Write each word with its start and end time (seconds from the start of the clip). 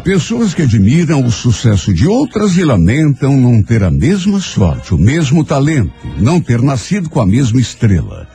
Há 0.00 0.02
pessoas 0.02 0.54
que 0.54 0.62
admiram 0.62 1.22
o 1.26 1.30
sucesso 1.30 1.92
de 1.92 2.08
outras 2.08 2.56
e 2.56 2.64
lamentam 2.64 3.36
não 3.36 3.62
ter 3.62 3.84
a 3.84 3.90
mesma 3.90 4.40
sorte, 4.40 4.94
o 4.94 4.96
mesmo 4.96 5.44
talento, 5.44 5.92
não 6.16 6.40
ter 6.40 6.62
nascido 6.62 7.10
com 7.10 7.20
a 7.20 7.26
mesma 7.26 7.60
estrela. 7.60 8.26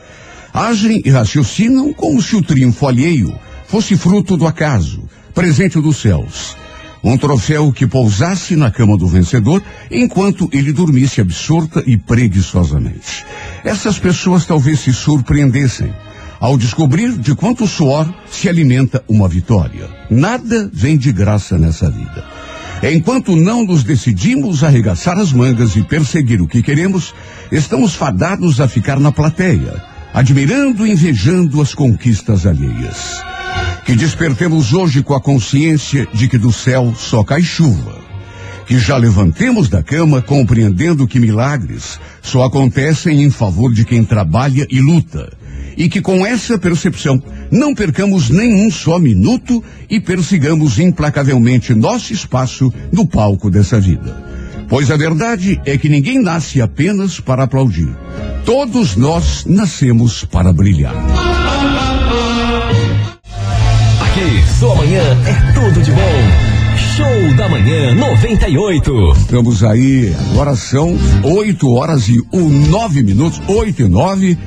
Agem 0.54 1.02
e 1.04 1.10
raciocinam 1.10 1.92
como 1.92 2.22
se 2.22 2.36
o 2.36 2.40
triunfo 2.40 2.86
alheio 2.86 3.36
fosse 3.66 3.96
fruto 3.96 4.36
do 4.36 4.46
acaso, 4.46 5.08
presente 5.34 5.80
dos 5.80 5.96
céus. 5.96 6.56
Um 7.02 7.18
troféu 7.18 7.72
que 7.72 7.84
pousasse 7.84 8.54
na 8.54 8.70
cama 8.70 8.96
do 8.96 9.08
vencedor 9.08 9.60
enquanto 9.90 10.48
ele 10.52 10.72
dormisse 10.72 11.20
absorta 11.20 11.82
e 11.84 11.96
preguiçosamente. 11.96 13.26
Essas 13.64 13.98
pessoas 13.98 14.46
talvez 14.46 14.78
se 14.78 14.92
surpreendessem 14.92 15.92
ao 16.40 16.56
descobrir 16.56 17.12
de 17.12 17.34
quanto 17.34 17.66
suor 17.66 18.12
se 18.30 18.48
alimenta 18.48 19.02
uma 19.08 19.28
vitória. 19.28 19.88
Nada 20.10 20.70
vem 20.72 20.96
de 20.96 21.12
graça 21.12 21.58
nessa 21.58 21.90
vida. 21.90 22.24
Enquanto 22.82 23.34
não 23.34 23.64
nos 23.64 23.82
decidimos 23.82 24.62
arregaçar 24.62 25.18
as 25.18 25.32
mangas 25.32 25.76
e 25.76 25.82
perseguir 25.82 26.42
o 26.42 26.46
que 26.46 26.62
queremos, 26.62 27.14
estamos 27.50 27.94
fadados 27.94 28.60
a 28.60 28.68
ficar 28.68 29.00
na 29.00 29.10
plateia, 29.10 29.82
admirando 30.12 30.86
e 30.86 30.92
invejando 30.92 31.60
as 31.60 31.74
conquistas 31.74 32.46
alheias. 32.46 33.24
Que 33.86 33.96
despertemos 33.96 34.74
hoje 34.74 35.02
com 35.02 35.14
a 35.14 35.20
consciência 35.20 36.06
de 36.12 36.28
que 36.28 36.36
do 36.36 36.52
céu 36.52 36.94
só 36.96 37.24
cai 37.24 37.42
chuva. 37.42 37.96
Que 38.66 38.78
já 38.78 38.96
levantemos 38.96 39.68
da 39.68 39.82
cama 39.82 40.20
compreendendo 40.20 41.06
que 41.06 41.20
milagres 41.20 41.98
só 42.20 42.44
acontecem 42.44 43.22
em 43.22 43.30
favor 43.30 43.72
de 43.72 43.84
quem 43.84 44.04
trabalha 44.04 44.66
e 44.68 44.80
luta 44.80 45.32
e 45.76 45.88
que 45.88 46.00
com 46.00 46.24
essa 46.24 46.58
percepção 46.58 47.22
não 47.50 47.74
percamos 47.74 48.30
nenhum 48.30 48.70
só 48.70 48.98
minuto 48.98 49.62
e 49.90 50.00
persigamos 50.00 50.78
implacavelmente 50.78 51.74
nosso 51.74 52.12
espaço 52.12 52.72
no 52.90 53.06
palco 53.06 53.50
dessa 53.50 53.78
vida. 53.78 54.24
Pois 54.68 54.90
a 54.90 54.96
verdade 54.96 55.60
é 55.64 55.78
que 55.78 55.88
ninguém 55.88 56.20
nasce 56.20 56.60
apenas 56.60 57.20
para 57.20 57.44
aplaudir. 57.44 57.88
Todos 58.44 58.96
nós 58.96 59.44
nascemos 59.44 60.24
para 60.24 60.52
brilhar. 60.52 60.94
Aqui, 64.00 64.58
sua 64.58 64.74
manhã 64.74 65.02
é 65.02 65.52
tudo 65.52 65.82
de 65.82 65.90
bom. 65.90 66.56
Show 66.96 67.34
da 67.36 67.48
Manhã 67.48 67.94
98. 67.94 69.12
Estamos 69.18 69.62
aí, 69.62 70.14
agora 70.30 70.56
são 70.56 70.96
8 71.22 71.70
horas 71.70 72.08
e 72.08 72.22
9 72.32 73.02
minutos, 73.02 73.40
8 73.46 73.82
e 73.82 73.88
9. 73.88 74.38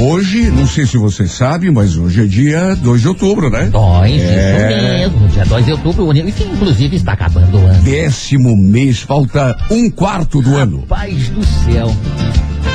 Hoje, 0.00 0.48
não 0.52 0.64
sei 0.64 0.86
se 0.86 0.96
você 0.96 1.26
sabe, 1.26 1.68
mas 1.72 1.96
hoje 1.96 2.22
é 2.22 2.24
dia 2.24 2.76
2 2.76 3.00
de 3.00 3.08
outubro, 3.08 3.50
né? 3.50 3.66
2, 3.66 4.12
é... 4.12 5.08
isso 5.08 5.12
mesmo. 5.12 5.28
Dia 5.28 5.44
2 5.44 5.64
de 5.64 5.72
outubro, 5.72 6.12
que 6.12 6.44
inclusive 6.44 6.96
está 6.96 7.14
acabando 7.14 7.58
o 7.58 7.66
ano. 7.66 7.82
Décimo 7.82 8.56
mês, 8.56 9.00
falta 9.00 9.56
um 9.68 9.90
quarto 9.90 10.40
do 10.40 10.56
ano. 10.56 10.84
Paz 10.88 11.28
do 11.30 11.44
céu. 11.44 11.92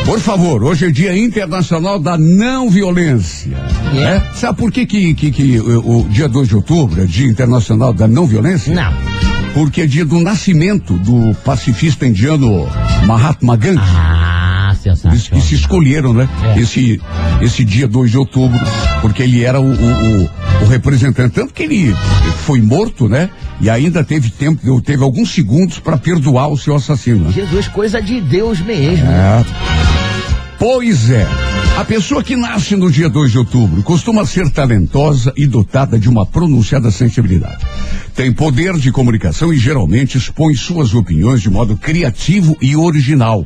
Por 0.06 0.20
favor, 0.20 0.66
hoje 0.66 0.88
é 0.88 0.92
Dia 0.92 1.18
Internacional 1.18 1.98
da 1.98 2.18
Não 2.18 2.70
Violência. 2.70 3.56
Yeah. 3.94 4.18
É? 4.18 4.34
Sabe 4.36 4.58
por 4.58 4.70
que, 4.70 4.86
que, 4.86 5.14
que, 5.14 5.32
que 5.32 5.60
o, 5.62 6.02
o, 6.02 6.10
dia 6.10 6.28
2 6.28 6.50
de 6.50 6.56
outubro 6.58 7.02
é 7.02 7.06
Dia 7.06 7.28
Internacional 7.28 7.94
da 7.94 8.06
Não 8.06 8.28
Violência? 8.28 8.76
Não. 8.76 8.92
Porque 9.54 9.84
é 9.84 9.86
dia 9.86 10.04
do 10.04 10.20
nascimento 10.20 10.98
do 10.98 11.34
pacifista 11.46 12.06
indiano 12.06 12.68
Mahatma 13.06 13.56
Gandhi. 13.56 13.80
Ah. 13.80 14.33
Eles, 14.90 15.30
eles 15.32 15.44
se 15.44 15.56
escolheram, 15.56 16.14
né? 16.14 16.28
É. 16.56 16.60
Esse, 16.60 17.00
esse 17.42 17.64
dia 17.64 17.88
2 17.88 18.12
de 18.12 18.18
outubro, 18.18 18.60
porque 19.02 19.24
ele 19.24 19.44
era 19.44 19.60
o, 19.60 19.66
o, 19.66 20.30
o, 20.64 20.68
representante. 20.68 21.34
Tanto 21.36 21.54
que 21.54 21.64
ele 21.64 21.96
foi 22.46 22.62
morto, 22.62 23.08
né? 23.08 23.30
E 23.62 23.70
ainda 23.70 24.04
teve 24.04 24.30
tempo, 24.30 24.82
teve 24.82 25.04
alguns 25.04 25.34
segundos 25.34 25.80
para 25.80 25.98
perdoar 25.98 26.48
o 26.48 26.58
seu 26.58 26.76
assassino. 26.76 27.32
Jesus, 27.32 27.68
coisa 27.68 28.02
de 28.02 28.20
Deus 28.22 28.60
mesmo. 28.60 29.06
É. 29.06 29.46
Pois 30.60 31.10
é. 31.10 31.28
A 31.78 31.84
pessoa 31.84 32.24
que 32.24 32.36
nasce 32.36 32.76
no 32.76 32.92
dia 32.92 33.10
2 33.10 33.32
de 33.32 33.38
outubro 33.40 33.82
costuma 33.82 34.26
ser 34.26 34.50
talentosa 34.52 35.34
e 35.36 35.48
dotada 35.48 36.00
de 36.00 36.08
uma 36.08 36.26
pronunciada 36.26 36.92
sensibilidade. 36.92 37.66
Tem 38.16 38.32
poder 38.32 38.78
de 38.78 38.92
comunicação 38.92 39.52
e 39.52 39.58
geralmente 39.58 40.18
expõe 40.18 40.56
suas 40.56 40.94
opiniões 40.94 41.42
de 41.42 41.50
modo 41.50 41.76
criativo 41.76 42.56
e 42.62 42.76
original. 42.76 43.44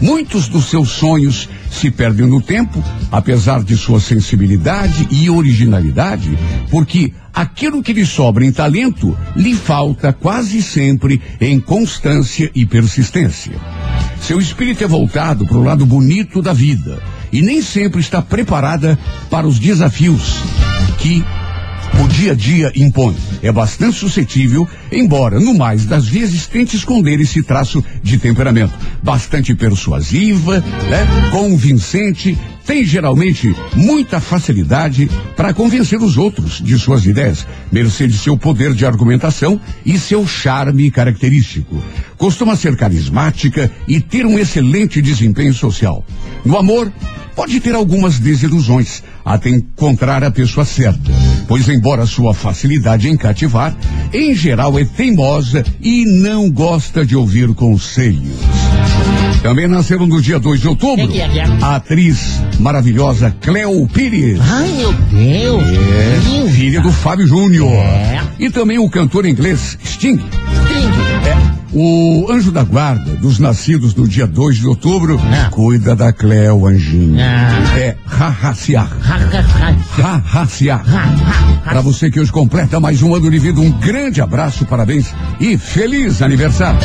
Muitos 0.00 0.48
dos 0.48 0.66
seus 0.66 0.90
sonhos 0.90 1.48
se 1.70 1.90
perdem 1.90 2.26
no 2.26 2.40
tempo, 2.40 2.82
apesar 3.12 3.62
de 3.62 3.76
sua 3.76 4.00
sensibilidade 4.00 5.06
e 5.10 5.28
originalidade, 5.28 6.38
porque 6.70 7.12
aquilo 7.34 7.82
que 7.82 7.92
lhe 7.92 8.06
sobra 8.06 8.44
em 8.44 8.52
talento 8.52 9.16
lhe 9.36 9.54
falta 9.54 10.12
quase 10.12 10.62
sempre 10.62 11.20
em 11.40 11.60
constância 11.60 12.50
e 12.54 12.64
persistência. 12.64 13.52
Seu 14.20 14.40
espírito 14.40 14.84
é 14.84 14.86
voltado 14.86 15.46
para 15.46 15.58
o 15.58 15.64
lado 15.64 15.84
bonito 15.84 16.40
da 16.40 16.52
vida 16.52 17.02
e 17.32 17.42
nem 17.42 17.62
sempre 17.62 18.00
está 18.00 18.20
preparada 18.20 18.98
para 19.30 19.46
os 19.46 19.58
desafios 19.58 20.40
que 20.98 21.24
o 22.02 22.08
dia 22.08 22.32
a 22.32 22.34
dia 22.34 22.72
impõe. 22.76 23.16
É 23.42 23.50
bastante 23.50 23.96
suscetível, 23.96 24.68
embora 24.92 25.40
no 25.40 25.54
mais 25.54 25.86
das 25.86 26.06
vezes 26.06 26.46
tente 26.46 26.76
esconder 26.76 27.20
esse 27.20 27.42
traço 27.42 27.84
de 28.02 28.18
temperamento. 28.18 28.72
Bastante 29.02 29.54
persuasiva, 29.54 30.60
né? 30.60 31.06
convincente, 31.30 32.36
tem 32.66 32.84
geralmente 32.84 33.54
muita 33.74 34.20
facilidade 34.20 35.10
para 35.36 35.52
convencer 35.52 36.00
os 36.00 36.16
outros 36.16 36.60
de 36.62 36.78
suas 36.78 37.04
ideias, 37.04 37.46
mercê 37.72 38.06
de 38.06 38.16
seu 38.16 38.36
poder 38.36 38.74
de 38.74 38.86
argumentação 38.86 39.60
e 39.84 39.98
seu 39.98 40.26
charme 40.26 40.90
característico. 40.90 41.82
Costuma 42.16 42.54
ser 42.54 42.76
carismática 42.76 43.70
e 43.88 44.00
ter 44.00 44.24
um 44.24 44.38
excelente 44.38 45.02
desempenho 45.02 45.52
social. 45.52 46.04
No 46.44 46.56
amor, 46.56 46.92
pode 47.34 47.58
ter 47.58 47.74
algumas 47.74 48.18
desilusões 48.18 49.02
até 49.24 49.50
encontrar 49.50 50.22
a 50.24 50.30
pessoa 50.30 50.64
certa, 50.64 51.12
pois 51.46 51.68
embora 51.68 52.06
sua 52.06 52.34
facilidade 52.34 53.08
em 53.08 53.16
cativar, 53.16 53.74
em 54.12 54.34
geral 54.34 54.78
é 54.78 54.84
teimosa 54.84 55.64
e 55.80 56.04
não 56.04 56.50
gosta 56.50 57.04
de 57.04 57.16
ouvir 57.16 57.54
conselhos. 57.54 58.38
Também 59.42 59.66
nasceram 59.66 60.06
no 60.06 60.20
dia 60.20 60.38
2 60.38 60.60
de 60.60 60.68
outubro 60.68 61.08
que 61.08 61.20
é? 61.20 61.44
a 61.62 61.76
atriz 61.76 62.40
maravilhosa 62.58 63.34
Cleo 63.40 63.86
Pires. 63.88 64.38
Ai, 64.42 64.68
meu 64.72 64.92
Deus! 64.92 65.62
É, 65.66 66.50
filha 66.50 66.80
do 66.80 66.92
Fábio 66.92 67.26
Júnior. 67.26 67.72
É. 67.72 68.20
E 68.38 68.50
também 68.50 68.78
o 68.78 68.88
cantor 68.90 69.24
inglês 69.24 69.78
Sting. 69.82 70.18
Sting. 70.18 70.99
O 71.72 72.26
anjo 72.30 72.50
da 72.50 72.64
guarda 72.64 73.12
dos 73.16 73.38
nascidos 73.38 73.94
no 73.94 74.08
dia 74.08 74.26
2 74.26 74.56
de 74.56 74.66
outubro 74.66 75.20
Não. 75.22 75.50
cuida 75.50 75.94
da 75.94 76.12
Cleo 76.12 76.66
Anjinho. 76.66 77.14
Não. 77.14 77.76
É 77.76 77.96
Rahaciar. 78.06 78.90
Ha, 80.02 80.16
Rahaciar. 80.24 80.82
Para 81.62 81.80
você 81.80 82.10
que 82.10 82.18
hoje 82.18 82.32
completa 82.32 82.80
mais 82.80 83.02
um 83.02 83.14
ano 83.14 83.30
de 83.30 83.38
vida, 83.38 83.60
um 83.60 83.70
grande 83.70 84.20
abraço, 84.20 84.66
parabéns 84.66 85.14
e 85.38 85.56
feliz 85.56 86.22
aniversário. 86.22 86.80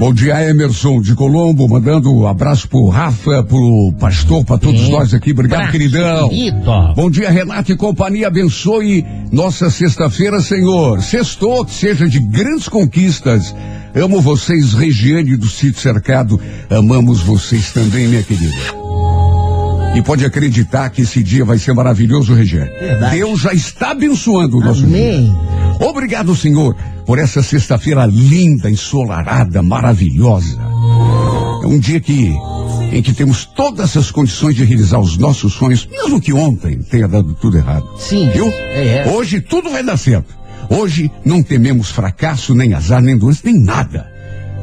Bom 0.00 0.14
dia, 0.14 0.48
Emerson 0.48 1.02
de 1.02 1.14
Colombo, 1.14 1.68
mandando 1.68 2.10
um 2.10 2.26
abraço 2.26 2.66
pro 2.66 2.88
Rafa, 2.88 3.42
pro 3.42 3.92
pastor, 4.00 4.42
para 4.46 4.56
todos 4.56 4.80
Sim. 4.80 4.92
nós 4.92 5.12
aqui. 5.12 5.32
Obrigado, 5.32 5.70
queridão. 5.70 6.30
querido. 6.30 6.94
Bom 6.96 7.10
dia, 7.10 7.28
Renato 7.30 7.70
e 7.70 7.76
companhia. 7.76 8.28
Abençoe 8.28 9.04
nossa 9.30 9.68
sexta-feira, 9.68 10.40
Senhor. 10.40 11.02
Sextou, 11.02 11.66
que 11.66 11.74
seja 11.74 12.08
de 12.08 12.18
grandes 12.18 12.66
conquistas. 12.66 13.54
Amo 13.94 14.22
vocês, 14.22 14.72
Regiane 14.72 15.36
do 15.36 15.50
Sítio 15.50 15.82
Cercado. 15.82 16.40
Amamos 16.70 17.20
vocês 17.20 17.70
também, 17.70 18.08
minha 18.08 18.22
querida. 18.22 18.56
E 19.94 20.00
pode 20.00 20.24
acreditar 20.24 20.88
que 20.88 21.02
esse 21.02 21.22
dia 21.22 21.44
vai 21.44 21.58
ser 21.58 21.74
maravilhoso, 21.74 22.32
Regiane. 22.32 22.70
Verdade. 22.70 23.16
Deus 23.16 23.40
já 23.40 23.52
está 23.52 23.90
abençoando 23.90 24.56
o 24.56 24.60
nosso 24.64 24.86
dia. 24.86 25.30
Obrigado, 25.80 26.36
Senhor, 26.36 26.76
por 27.06 27.18
essa 27.18 27.42
sexta-feira 27.42 28.04
linda, 28.06 28.70
ensolarada, 28.70 29.62
maravilhosa. 29.62 30.58
É 31.62 31.66
um 31.66 31.78
dia 31.78 31.98
que 31.98 32.32
em 32.92 33.02
que 33.02 33.12
temos 33.12 33.44
todas 33.44 33.96
as 33.96 34.10
condições 34.10 34.56
de 34.56 34.64
realizar 34.64 34.98
os 34.98 35.16
nossos 35.16 35.54
sonhos, 35.54 35.86
mesmo 35.86 36.20
que 36.20 36.32
ontem 36.32 36.78
tenha 36.82 37.06
dado 37.06 37.34
tudo 37.34 37.56
errado. 37.56 37.88
Sim. 37.98 38.28
Viu? 38.30 38.48
É, 38.48 39.06
é. 39.06 39.12
Hoje 39.12 39.40
tudo 39.40 39.70
vai 39.70 39.82
dar 39.82 39.96
certo. 39.96 40.34
Hoje 40.68 41.10
não 41.24 41.42
tememos 41.42 41.90
fracasso, 41.90 42.54
nem 42.54 42.74
azar, 42.74 43.00
nem 43.00 43.16
doença, 43.16 43.42
nem 43.44 43.58
nada. 43.58 44.10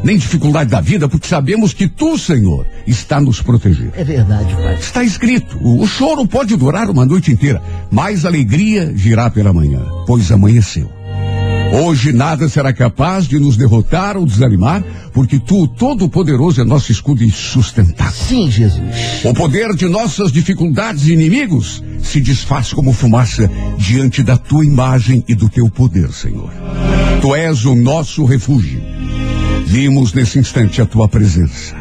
Nem 0.03 0.17
dificuldade 0.17 0.69
da 0.69 0.79
vida, 0.79 1.09
porque 1.09 1.27
sabemos 1.27 1.73
que 1.73 1.87
tu, 1.87 2.17
Senhor, 2.17 2.67
está 2.85 3.19
nos 3.19 3.41
proteger. 3.41 3.91
É 3.95 4.03
verdade, 4.03 4.53
pai. 4.53 4.75
Está 4.75 5.03
escrito: 5.03 5.57
o, 5.59 5.81
o 5.81 5.87
choro 5.87 6.27
pode 6.27 6.55
durar 6.55 6.89
uma 6.89 7.05
noite 7.05 7.31
inteira, 7.31 7.61
mas 7.89 8.23
a 8.23 8.27
alegria 8.27 8.91
virá 8.93 9.29
pela 9.29 9.51
manhã, 9.51 9.81
pois 10.05 10.31
amanheceu. 10.31 10.96
Hoje 11.73 12.13
nada 12.13 12.47
será 12.47 12.71
capaz 12.71 13.27
de 13.27 13.39
nos 13.39 13.57
derrotar 13.57 14.17
ou 14.17 14.25
desanimar, 14.25 14.83
porque 15.13 15.39
tu, 15.39 15.67
Todo-Poderoso, 15.67 16.61
é 16.61 16.63
nosso 16.63 16.91
escudo 16.91 17.23
e 17.23 17.29
sustentável. 17.29 18.13
Sim, 18.13 18.49
Jesus. 18.49 18.81
O 19.23 19.33
poder 19.33 19.75
de 19.75 19.87
nossas 19.87 20.31
dificuldades 20.31 21.07
e 21.07 21.13
inimigos 21.13 21.83
se 22.01 22.21
desfaz 22.21 22.71
como 22.71 22.93
fumaça 22.93 23.49
diante 23.77 24.23
da 24.23 24.37
tua 24.37 24.65
imagem 24.65 25.23
e 25.27 25.35
do 25.35 25.49
teu 25.49 25.69
poder, 25.69 26.11
Senhor. 26.11 26.51
Tu 27.21 27.35
és 27.35 27.65
o 27.65 27.75
nosso 27.75 28.23
refúgio. 28.25 28.81
Vimos 29.65 30.13
nesse 30.13 30.39
instante 30.39 30.81
a 30.81 30.85
tua 30.85 31.07
presença. 31.09 31.75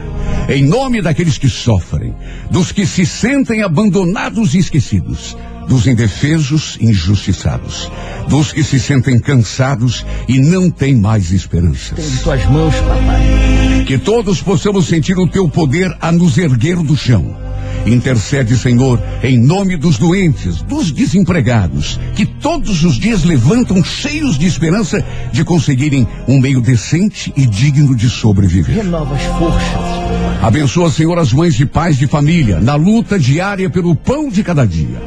Em 0.49 0.65
nome 0.65 1.01
daqueles 1.01 1.39
que 1.39 1.49
sofrem, 1.49 2.15
dos 2.51 2.73
que 2.73 2.87
se 2.87 3.05
sentem 3.05 3.63
abandonados 3.63 4.55
e 4.55 4.59
esquecidos, 4.59 5.37
dos 5.69 5.87
indefesos 5.87 6.77
e 6.81 6.87
injustiçados, 6.87 7.91
dos 8.29 8.53
que 8.53 8.63
se 8.63 8.79
sentem 8.79 9.19
cansados 9.19 10.05
e 10.29 10.39
não 10.39 10.71
têm 10.71 10.95
mais 10.95 11.33
esperanças. 11.33 11.97
Tem 11.97 12.17
tuas 12.23 12.45
mãos, 12.47 12.75
papai. 12.77 13.85
Que 13.87 13.99
todos 13.99 14.43
possamos 14.43 14.87
sentir 14.87 15.19
o 15.19 15.29
teu 15.29 15.49
poder 15.49 15.97
a 16.01 16.11
nos 16.11 16.39
erguer 16.39 16.77
do 16.77 16.97
chão. 16.97 17.46
Intercede, 17.87 18.57
Senhor, 18.59 19.01
em 19.23 19.39
nome 19.39 19.77
dos 19.77 19.97
doentes, 19.97 20.61
dos 20.63 20.91
desempregados, 20.91 22.01
que 22.17 22.27
todos 22.27 22.83
os 22.83 22.97
dias 22.97 23.23
levantam 23.23 23.83
cheios 23.85 24.37
de 24.37 24.47
esperança 24.47 25.05
de 25.33 25.45
conseguirem 25.45 26.07
um 26.27 26.41
meio 26.41 26.61
decente 26.61 27.33
e 27.37 27.47
digno 27.47 27.95
de 27.95 28.11
sobreviver. 28.11 28.77
Renova 28.77 29.15
as 29.15 29.23
forças. 29.39 29.97
Abençoa, 30.43 30.91
Senhor, 30.91 31.19
as 31.19 31.33
mães 31.33 31.59
e 31.61 31.65
pais 31.65 31.97
de 31.97 32.07
família 32.07 32.61
na 32.61 32.75
luta 32.75 33.19
diária 33.19 33.71
pelo 33.71 33.95
pão 33.95 34.29
de 34.29 34.43
cada 34.43 34.67
dia. 34.67 35.01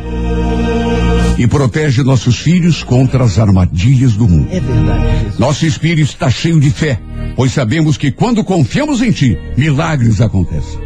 E 1.38 1.48
protege 1.48 2.04
nossos 2.04 2.40
filhos 2.40 2.84
contra 2.84 3.24
as 3.24 3.40
armadilhas 3.40 4.14
do 4.14 4.28
mundo. 4.28 4.50
É 4.52 4.60
verdade, 4.60 5.20
Jesus. 5.24 5.40
Nosso 5.40 5.66
espírito 5.66 6.10
está 6.10 6.30
cheio 6.30 6.60
de 6.60 6.70
fé, 6.70 7.00
pois 7.36 7.52
sabemos 7.52 7.98
que 7.98 8.12
quando 8.12 8.44
confiamos 8.44 9.02
em 9.02 9.12
Ti, 9.12 9.38
milagres 9.56 10.20
acontecem. 10.20 10.80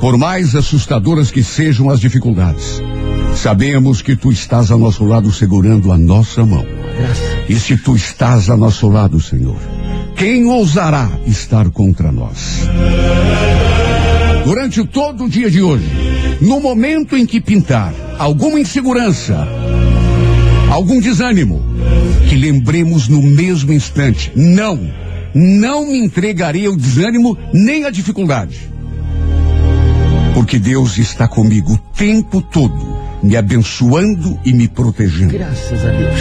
Por 0.00 0.16
mais 0.16 0.54
assustadoras 0.54 1.30
que 1.30 1.42
sejam 1.42 1.90
as 1.90 1.98
dificuldades, 1.98 2.80
sabemos 3.34 4.00
que 4.00 4.14
Tu 4.14 4.30
estás 4.30 4.70
ao 4.70 4.78
nosso 4.78 5.04
lado 5.04 5.32
segurando 5.32 5.90
a 5.90 5.98
nossa 5.98 6.46
mão. 6.46 6.64
E 7.48 7.56
se 7.56 7.76
Tu 7.76 7.96
estás 7.96 8.48
a 8.48 8.56
nosso 8.56 8.88
lado, 8.88 9.20
Senhor, 9.20 9.56
quem 10.14 10.46
ousará 10.46 11.10
estar 11.26 11.68
contra 11.70 12.12
nós? 12.12 12.60
Durante 14.44 14.84
todo 14.86 15.24
o 15.24 15.28
dia 15.28 15.50
de 15.50 15.60
hoje, 15.60 15.90
no 16.40 16.60
momento 16.60 17.16
em 17.16 17.26
que 17.26 17.40
pintar 17.40 17.92
alguma 18.18 18.60
insegurança, 18.60 19.48
algum 20.70 21.00
desânimo, 21.00 21.60
que 22.28 22.36
lembremos 22.36 23.08
no 23.08 23.20
mesmo 23.20 23.72
instante, 23.72 24.30
não, 24.36 24.78
não 25.34 25.88
me 25.88 25.98
entregarei 25.98 26.66
ao 26.66 26.76
desânimo 26.76 27.36
nem 27.52 27.84
à 27.84 27.90
dificuldade. 27.90 28.77
Porque 30.38 30.56
Deus 30.56 30.98
está 30.98 31.26
comigo 31.26 31.72
o 31.72 31.78
tempo 31.96 32.40
todo, 32.40 32.96
me 33.20 33.36
abençoando 33.36 34.38
e 34.44 34.52
me 34.52 34.68
protegendo. 34.68 35.32
Graças 35.32 35.84
a 35.84 35.90
Deus. 35.90 36.20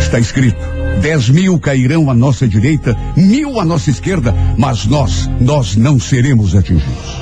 Está 0.00 0.18
escrito: 0.18 0.58
dez 1.00 1.28
mil 1.28 1.56
cairão 1.60 2.10
à 2.10 2.14
nossa 2.14 2.48
direita, 2.48 2.98
mil 3.16 3.60
à 3.60 3.64
nossa 3.64 3.90
esquerda, 3.90 4.34
mas 4.56 4.86
nós, 4.86 5.30
nós 5.40 5.76
não 5.76 6.00
seremos 6.00 6.56
atingidos. 6.56 7.16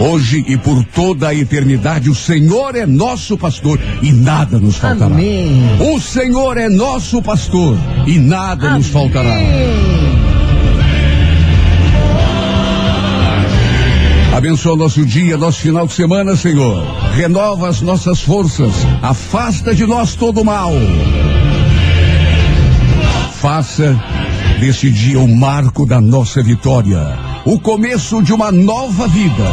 Hoje 0.00 0.44
e 0.48 0.56
por 0.56 0.82
toda 0.86 1.28
a 1.28 1.34
eternidade, 1.36 2.10
o 2.10 2.16
Senhor 2.16 2.74
é 2.74 2.84
nosso 2.84 3.38
pastor 3.38 3.78
e 4.02 4.10
nada 4.10 4.58
nos 4.58 4.78
faltará. 4.78 5.14
Amém. 5.14 5.52
O 5.94 6.00
Senhor 6.00 6.56
é 6.56 6.68
nosso 6.68 7.22
pastor 7.22 7.78
e 8.08 8.18
nada 8.18 8.76
nos 8.76 8.88
faltará. 8.88 9.36
Abençoa 14.32 14.76
nosso 14.76 15.04
dia, 15.04 15.36
nosso 15.36 15.60
final 15.60 15.86
de 15.86 15.92
semana, 15.92 16.34
Senhor. 16.34 16.82
Renova 17.12 17.68
as 17.68 17.82
nossas 17.82 18.22
forças. 18.22 18.72
Afasta 19.02 19.74
de 19.74 19.86
nós 19.86 20.14
todo 20.14 20.40
o 20.40 20.44
mal. 20.44 20.72
Faça 23.34 23.94
deste 24.58 24.90
dia 24.90 25.20
o 25.20 25.28
marco 25.28 25.84
da 25.84 26.00
nossa 26.00 26.42
vitória. 26.42 27.18
O 27.44 27.60
começo 27.60 28.22
de 28.22 28.32
uma 28.32 28.50
nova 28.50 29.06
vida. 29.06 29.44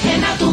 Renato 0.00 0.52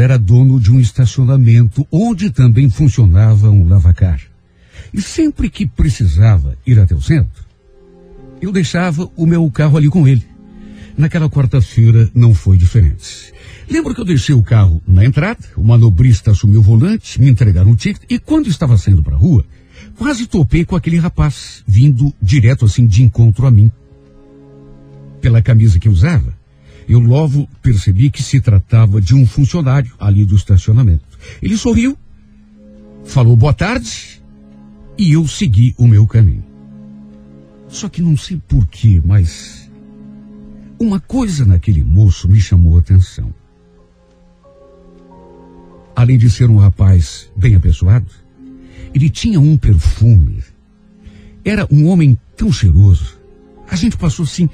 era 0.00 0.18
dono 0.18 0.58
de 0.60 0.70
um 0.70 0.80
estacionamento 0.80 1.86
onde 1.90 2.30
também 2.30 2.68
funcionava 2.68 3.50
um 3.50 3.68
lavacar. 3.68 4.20
E 4.92 5.00
sempre 5.00 5.48
que 5.48 5.66
precisava 5.66 6.56
ir 6.66 6.78
até 6.78 6.94
o 6.94 7.00
centro, 7.00 7.44
eu 8.40 8.52
deixava 8.52 9.10
o 9.16 9.26
meu 9.26 9.48
carro 9.50 9.76
ali 9.76 9.88
com 9.88 10.06
ele. 10.06 10.26
Naquela 10.96 11.30
quarta-feira 11.30 12.10
não 12.14 12.34
foi 12.34 12.56
diferente. 12.56 13.32
Lembro 13.68 13.94
que 13.94 14.00
eu 14.00 14.04
deixei 14.04 14.34
o 14.34 14.42
carro 14.42 14.82
na 14.86 15.04
entrada, 15.04 15.40
o 15.56 15.62
manobrista 15.62 16.32
assumiu 16.32 16.60
o 16.60 16.62
volante, 16.62 17.20
me 17.20 17.30
entregaram 17.30 17.70
o 17.70 17.76
ticket 17.76 18.02
e 18.10 18.18
quando 18.18 18.48
estava 18.48 18.76
saindo 18.76 19.02
para 19.02 19.14
a 19.14 19.18
rua, 19.18 19.44
quase 19.96 20.26
topei 20.26 20.64
com 20.64 20.76
aquele 20.76 20.98
rapaz, 20.98 21.62
vindo 21.66 22.12
direto 22.20 22.64
assim 22.64 22.86
de 22.86 23.02
encontro 23.02 23.46
a 23.46 23.50
mim. 23.50 23.70
Pela 25.20 25.40
camisa 25.40 25.78
que 25.78 25.88
usava, 25.88 26.34
eu 26.92 26.98
logo 26.98 27.48
percebi 27.62 28.10
que 28.10 28.22
se 28.22 28.38
tratava 28.40 29.00
de 29.00 29.14
um 29.14 29.26
funcionário 29.26 29.92
ali 29.98 30.26
do 30.26 30.36
estacionamento. 30.36 31.18
Ele 31.40 31.56
sorriu, 31.56 31.96
falou 33.04 33.34
boa 33.34 33.54
tarde 33.54 34.22
e 34.98 35.12
eu 35.12 35.26
segui 35.26 35.74
o 35.78 35.86
meu 35.86 36.06
caminho. 36.06 36.44
Só 37.66 37.88
que 37.88 38.02
não 38.02 38.14
sei 38.14 38.40
porquê, 38.46 39.00
mas 39.02 39.70
uma 40.78 41.00
coisa 41.00 41.46
naquele 41.46 41.82
moço 41.82 42.28
me 42.28 42.38
chamou 42.38 42.76
a 42.76 42.80
atenção. 42.80 43.32
Além 45.96 46.18
de 46.18 46.28
ser 46.28 46.50
um 46.50 46.58
rapaz 46.58 47.30
bem 47.34 47.54
apessoado, 47.54 48.10
ele 48.92 49.08
tinha 49.08 49.40
um 49.40 49.56
perfume. 49.56 50.42
Era 51.42 51.66
um 51.70 51.86
homem 51.86 52.18
tão 52.36 52.52
cheiroso. 52.52 53.18
A 53.66 53.76
gente 53.76 53.96
passou 53.96 54.24
assim, 54.24 54.50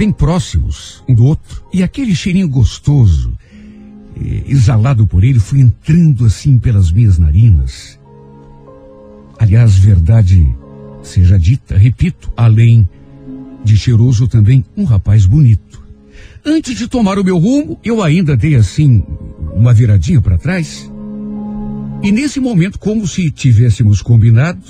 bem 0.00 0.10
próximos 0.10 1.04
um 1.06 1.14
do 1.14 1.26
outro, 1.26 1.62
e 1.70 1.82
aquele 1.82 2.16
cheirinho 2.16 2.48
gostoso, 2.48 3.36
eh, 4.16 4.44
exalado 4.46 5.06
por 5.06 5.22
ele, 5.22 5.38
foi 5.38 5.60
entrando 5.60 6.24
assim 6.24 6.58
pelas 6.58 6.90
minhas 6.90 7.18
narinas. 7.18 8.00
Aliás, 9.38 9.76
verdade 9.76 10.56
seja 11.02 11.38
dita, 11.38 11.76
repito, 11.76 12.32
além 12.34 12.88
de 13.62 13.76
cheiroso 13.76 14.26
também, 14.26 14.64
um 14.74 14.84
rapaz 14.84 15.26
bonito. 15.26 15.84
Antes 16.46 16.78
de 16.78 16.88
tomar 16.88 17.18
o 17.18 17.24
meu 17.24 17.36
rumo, 17.36 17.78
eu 17.84 18.02
ainda 18.02 18.34
dei 18.34 18.54
assim 18.54 19.04
uma 19.54 19.74
viradinha 19.74 20.22
para 20.22 20.38
trás. 20.38 20.90
E 22.02 22.10
nesse 22.10 22.40
momento, 22.40 22.78
como 22.78 23.06
se 23.06 23.30
tivéssemos 23.30 24.00
combinado, 24.00 24.64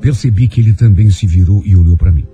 percebi 0.00 0.46
que 0.46 0.60
ele 0.60 0.74
também 0.74 1.10
se 1.10 1.26
virou 1.26 1.60
e 1.66 1.74
olhou 1.74 1.96
para 1.96 2.12
mim. 2.12 2.24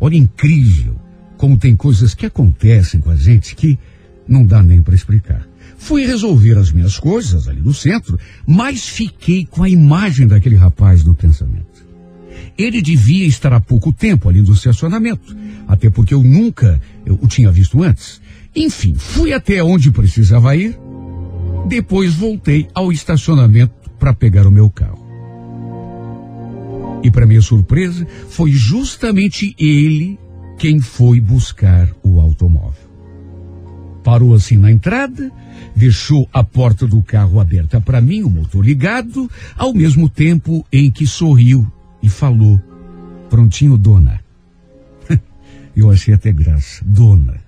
Olha, 0.00 0.16
incrível 0.16 0.96
como 1.38 1.56
tem 1.56 1.74
coisas 1.74 2.12
que 2.12 2.26
acontecem 2.26 3.00
com 3.00 3.10
a 3.10 3.16
gente 3.16 3.54
que 3.54 3.78
não 4.26 4.44
dá 4.44 4.62
nem 4.62 4.82
para 4.82 4.94
explicar. 4.94 5.48
Fui 5.78 6.04
resolver 6.04 6.58
as 6.58 6.72
minhas 6.72 6.98
coisas 6.98 7.48
ali 7.48 7.60
no 7.60 7.72
centro, 7.72 8.18
mas 8.44 8.88
fiquei 8.88 9.46
com 9.46 9.62
a 9.62 9.70
imagem 9.70 10.26
daquele 10.26 10.56
rapaz 10.56 11.04
no 11.04 11.14
pensamento. 11.14 11.86
Ele 12.58 12.82
devia 12.82 13.24
estar 13.24 13.52
há 13.52 13.60
pouco 13.60 13.92
tempo 13.92 14.28
ali 14.28 14.42
no 14.42 14.52
estacionamento, 14.52 15.34
até 15.68 15.88
porque 15.88 16.12
eu 16.12 16.22
nunca 16.22 16.80
eu 17.06 17.16
o 17.22 17.28
tinha 17.28 17.52
visto 17.52 17.80
antes. 17.82 18.20
Enfim, 18.54 18.94
fui 18.94 19.32
até 19.32 19.62
onde 19.62 19.92
precisava 19.92 20.56
ir, 20.56 20.76
depois 21.68 22.14
voltei 22.14 22.66
ao 22.74 22.90
estacionamento 22.90 23.72
para 23.98 24.12
pegar 24.12 24.46
o 24.46 24.50
meu 24.50 24.68
carro. 24.68 25.06
E 27.04 27.10
para 27.12 27.26
minha 27.26 27.40
surpresa, 27.40 28.04
foi 28.28 28.50
justamente 28.50 29.54
ele 29.56 30.18
quem 30.58 30.80
foi 30.80 31.20
buscar 31.20 31.88
o 32.02 32.20
automóvel. 32.20 32.88
Parou 34.02 34.34
assim 34.34 34.56
na 34.56 34.70
entrada, 34.72 35.30
deixou 35.74 36.28
a 36.32 36.42
porta 36.42 36.86
do 36.86 37.02
carro 37.02 37.38
aberta 37.38 37.80
para 37.80 38.00
mim, 38.00 38.22
o 38.22 38.30
motor 38.30 38.64
ligado, 38.64 39.30
ao 39.56 39.72
mesmo 39.72 40.08
tempo 40.08 40.66
em 40.72 40.90
que 40.90 41.06
sorriu 41.06 41.70
e 42.02 42.08
falou: 42.08 42.60
Prontinho, 43.30 43.78
dona. 43.78 44.20
Eu 45.76 45.90
achei 45.90 46.12
até 46.12 46.32
graça, 46.32 46.84
dona. 46.84 47.40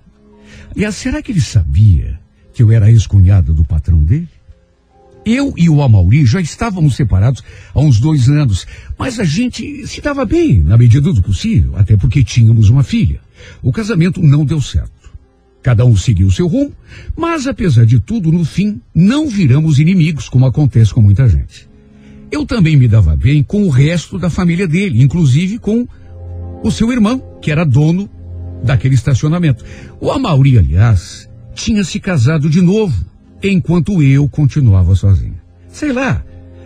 Aliás, 0.73 0.95
será 0.95 1.21
que 1.21 1.31
ele 1.31 1.41
sabia 1.41 2.19
que 2.53 2.63
eu 2.63 2.71
era 2.71 2.89
ex-cunhada 2.89 3.53
do 3.53 3.65
patrão 3.65 4.01
dele? 4.01 4.29
Eu 5.25 5.53
e 5.55 5.69
o 5.69 5.81
Amauri 5.81 6.25
já 6.25 6.41
estávamos 6.41 6.95
separados 6.95 7.43
há 7.73 7.79
uns 7.79 7.99
dois 7.99 8.27
anos, 8.27 8.65
mas 8.97 9.19
a 9.19 9.23
gente 9.23 9.85
se 9.85 10.01
dava 10.01 10.25
bem, 10.25 10.63
na 10.63 10.77
medida 10.77 11.13
do 11.13 11.21
possível, 11.21 11.73
até 11.75 11.95
porque 11.95 12.23
tínhamos 12.23 12.69
uma 12.69 12.83
filha. 12.83 13.19
O 13.61 13.71
casamento 13.71 14.21
não 14.21 14.43
deu 14.43 14.59
certo. 14.59 14.91
Cada 15.61 15.85
um 15.85 15.95
seguiu 15.95 16.31
seu 16.31 16.47
rumo, 16.47 16.71
mas 17.15 17.45
apesar 17.45 17.85
de 17.85 17.99
tudo, 17.99 18.31
no 18.31 18.43
fim, 18.43 18.81
não 18.95 19.29
viramos 19.29 19.77
inimigos, 19.77 20.27
como 20.27 20.47
acontece 20.47 20.91
com 20.91 21.01
muita 21.01 21.29
gente. 21.29 21.69
Eu 22.31 22.45
também 22.45 22.75
me 22.75 22.87
dava 22.87 23.15
bem 23.15 23.43
com 23.43 23.63
o 23.63 23.69
resto 23.69 24.17
da 24.17 24.29
família 24.29 24.67
dele, 24.67 25.03
inclusive 25.03 25.59
com 25.59 25.87
o 26.63 26.71
seu 26.71 26.91
irmão, 26.91 27.21
que 27.41 27.51
era 27.51 27.63
dono 27.63 28.09
daquele 28.63 28.95
estacionamento. 28.95 29.63
O 29.99 30.11
Amauri, 30.11 30.57
aliás, 30.57 31.29
tinha 31.53 31.83
se 31.83 31.99
casado 31.99 32.49
de 32.49 32.61
novo 32.61 33.10
enquanto 33.49 34.01
eu 34.01 34.27
continuava 34.27 34.95
sozinho. 34.95 35.39
Sei 35.69 35.91
lá, 35.91 36.23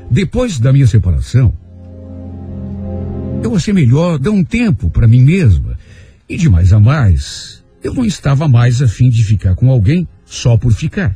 depois 0.09 0.59
da 0.59 0.73
minha 0.73 0.87
separação, 0.87 1.53
eu 3.43 3.55
achei 3.55 3.73
melhor 3.73 4.17
dar 4.17 4.31
um 4.31 4.43
tempo 4.43 4.89
para 4.89 5.07
mim 5.07 5.21
mesma. 5.21 5.77
E 6.27 6.37
de 6.37 6.49
mais 6.49 6.73
a 6.73 6.79
mais, 6.79 7.63
eu 7.83 7.93
não 7.93 8.03
estava 8.03 8.47
mais 8.47 8.81
a 8.81 8.87
fim 8.87 9.09
de 9.09 9.23
ficar 9.23 9.55
com 9.55 9.69
alguém 9.69 10.07
só 10.25 10.57
por 10.57 10.73
ficar. 10.73 11.15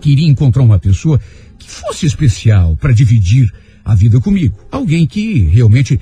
Queria 0.00 0.26
encontrar 0.26 0.62
uma 0.62 0.78
pessoa 0.78 1.20
que 1.58 1.70
fosse 1.70 2.06
especial 2.06 2.76
para 2.76 2.92
dividir 2.92 3.52
a 3.84 3.94
vida 3.94 4.20
comigo. 4.20 4.56
Alguém 4.70 5.06
que 5.06 5.40
realmente, 5.44 6.00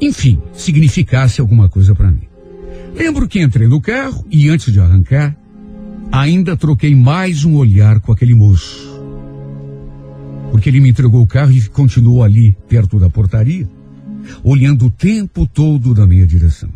enfim, 0.00 0.40
significasse 0.52 1.40
alguma 1.40 1.68
coisa 1.68 1.94
para 1.94 2.10
mim. 2.10 2.28
Lembro 2.94 3.26
que 3.28 3.40
entrei 3.40 3.66
no 3.66 3.80
carro 3.80 4.26
e 4.30 4.48
antes 4.48 4.72
de 4.72 4.80
arrancar, 4.80 5.36
Ainda 6.12 6.56
troquei 6.56 6.94
mais 6.94 7.44
um 7.44 7.54
olhar 7.54 8.00
com 8.00 8.10
aquele 8.10 8.34
moço. 8.34 8.88
Porque 10.50 10.68
ele 10.68 10.80
me 10.80 10.90
entregou 10.90 11.22
o 11.22 11.26
carro 11.26 11.52
e 11.52 11.62
continuou 11.68 12.24
ali, 12.24 12.56
perto 12.68 12.98
da 12.98 13.08
portaria, 13.08 13.68
olhando 14.42 14.86
o 14.86 14.90
tempo 14.90 15.46
todo 15.46 15.94
na 15.94 16.06
minha 16.06 16.26
direção. 16.26 16.68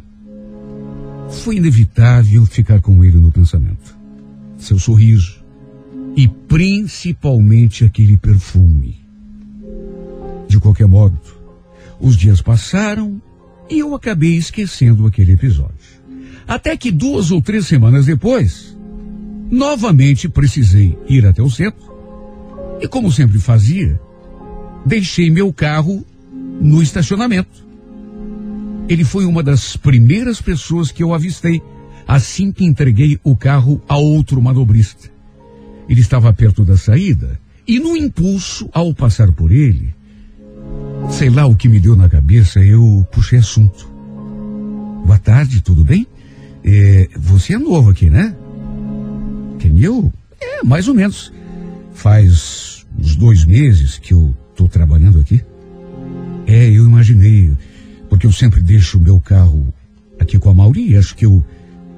Foi 1.28 1.56
inevitável 1.56 2.46
ficar 2.46 2.80
com 2.80 3.04
ele 3.04 3.16
no 3.16 3.32
pensamento. 3.32 3.96
Seu 4.56 4.78
sorriso 4.78 5.42
e 6.16 6.28
principalmente 6.28 7.84
aquele 7.84 8.16
perfume. 8.16 9.04
De 10.46 10.60
qualquer 10.60 10.86
modo, 10.86 11.18
os 12.00 12.16
dias 12.16 12.40
passaram 12.40 13.20
e 13.68 13.80
eu 13.80 13.94
acabei 13.96 14.36
esquecendo 14.36 15.06
aquele 15.06 15.32
episódio. 15.32 15.74
Até 16.46 16.76
que 16.76 16.92
duas 16.92 17.32
ou 17.32 17.42
três 17.42 17.66
semanas 17.66 18.06
depois, 18.06 18.74
Novamente 19.50 20.28
precisei 20.28 20.98
ir 21.08 21.26
até 21.26 21.42
o 21.42 21.50
centro 21.50 21.92
e, 22.80 22.88
como 22.88 23.12
sempre 23.12 23.38
fazia, 23.38 24.00
deixei 24.84 25.30
meu 25.30 25.52
carro 25.52 26.04
no 26.60 26.82
estacionamento. 26.82 27.64
Ele 28.88 29.04
foi 29.04 29.24
uma 29.24 29.42
das 29.42 29.76
primeiras 29.76 30.40
pessoas 30.40 30.90
que 30.90 31.02
eu 31.02 31.14
avistei 31.14 31.62
assim 32.06 32.52
que 32.52 32.64
entreguei 32.64 33.18
o 33.24 33.34
carro 33.36 33.80
a 33.88 33.96
outro 33.96 34.40
manobrista. 34.42 35.10
Ele 35.88 36.00
estava 36.00 36.32
perto 36.32 36.64
da 36.64 36.76
saída 36.76 37.40
e, 37.66 37.78
no 37.78 37.96
impulso, 37.96 38.68
ao 38.72 38.94
passar 38.94 39.32
por 39.32 39.50
ele, 39.50 39.94
sei 41.10 41.30
lá 41.30 41.46
o 41.46 41.56
que 41.56 41.68
me 41.68 41.80
deu 41.80 41.96
na 41.96 42.08
cabeça, 42.08 42.60
eu 42.60 43.06
puxei 43.10 43.38
assunto. 43.38 43.90
Boa 45.04 45.18
tarde, 45.18 45.60
tudo 45.60 45.84
bem? 45.84 46.06
É, 46.62 47.08
você 47.16 47.54
é 47.54 47.58
novo 47.58 47.90
aqui, 47.90 48.08
né? 48.08 48.34
Quem 49.58 49.78
eu? 49.80 50.12
É, 50.40 50.62
mais 50.62 50.88
ou 50.88 50.94
menos. 50.94 51.32
Faz 51.94 52.87
uns 52.99 53.16
dois 53.16 53.44
meses 53.44 53.99
que 53.99 54.14
eu 54.14 54.34
estou 54.50 54.68
trabalhando 54.68 55.20
aqui. 55.20 55.42
É, 56.46 56.68
eu 56.68 56.87
imaginei, 56.87 57.52
porque 58.08 58.26
eu 58.26 58.32
sempre 58.32 58.61
deixo 58.61 58.99
o 58.99 59.00
meu 59.00 59.20
carro 59.20 59.73
aqui 60.18 60.38
com 60.38 60.50
a 60.50 60.54
Mauri, 60.54 60.96
acho 60.96 61.16
que 61.16 61.25
eu 61.25 61.44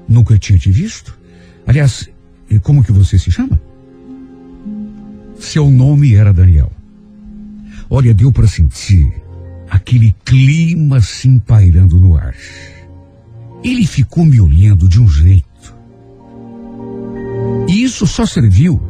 nunca 0.07 0.37
tinha 0.37 0.57
te 0.57 0.71
visto. 0.71 1.17
Aliás, 1.65 2.09
como 2.63 2.83
que 2.83 2.91
você 2.91 3.19
se 3.19 3.31
chama? 3.31 3.59
Seu 5.39 5.69
nome 5.69 6.15
era 6.15 6.33
Daniel. 6.33 6.71
Olha, 7.89 8.13
deu 8.13 8.31
para 8.31 8.47
sentir 8.47 9.11
aquele 9.69 10.15
clima 10.25 10.99
se 11.01 11.39
pairando 11.45 11.99
no 11.99 12.15
ar. 12.15 12.33
Ele 13.63 13.85
ficou 13.85 14.25
me 14.25 14.39
olhando 14.39 14.87
de 14.87 14.99
um 14.99 15.07
jeito 15.07 15.47
e 17.67 17.83
isso 17.83 18.07
só 18.07 18.25
serviu 18.25 18.81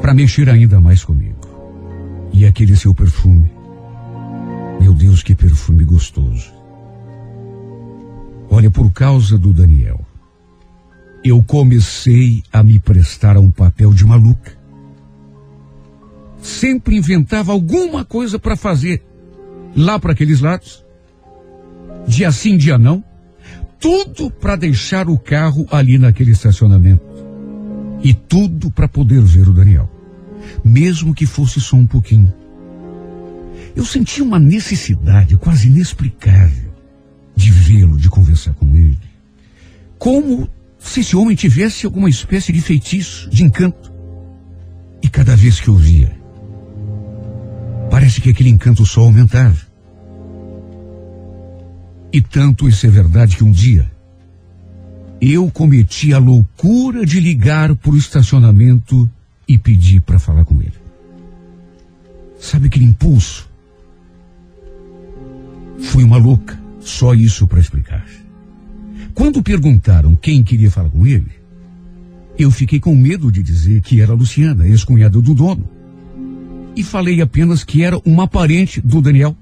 para 0.00 0.14
mexer 0.14 0.48
ainda 0.48 0.80
mais 0.80 1.02
comigo. 1.02 1.36
E 2.32 2.44
aquele 2.44 2.76
seu 2.76 2.94
perfume. 2.94 3.50
Meu 4.80 4.92
Deus, 4.92 5.22
que 5.22 5.34
perfume 5.34 5.84
gostoso. 5.84 6.52
Olha, 8.50 8.70
por 8.70 8.92
causa 8.92 9.36
do 9.38 9.52
Daniel, 9.52 10.00
eu 11.24 11.42
comecei 11.42 12.42
a 12.52 12.62
me 12.62 12.78
prestar 12.78 13.36
a 13.36 13.40
um 13.40 13.50
papel 13.50 13.92
de 13.92 14.04
maluca. 14.04 14.56
Sempre 16.40 16.96
inventava 16.96 17.52
alguma 17.52 18.04
coisa 18.04 18.38
para 18.38 18.54
fazer 18.54 19.02
lá 19.74 19.98
para 19.98 20.12
aqueles 20.12 20.40
lados. 20.40 20.84
Dia 22.06 22.30
sim, 22.30 22.56
dia 22.56 22.78
não. 22.78 23.02
Tudo 23.78 24.30
para 24.30 24.56
deixar 24.56 25.08
o 25.08 25.18
carro 25.18 25.66
ali 25.70 25.98
naquele 25.98 26.32
estacionamento. 26.32 27.04
E 28.02 28.14
tudo 28.14 28.70
para 28.70 28.88
poder 28.88 29.20
ver 29.20 29.48
o 29.48 29.52
Daniel. 29.52 29.90
Mesmo 30.64 31.14
que 31.14 31.26
fosse 31.26 31.60
só 31.60 31.76
um 31.76 31.86
pouquinho. 31.86 32.32
Eu 33.74 33.84
senti 33.84 34.22
uma 34.22 34.38
necessidade 34.38 35.36
quase 35.36 35.68
inexplicável 35.68 36.72
de 37.34 37.50
vê-lo, 37.50 37.98
de 37.98 38.08
conversar 38.08 38.54
com 38.54 38.74
ele. 38.74 38.98
Como 39.98 40.48
se 40.78 41.00
esse 41.00 41.16
homem 41.16 41.36
tivesse 41.36 41.84
alguma 41.84 42.08
espécie 42.08 42.52
de 42.52 42.60
feitiço, 42.60 43.28
de 43.28 43.44
encanto. 43.44 43.92
E 45.02 45.08
cada 45.08 45.36
vez 45.36 45.60
que 45.60 45.68
eu 45.68 45.74
via, 45.74 46.16
parece 47.90 48.20
que 48.20 48.30
aquele 48.30 48.48
encanto 48.48 48.86
só 48.86 49.02
aumentava. 49.02 49.65
E 52.16 52.20
tanto 52.22 52.66
isso 52.66 52.86
é 52.86 52.88
verdade 52.88 53.36
que 53.36 53.44
um 53.44 53.50
dia 53.50 53.92
eu 55.20 55.50
cometi 55.50 56.14
a 56.14 56.18
loucura 56.18 57.04
de 57.04 57.20
ligar 57.20 57.76
para 57.76 57.90
o 57.90 57.96
estacionamento 57.98 59.06
e 59.46 59.58
pedir 59.58 60.00
para 60.00 60.18
falar 60.18 60.46
com 60.46 60.62
ele. 60.62 60.72
Sabe 62.40 62.68
aquele 62.68 62.86
impulso? 62.86 63.46
Fui 65.78 66.04
uma 66.04 66.16
louca, 66.16 66.58
só 66.80 67.12
isso 67.12 67.46
para 67.46 67.60
explicar. 67.60 68.06
Quando 69.12 69.42
perguntaram 69.42 70.16
quem 70.16 70.42
queria 70.42 70.70
falar 70.70 70.88
com 70.88 71.06
ele, 71.06 71.32
eu 72.38 72.50
fiquei 72.50 72.80
com 72.80 72.96
medo 72.96 73.30
de 73.30 73.42
dizer 73.42 73.82
que 73.82 74.00
era 74.00 74.14
Luciana, 74.14 74.66
ex-cunhada 74.66 75.20
do 75.20 75.34
dono. 75.34 75.68
E 76.74 76.82
falei 76.82 77.20
apenas 77.20 77.62
que 77.62 77.82
era 77.82 78.00
uma 78.06 78.26
parente 78.26 78.80
do 78.80 79.02
Daniel, 79.02 79.36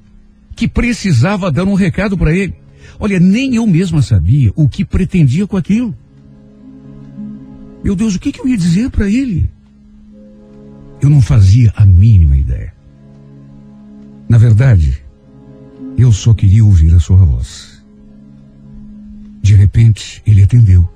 que 0.57 0.67
precisava 0.67 1.53
dar 1.53 1.67
um 1.67 1.75
recado 1.75 2.19
para 2.19 2.35
ele. 2.35 2.64
Olha, 2.99 3.19
nem 3.21 3.55
eu 3.55 3.67
mesma 3.67 4.03
sabia 4.03 4.53
o 4.55 4.69
que 4.69 4.85
pretendia 4.85 5.47
com 5.47 5.57
aquilo. 5.57 5.95
Meu 7.83 7.95
Deus, 7.95 8.15
o 8.15 8.21
que, 8.21 8.33
que 8.33 8.41
eu 8.41 8.49
ia 8.49 8.57
dizer 8.57 8.91
para 8.91 9.09
ele? 9.09 9.51
Eu 11.01 11.11
não 11.11 11.21
fazia 11.21 11.73
a 11.77 11.85
mínima 11.85 12.37
ideia. 12.37 12.73
Na 14.29 14.39
verdade, 14.39 15.03
eu 15.99 16.11
só 16.11 16.33
queria 16.33 16.65
ouvir 16.65 16.95
a 16.95 17.01
sua 17.01 17.17
voz. 17.17 17.85
De 19.43 19.55
repente, 19.55 20.23
ele 20.27 20.43
atendeu. 20.43 20.89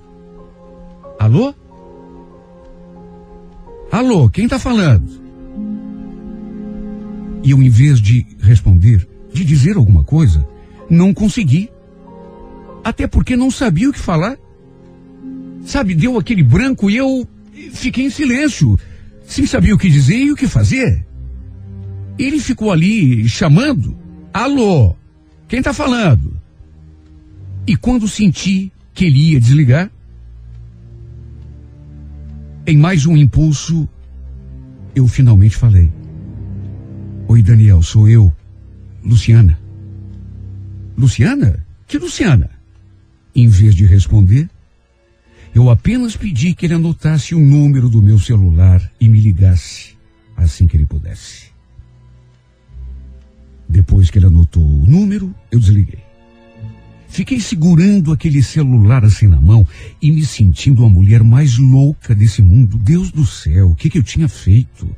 Alô? 1.18 1.54
Alô, 3.92 4.30
quem 4.30 4.48
tá 4.48 4.58
falando? 4.58 5.08
E 7.42 7.50
eu, 7.50 7.62
em 7.62 7.68
vez 7.68 8.00
de 8.00 8.26
responder, 8.40 9.06
de 9.32 9.44
dizer 9.44 9.76
alguma 9.76 10.02
coisa, 10.02 10.46
não 10.88 11.12
consegui. 11.12 11.70
Até 12.88 13.06
porque 13.06 13.36
não 13.36 13.50
sabia 13.50 13.90
o 13.90 13.92
que 13.92 13.98
falar. 13.98 14.38
Sabe, 15.62 15.94
deu 15.94 16.16
aquele 16.16 16.42
branco 16.42 16.88
e 16.88 16.96
eu 16.96 17.28
fiquei 17.70 18.06
em 18.06 18.10
silêncio, 18.10 18.80
sem 19.26 19.44
saber 19.44 19.74
o 19.74 19.78
que 19.78 19.90
dizer 19.90 20.16
e 20.16 20.32
o 20.32 20.34
que 20.34 20.48
fazer. 20.48 21.06
Ele 22.18 22.38
ficou 22.38 22.72
ali 22.72 23.28
chamando. 23.28 23.94
Alô, 24.32 24.96
quem 25.46 25.60
tá 25.60 25.74
falando? 25.74 26.40
E 27.66 27.76
quando 27.76 28.08
senti 28.08 28.72
que 28.94 29.04
ele 29.04 29.32
ia 29.32 29.40
desligar, 29.40 29.90
em 32.66 32.78
mais 32.78 33.04
um 33.04 33.14
impulso, 33.14 33.86
eu 34.94 35.06
finalmente 35.06 35.56
falei. 35.56 35.92
Oi, 37.28 37.42
Daniel, 37.42 37.82
sou 37.82 38.08
eu, 38.08 38.32
Luciana. 39.04 39.58
Luciana? 40.96 41.62
Que 41.86 41.98
Luciana? 41.98 42.57
Em 43.38 43.46
vez 43.46 43.72
de 43.72 43.86
responder, 43.86 44.50
eu 45.54 45.70
apenas 45.70 46.16
pedi 46.16 46.54
que 46.54 46.66
ele 46.66 46.74
anotasse 46.74 47.36
o 47.36 47.38
número 47.38 47.88
do 47.88 48.02
meu 48.02 48.18
celular 48.18 48.82
e 49.00 49.08
me 49.08 49.20
ligasse 49.20 49.96
assim 50.36 50.66
que 50.66 50.76
ele 50.76 50.84
pudesse. 50.84 51.52
Depois 53.68 54.10
que 54.10 54.18
ele 54.18 54.26
anotou 54.26 54.60
o 54.60 54.84
número, 54.84 55.32
eu 55.52 55.60
desliguei. 55.60 56.00
Fiquei 57.06 57.38
segurando 57.38 58.10
aquele 58.10 58.42
celular 58.42 59.04
assim 59.04 59.28
na 59.28 59.40
mão 59.40 59.64
e 60.02 60.10
me 60.10 60.26
sentindo 60.26 60.84
a 60.84 60.88
mulher 60.88 61.22
mais 61.22 61.58
louca 61.58 62.16
desse 62.16 62.42
mundo. 62.42 62.76
Deus 62.76 63.12
do 63.12 63.24
céu, 63.24 63.70
o 63.70 63.74
que, 63.76 63.88
que 63.88 63.98
eu 63.98 64.02
tinha 64.02 64.28
feito? 64.28 64.88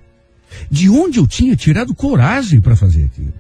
De 0.71 0.89
onde 0.89 1.19
eu 1.19 1.27
tinha 1.27 1.55
tirado 1.55 1.95
coragem 1.95 2.59
para 2.59 2.75
fazer 2.75 3.05
aquilo? 3.05 3.35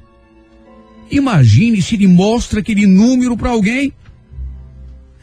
Imagine 1.10 1.80
se 1.80 1.94
ele 1.94 2.06
mostra 2.06 2.60
aquele 2.60 2.86
número 2.86 3.34
para 3.34 3.48
alguém. 3.48 3.94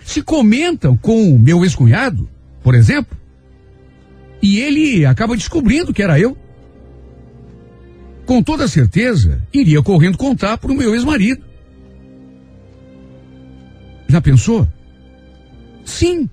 Se 0.07 0.21
comentam 0.21 0.95
com 0.95 1.35
o 1.35 1.37
meu 1.37 1.65
ex-cunhado, 1.65 2.29
por 2.63 2.73
exemplo, 2.73 3.15
e 4.41 4.57
ele 4.57 5.05
acaba 5.05 5.35
descobrindo 5.35 5.93
que 5.93 6.01
era 6.01 6.17
eu. 6.17 6.35
Com 8.25 8.41
toda 8.41 8.69
certeza, 8.69 9.45
iria 9.53 9.83
correndo 9.83 10.17
contar 10.17 10.57
para 10.59 10.71
o 10.71 10.75
meu 10.75 10.95
ex-marido. 10.95 11.43
Já 14.07 14.21
pensou? 14.21 14.65
Sim, 15.83 16.29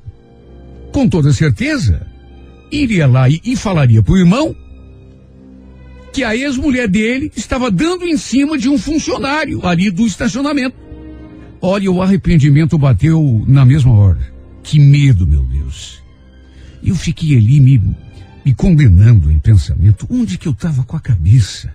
com 0.92 1.08
toda 1.08 1.32
certeza, 1.32 2.06
iria 2.70 3.08
lá 3.08 3.28
e, 3.28 3.40
e 3.44 3.56
falaria 3.56 4.00
para 4.04 4.14
o 4.14 4.18
irmão 4.18 4.54
que 6.12 6.22
a 6.22 6.36
ex-mulher 6.36 6.86
dele 6.86 7.32
estava 7.34 7.72
dando 7.72 8.06
em 8.06 8.16
cima 8.16 8.56
de 8.56 8.68
um 8.68 8.78
funcionário 8.78 9.66
ali 9.66 9.90
do 9.90 10.06
estacionamento. 10.06 10.83
Olha, 11.66 11.90
o 11.90 12.02
arrependimento 12.02 12.76
bateu 12.76 13.42
na 13.48 13.64
mesma 13.64 13.90
hora. 13.90 14.20
Que 14.62 14.78
medo, 14.78 15.26
meu 15.26 15.42
Deus. 15.44 15.98
Eu 16.82 16.94
fiquei 16.94 17.34
ali 17.38 17.58
me, 17.58 17.96
me 18.44 18.52
condenando 18.52 19.32
em 19.32 19.38
pensamento. 19.38 20.06
Onde 20.10 20.36
que 20.36 20.46
eu 20.46 20.52
estava 20.52 20.84
com 20.84 20.94
a 20.94 21.00
cabeça? 21.00 21.74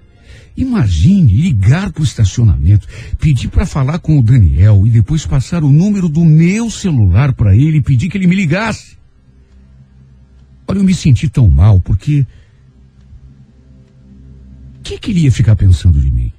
Imagine 0.56 1.34
ligar 1.34 1.91
para 1.91 2.02
o 2.02 2.04
estacionamento, 2.04 2.88
pedir 3.17 3.47
para 3.47 3.65
falar 3.65 3.97
com 3.97 4.19
o 4.19 4.21
Daniel 4.21 4.86
e 4.86 4.91
depois 4.91 5.25
passar 5.25 5.63
o 5.63 5.71
número 5.71 6.08
do 6.08 6.23
meu 6.23 6.69
celular 6.69 7.34
para 7.34 7.56
ele 7.56 7.78
e 7.80 7.82
pedir 7.82 8.10
que 8.10 8.17
ele 8.19 8.28
me 8.28 8.36
ligasse. 8.36 8.95
Olha, 10.67 10.78
eu 10.78 10.84
me 10.84 10.93
senti 10.93 11.28
tão 11.28 11.49
mal 11.49 11.82
porque 11.82 12.28
que, 14.84 14.99
que 14.99 15.10
ele 15.10 15.21
ia 15.21 15.32
ficar 15.32 15.56
pensando 15.56 15.99
de 15.99 16.12
mim? 16.12 16.32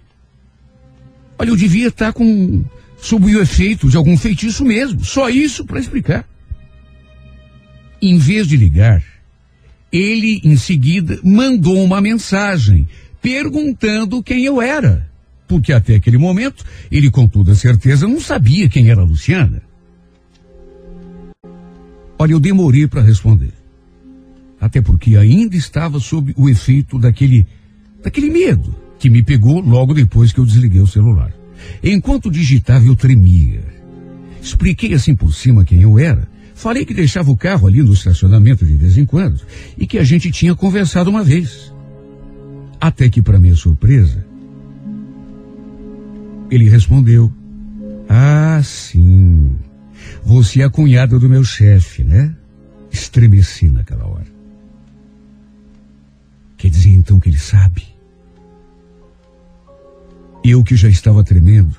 Olha, 1.36 1.48
eu 1.48 1.56
devia 1.56 1.88
estar 1.88 2.12
com 2.12 2.64
sob 3.00 3.34
o 3.34 3.40
efeito 3.40 3.88
de 3.88 3.96
algum 3.96 4.16
feitiço 4.16 4.64
mesmo. 4.64 5.04
Só 5.04 5.28
isso 5.28 5.64
para 5.64 5.80
explicar. 5.80 6.28
Em 8.00 8.16
vez 8.18 8.46
de 8.46 8.56
ligar, 8.56 9.02
ele 9.92 10.40
em 10.44 10.56
seguida 10.56 11.18
mandou 11.22 11.82
uma 11.82 12.00
mensagem 12.00 12.88
perguntando 13.20 14.22
quem 14.22 14.44
eu 14.44 14.60
era. 14.60 15.08
Porque 15.46 15.72
até 15.72 15.96
aquele 15.96 16.16
momento, 16.16 16.64
ele 16.90 17.10
com 17.10 17.26
toda 17.26 17.54
certeza 17.54 18.06
não 18.06 18.20
sabia 18.20 18.68
quem 18.68 18.88
era 18.88 19.00
a 19.00 19.04
Luciana. 19.04 19.62
Olha, 22.18 22.32
eu 22.32 22.40
demorei 22.40 22.86
para 22.86 23.02
responder. 23.02 23.52
Até 24.60 24.80
porque 24.80 25.16
ainda 25.16 25.56
estava 25.56 25.98
sob 25.98 26.34
o 26.36 26.48
efeito 26.48 26.98
daquele 26.98 27.46
daquele 28.02 28.30
medo 28.30 28.74
que 28.98 29.10
me 29.10 29.22
pegou 29.22 29.60
logo 29.60 29.94
depois 29.94 30.32
que 30.32 30.38
eu 30.38 30.44
desliguei 30.44 30.80
o 30.80 30.86
celular. 30.86 31.32
Enquanto 31.82 32.30
digitava, 32.30 32.84
eu 32.84 32.94
tremia. 32.94 33.62
Expliquei 34.42 34.94
assim 34.94 35.14
por 35.14 35.32
cima 35.32 35.64
quem 35.64 35.82
eu 35.82 35.98
era. 35.98 36.28
Falei 36.54 36.84
que 36.84 36.92
deixava 36.92 37.30
o 37.30 37.36
carro 37.36 37.66
ali 37.66 37.82
no 37.82 37.92
estacionamento 37.92 38.66
de 38.66 38.74
vez 38.74 38.98
em 38.98 39.06
quando 39.06 39.40
e 39.78 39.86
que 39.86 39.98
a 39.98 40.04
gente 40.04 40.30
tinha 40.30 40.54
conversado 40.54 41.08
uma 41.08 41.22
vez. 41.22 41.72
Até 42.80 43.08
que, 43.08 43.22
para 43.22 43.38
minha 43.38 43.56
surpresa, 43.56 44.24
ele 46.50 46.68
respondeu: 46.68 47.32
Ah, 48.08 48.60
sim. 48.62 49.52
Você 50.24 50.62
é 50.62 50.64
a 50.64 50.70
cunhada 50.70 51.18
do 51.18 51.28
meu 51.28 51.44
chefe, 51.44 52.04
né? 52.04 52.34
Estremeci 52.90 53.68
naquela 53.68 54.06
hora. 54.06 54.26
Quer 56.56 56.68
dizer 56.68 56.90
então 56.90 57.18
que 57.18 57.28
ele 57.28 57.38
sabe? 57.38 57.89
Eu 60.42 60.64
que 60.64 60.74
já 60.74 60.88
estava 60.88 61.22
tremendo, 61.22 61.76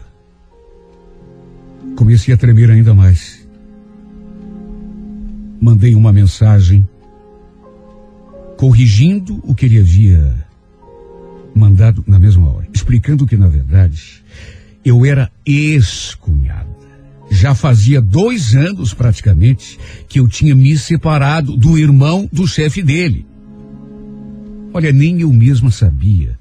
comecei 1.95 2.34
a 2.34 2.38
tremer 2.38 2.69
ainda 2.69 2.93
mais. 2.93 3.47
Mandei 5.60 5.95
uma 5.95 6.13
mensagem 6.13 6.88
corrigindo 8.58 9.39
o 9.43 9.56
que 9.56 9.65
ele 9.65 9.80
havia 9.80 10.45
mandado 11.56 12.04
na 12.08 12.19
mesma 12.19 12.50
hora, 12.50 12.67
explicando 12.71 13.26
que, 13.26 13.36
na 13.36 13.47
verdade, 13.47 14.24
eu 14.86 15.04
era 15.06 15.32
ex-cunhada. 15.43 16.69
Já 17.32 17.56
fazia 17.56 18.00
dois 18.00 18.56
anos 18.56 18.93
praticamente 18.93 19.80
que 20.08 20.19
eu 20.19 20.28
tinha 20.28 20.54
me 20.54 20.78
separado 20.78 21.58
do 21.58 21.80
irmão 21.80 22.30
do 22.32 22.47
chefe 22.47 22.84
dele. 22.84 23.26
Olha, 24.74 24.91
nem 24.91 25.21
eu 25.21 25.34
mesma 25.34 25.71
sabia 25.71 26.40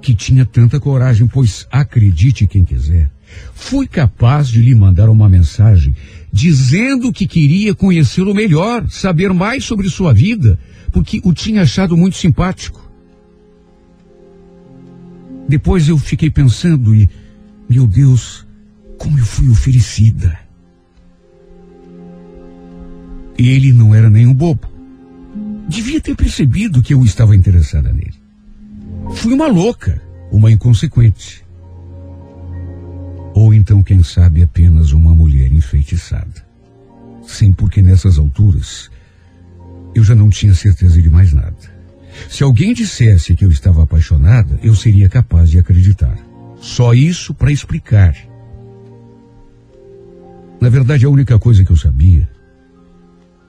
que 0.00 0.14
tinha 0.14 0.44
tanta 0.44 0.78
coragem, 0.78 1.26
pois 1.26 1.66
acredite 1.70 2.46
quem 2.46 2.64
quiser, 2.64 3.10
fui 3.54 3.86
capaz 3.86 4.48
de 4.48 4.60
lhe 4.60 4.74
mandar 4.74 5.08
uma 5.08 5.28
mensagem 5.28 5.94
dizendo 6.32 7.12
que 7.12 7.26
queria 7.26 7.74
conhecê-lo 7.74 8.34
melhor, 8.34 8.88
saber 8.90 9.32
mais 9.32 9.64
sobre 9.64 9.88
sua 9.88 10.12
vida, 10.12 10.58
porque 10.92 11.20
o 11.24 11.32
tinha 11.32 11.62
achado 11.62 11.96
muito 11.96 12.16
simpático. 12.16 12.86
Depois 15.48 15.88
eu 15.88 15.96
fiquei 15.96 16.30
pensando 16.30 16.94
e, 16.94 17.08
meu 17.68 17.86
Deus, 17.86 18.46
como 18.98 19.18
eu 19.18 19.24
fui 19.24 19.48
oferecida. 19.48 20.38
Ele 23.38 23.72
não 23.72 23.94
era 23.94 24.10
nenhum 24.10 24.34
bobo. 24.34 24.68
Devia 25.68 26.00
ter 26.00 26.14
percebido 26.14 26.82
que 26.82 26.92
eu 26.92 27.02
estava 27.04 27.36
interessada 27.36 27.92
nele. 27.92 28.17
Fui 29.14 29.32
uma 29.32 29.48
louca, 29.48 30.00
uma 30.30 30.50
inconsequente. 30.50 31.44
Ou 33.34 33.54
então, 33.54 33.82
quem 33.82 34.02
sabe, 34.02 34.42
apenas 34.42 34.92
uma 34.92 35.14
mulher 35.14 35.52
enfeitiçada. 35.52 36.46
Sim, 37.26 37.52
porque 37.52 37.82
nessas 37.82 38.18
alturas 38.18 38.90
eu 39.94 40.02
já 40.02 40.14
não 40.14 40.28
tinha 40.28 40.54
certeza 40.54 41.00
de 41.00 41.10
mais 41.10 41.32
nada. 41.32 41.56
Se 42.28 42.42
alguém 42.42 42.72
dissesse 42.72 43.34
que 43.34 43.44
eu 43.44 43.50
estava 43.50 43.82
apaixonada, 43.82 44.58
eu 44.62 44.74
seria 44.74 45.08
capaz 45.08 45.50
de 45.50 45.58
acreditar. 45.58 46.16
Só 46.60 46.92
isso 46.94 47.32
para 47.34 47.52
explicar. 47.52 48.16
Na 50.60 50.68
verdade, 50.68 51.06
a 51.06 51.10
única 51.10 51.38
coisa 51.38 51.64
que 51.64 51.70
eu 51.70 51.76
sabia 51.76 52.28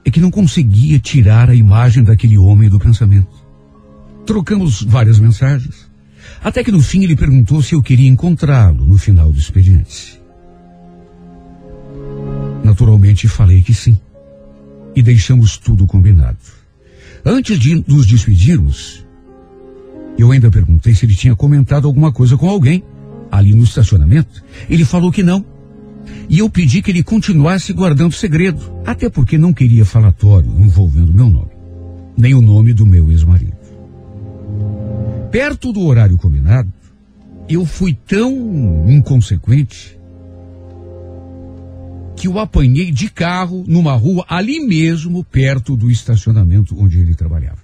é 0.04 0.10
que 0.10 0.20
não 0.20 0.30
conseguia 0.30 0.98
tirar 0.98 1.50
a 1.50 1.54
imagem 1.54 2.04
daquele 2.04 2.38
homem 2.38 2.68
do 2.68 2.78
pensamento. 2.78 3.39
Trocamos 4.30 4.82
várias 4.82 5.18
mensagens. 5.18 5.90
Até 6.40 6.62
que 6.62 6.70
no 6.70 6.80
fim 6.80 7.02
ele 7.02 7.16
perguntou 7.16 7.60
se 7.64 7.74
eu 7.74 7.82
queria 7.82 8.08
encontrá-lo 8.08 8.86
no 8.86 8.96
final 8.96 9.32
do 9.32 9.40
expediente. 9.40 10.22
Naturalmente 12.62 13.26
falei 13.26 13.60
que 13.60 13.74
sim. 13.74 13.98
E 14.94 15.02
deixamos 15.02 15.58
tudo 15.58 15.84
combinado. 15.84 16.38
Antes 17.24 17.58
de 17.58 17.84
nos 17.88 18.06
despedirmos, 18.06 19.04
eu 20.16 20.30
ainda 20.30 20.48
perguntei 20.48 20.94
se 20.94 21.04
ele 21.04 21.16
tinha 21.16 21.34
comentado 21.34 21.88
alguma 21.88 22.12
coisa 22.12 22.36
com 22.36 22.48
alguém 22.48 22.84
ali 23.32 23.52
no 23.52 23.64
estacionamento. 23.64 24.44
Ele 24.68 24.84
falou 24.84 25.10
que 25.10 25.24
não. 25.24 25.44
E 26.28 26.38
eu 26.38 26.48
pedi 26.48 26.82
que 26.82 26.92
ele 26.92 27.02
continuasse 27.02 27.72
guardando 27.72 28.12
segredo, 28.12 28.60
até 28.86 29.10
porque 29.10 29.36
não 29.36 29.52
queria 29.52 29.84
falatório 29.84 30.52
envolvendo 30.56 31.12
meu 31.12 31.28
nome, 31.28 31.50
nem 32.16 32.32
o 32.32 32.40
nome 32.40 32.72
do 32.72 32.86
meu 32.86 33.10
ex-marido. 33.10 33.59
Perto 35.30 35.72
do 35.72 35.82
horário 35.82 36.16
combinado, 36.16 36.72
eu 37.48 37.64
fui 37.64 37.94
tão 37.94 38.90
inconsequente 38.90 39.98
que 42.16 42.28
o 42.28 42.38
apanhei 42.38 42.90
de 42.90 43.08
carro 43.08 43.64
numa 43.66 43.94
rua 43.94 44.24
ali 44.28 44.60
mesmo, 44.60 45.24
perto 45.24 45.76
do 45.76 45.90
estacionamento 45.90 46.78
onde 46.78 46.98
ele 47.00 47.14
trabalhava. 47.14 47.58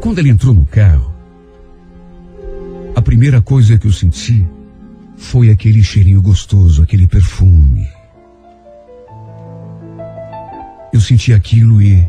Quando 0.00 0.18
ele 0.18 0.30
entrou 0.30 0.54
no 0.54 0.64
carro, 0.64 1.14
a 2.96 3.02
primeira 3.02 3.40
coisa 3.42 3.78
que 3.78 3.86
eu 3.86 3.92
senti 3.92 4.44
foi 5.16 5.50
aquele 5.50 5.82
cheirinho 5.82 6.22
gostoso, 6.22 6.82
aquele 6.82 7.06
perfume. 7.06 7.86
Eu 10.92 11.00
senti 11.00 11.32
aquilo 11.32 11.82
e 11.82 12.08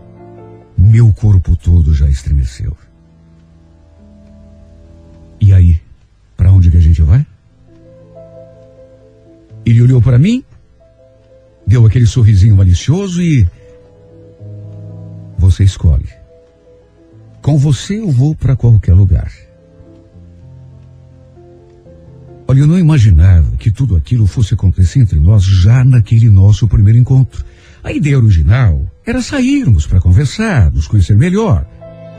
meu 0.78 1.12
corpo 1.14 1.56
todo 1.56 1.94
já 1.94 2.10
estremeceu. 2.10 2.76
E 5.42 5.54
aí, 5.54 5.80
para 6.36 6.52
onde 6.52 6.70
que 6.70 6.78
a 6.78 6.82
gente 6.82 7.02
vai? 7.02 7.26
Ele 9.66 9.82
olhou 9.82 10.02
para 10.02 10.18
mim, 10.18 10.44
deu 11.66 11.86
aquele 11.86 12.06
sorrisinho 12.06 12.56
malicioso 12.56 13.22
e. 13.22 13.48
Você 15.38 15.64
escolhe. 15.64 16.10
Com 17.42 17.58
você 17.58 18.00
eu 18.00 18.12
vou 18.12 18.36
para 18.36 18.56
qualquer 18.56 18.94
lugar. 18.94 19.32
Olha, 22.48 22.62
eu 22.62 22.68
não 22.68 22.80
imaginava 22.80 23.56
que 23.58 23.70
tudo 23.70 23.96
aquilo 23.96 24.26
fosse 24.26 24.56
acontecer 24.56 25.00
entre 25.00 25.20
nós 25.20 25.44
já 25.44 25.86
naquele 25.86 26.30
nosso 26.30 26.68
primeiro 26.68 26.98
encontro. 26.98 27.46
A 27.84 27.94
ideia 27.94 28.18
original 28.18 28.86
era 29.06 29.22
sairmos 29.22 29.86
para 29.86 30.02
conversar, 30.02 30.72
nos 30.72 30.88
conhecer 30.88 31.16
melhor. 31.16 31.66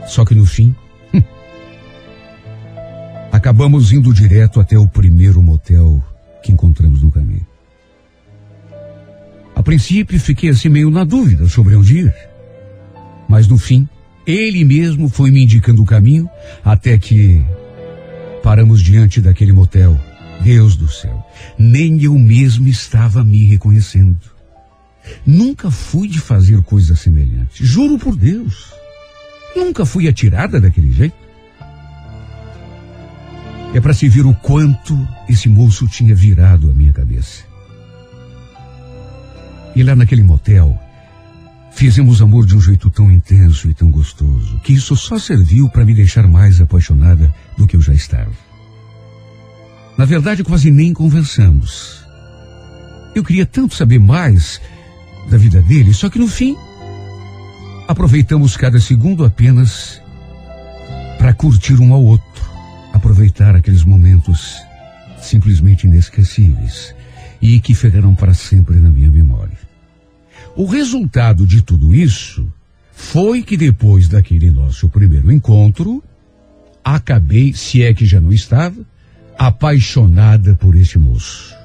Só 0.07 0.23
que 0.23 0.33
no 0.33 0.45
fim, 0.45 0.73
acabamos 3.31 3.91
indo 3.91 4.13
direto 4.13 4.59
até 4.59 4.77
o 4.77 4.87
primeiro 4.87 5.41
motel 5.41 6.03
que 6.43 6.51
encontramos 6.51 7.01
no 7.01 7.11
caminho. 7.11 7.45
A 9.55 9.63
princípio 9.63 10.19
fiquei 10.19 10.49
assim 10.49 10.69
meio 10.69 10.89
na 10.89 11.03
dúvida 11.03 11.47
sobre 11.47 11.75
onde 11.75 11.99
ir. 11.99 12.15
Mas 13.27 13.47
no 13.47 13.57
fim, 13.57 13.87
ele 14.25 14.65
mesmo 14.65 15.07
foi 15.07 15.31
me 15.31 15.43
indicando 15.43 15.81
o 15.81 15.85
caminho 15.85 16.29
até 16.63 16.97
que 16.97 17.43
paramos 18.43 18.81
diante 18.81 19.21
daquele 19.21 19.53
motel. 19.53 19.99
Deus 20.41 20.75
do 20.75 20.87
céu, 20.91 21.23
nem 21.55 22.01
eu 22.01 22.17
mesmo 22.17 22.67
estava 22.67 23.23
me 23.23 23.45
reconhecendo. 23.45 24.19
Nunca 25.23 25.69
fui 25.69 26.07
de 26.07 26.19
fazer 26.19 26.61
coisa 26.63 26.95
semelhante, 26.95 27.63
juro 27.63 27.99
por 27.99 28.15
Deus. 28.15 28.73
Nunca 29.55 29.85
fui 29.85 30.07
atirada 30.07 30.59
daquele 30.59 30.91
jeito. 30.91 31.20
É 33.73 33.79
para 33.79 33.93
se 33.93 34.09
ver 34.09 34.25
o 34.25 34.33
quanto 34.33 35.07
esse 35.29 35.47
moço 35.47 35.87
tinha 35.87 36.13
virado 36.13 36.69
a 36.69 36.73
minha 36.73 36.91
cabeça. 36.91 37.43
E 39.73 39.81
lá 39.81 39.95
naquele 39.95 40.23
motel, 40.23 40.77
fizemos 41.71 42.21
amor 42.21 42.45
de 42.45 42.57
um 42.57 42.59
jeito 42.59 42.89
tão 42.89 43.09
intenso 43.09 43.69
e 43.69 43.73
tão 43.73 43.89
gostoso, 43.89 44.59
que 44.61 44.73
isso 44.73 44.95
só 44.97 45.17
serviu 45.17 45.69
para 45.69 45.85
me 45.85 45.93
deixar 45.93 46.27
mais 46.27 46.59
apaixonada 46.59 47.33
do 47.57 47.65
que 47.65 47.77
eu 47.77 47.81
já 47.81 47.93
estava. 47.93 48.33
Na 49.97 50.03
verdade, 50.03 50.43
quase 50.43 50.69
nem 50.69 50.93
conversamos. 50.93 52.05
Eu 53.15 53.23
queria 53.23 53.45
tanto 53.45 53.75
saber 53.75 53.99
mais 53.99 54.59
da 55.29 55.37
vida 55.37 55.61
dele, 55.61 55.93
só 55.93 56.09
que 56.09 56.19
no 56.19 56.27
fim, 56.27 56.57
aproveitamos 57.87 58.57
cada 58.57 58.81
segundo 58.81 59.23
apenas 59.23 60.01
para 61.17 61.33
curtir 61.33 61.79
um 61.79 61.93
ao 61.93 62.03
outro 62.03 62.50
aproveitar 63.01 63.55
aqueles 63.55 63.83
momentos 63.83 64.61
simplesmente 65.19 65.87
inesquecíveis 65.87 66.93
e 67.41 67.59
que 67.59 67.73
ficarão 67.73 68.13
para 68.13 68.35
sempre 68.35 68.75
na 68.75 68.91
minha 68.91 69.11
memória. 69.11 69.57
O 70.55 70.65
resultado 70.65 71.47
de 71.47 71.63
tudo 71.63 71.95
isso 71.95 72.47
foi 72.91 73.41
que 73.41 73.57
depois 73.57 74.07
daquele 74.07 74.51
nosso 74.51 74.87
primeiro 74.87 75.31
encontro, 75.31 76.03
acabei, 76.83 77.53
se 77.53 77.81
é 77.81 77.91
que 77.91 78.05
já 78.05 78.21
não 78.21 78.31
estava, 78.31 78.79
apaixonada 79.35 80.53
por 80.53 80.75
este 80.75 80.99
moço. 80.99 81.55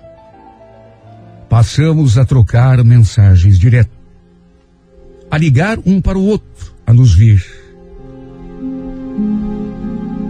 Passamos 1.51 2.16
a 2.16 2.25
trocar 2.25 2.83
mensagens 2.83 3.59
direto, 3.59 3.90
a 5.31 5.37
ligar 5.37 5.79
um 5.85 6.01
para 6.01 6.16
o 6.16 6.25
outro, 6.25 6.75
a 6.87 6.94
nos 6.94 7.14
ver 7.14 7.44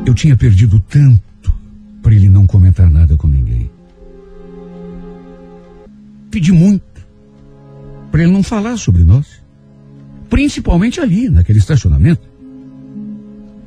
eu 0.07 0.15
tinha 0.15 0.37
perdido 0.37 0.79
tanto 0.89 1.53
para 2.01 2.15
ele 2.15 2.29
não 2.29 2.47
comentar 2.47 2.89
nada 2.89 3.17
com 3.17 3.27
ninguém. 3.27 3.69
Pedi 6.31 6.53
muito 6.53 6.85
para 8.13 8.23
ele 8.23 8.33
não 8.33 8.43
falar 8.43 8.77
sobre 8.77 9.03
nós. 9.03 9.43
Principalmente 10.31 11.01
ali, 11.01 11.29
naquele 11.29 11.59
estacionamento. 11.59 12.23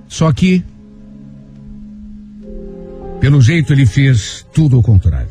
Só 0.08 0.32
que, 0.32 0.64
pelo 3.20 3.42
jeito, 3.42 3.74
ele 3.74 3.86
fez 3.86 4.48
tudo 4.54 4.78
ao 4.78 4.82
contrário. 4.82 5.30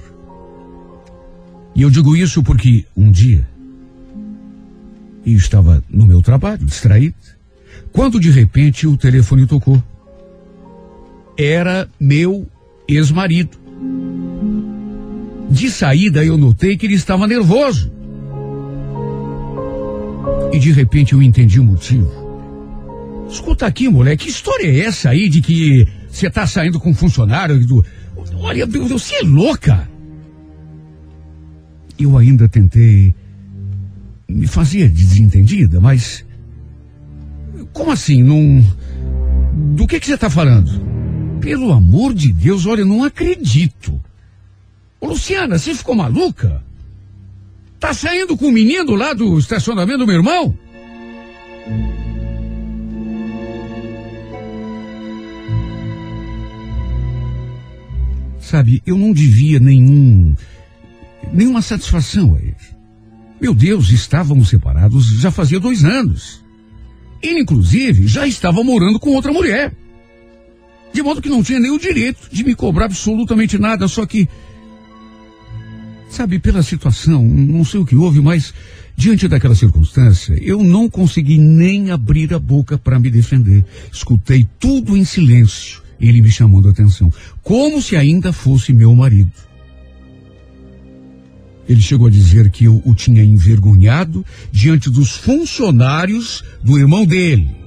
E 1.75 1.83
eu 1.83 1.91
digo 1.91 2.15
isso 2.15 2.43
porque 2.43 2.85
um 2.95 3.11
dia 3.11 3.49
eu 5.25 5.37
estava 5.37 5.83
no 5.89 6.07
meu 6.07 6.21
trabalho, 6.21 6.65
distraído, 6.65 7.15
quando 7.93 8.21
de 8.21 8.31
repente 8.31 8.87
o 8.87 8.97
telefone 8.97 9.47
tocou 9.47 9.83
era 11.39 11.89
meu 12.01 12.49
ex-marido. 12.89 13.57
De 15.49 15.71
saída 15.71 16.25
eu 16.25 16.37
notei 16.37 16.77
que 16.77 16.85
ele 16.85 16.95
estava 16.95 17.29
nervoso. 17.29 17.93
E 20.53 20.59
de 20.59 20.73
repente 20.73 21.13
eu 21.13 21.23
entendi 21.23 21.61
o 21.61 21.65
motivo. 21.65 22.11
Escuta 23.31 23.67
aqui, 23.67 23.89
moleque, 23.89 24.25
que 24.25 24.31
história 24.31 24.67
é 24.67 24.81
essa 24.81 25.11
aí 25.11 25.29
de 25.29 25.41
que 25.41 25.87
você 26.09 26.29
tá 26.29 26.47
saindo 26.47 26.81
com 26.81 26.91
um 26.91 26.95
funcionário 26.95 27.65
do. 27.67 27.85
Olha, 28.35 28.67
você 28.67 29.17
é 29.17 29.23
louca! 29.23 29.89
Eu 31.99 32.17
ainda 32.17 32.49
tentei 32.49 33.15
me 34.29 34.47
fazer 34.47 34.89
desentendida, 34.89 35.81
mas. 35.81 36.25
Como 37.73 37.91
assim? 37.91 38.25
Do 39.77 39.87
que, 39.87 40.01
que 40.01 40.07
você 40.07 40.15
está 40.15 40.31
falando? 40.31 40.98
Pelo 41.41 41.73
amor 41.73 42.13
de 42.15 42.33
Deus, 42.33 42.67
olha, 42.67 42.81
eu 42.81 42.87
não 42.87 43.05
acredito. 43.05 44.01
Ô, 45.01 45.07
Luciana, 45.07 45.59
você 45.59 45.75
ficou 45.75 45.95
maluca? 45.95 46.63
Tá 47.79 47.95
saindo 47.95 48.37
com 48.37 48.49
o 48.49 48.53
menino 48.53 48.95
lá 48.95 49.15
do 49.15 49.39
estacionamento 49.39 49.99
do 49.99 50.07
meu 50.07 50.17
irmão? 50.17 50.55
Sabe, 58.41 58.83
eu 58.87 58.97
não 58.97 59.13
devia 59.13 59.61
nenhum. 59.61 60.35
nenhuma 61.33 61.63
satisfação 61.63 62.35
a 62.35 62.39
ele. 62.39 62.57
Meu 63.41 63.55
Deus, 63.55 63.91
estávamos 63.91 64.49
separados 64.49 65.07
já 65.21 65.31
fazia 65.31 65.61
dois 65.61 65.85
anos. 65.85 66.43
Ele, 67.23 67.41
inclusive, 67.41 68.09
já 68.09 68.27
estava 68.27 68.65
morando 68.65 68.99
com 68.99 69.11
outra 69.11 69.33
mulher. 69.33 69.73
De 70.93 71.03
modo 71.03 71.23
que 71.23 71.29
não 71.29 71.43
tinha 71.43 71.61
nem 71.61 71.71
o 71.71 71.79
direito 71.79 72.29
de 72.33 72.45
me 72.45 72.55
cobrar 72.55 72.87
absolutamente 72.87 73.59
nada, 73.59 73.87
só 73.89 74.07
que. 74.07 74.29
Sabe, 76.11 76.39
pela 76.39 76.63
situação, 76.63 77.23
não 77.23 77.65
sei 77.65 77.81
o 77.81 77.85
que 77.85 77.95
houve, 77.95 78.21
mas 78.21 78.55
diante 78.97 79.29
daquela 79.29 79.55
circunstância, 79.55 80.33
eu 80.43 80.65
não 80.65 80.89
consegui 80.89 81.39
nem 81.39 81.91
abrir 81.91 82.33
a 82.33 82.39
boca 82.39 82.79
para 82.79 82.99
me 82.99 83.11
defender. 83.11 83.65
Escutei 83.93 84.49
tudo 84.59 84.97
em 84.97 85.05
silêncio, 85.05 85.83
ele 86.01 86.23
me 86.23 86.31
chamando 86.31 86.69
a 86.69 86.71
atenção, 86.71 87.13
como 87.43 87.83
se 87.83 87.95
ainda 87.95 88.33
fosse 88.33 88.73
meu 88.73 88.95
marido. 88.95 89.31
Ele 91.69 91.83
chegou 91.83 92.07
a 92.07 92.11
dizer 92.11 92.51
que 92.51 92.65
eu 92.65 92.83
o 92.87 92.95
tinha 92.95 93.23
envergonhado 93.23 94.25
diante 94.51 94.89
dos 94.89 95.11
funcionários 95.11 96.43
do 96.65 96.79
irmão 96.79 97.05
dele 97.05 97.59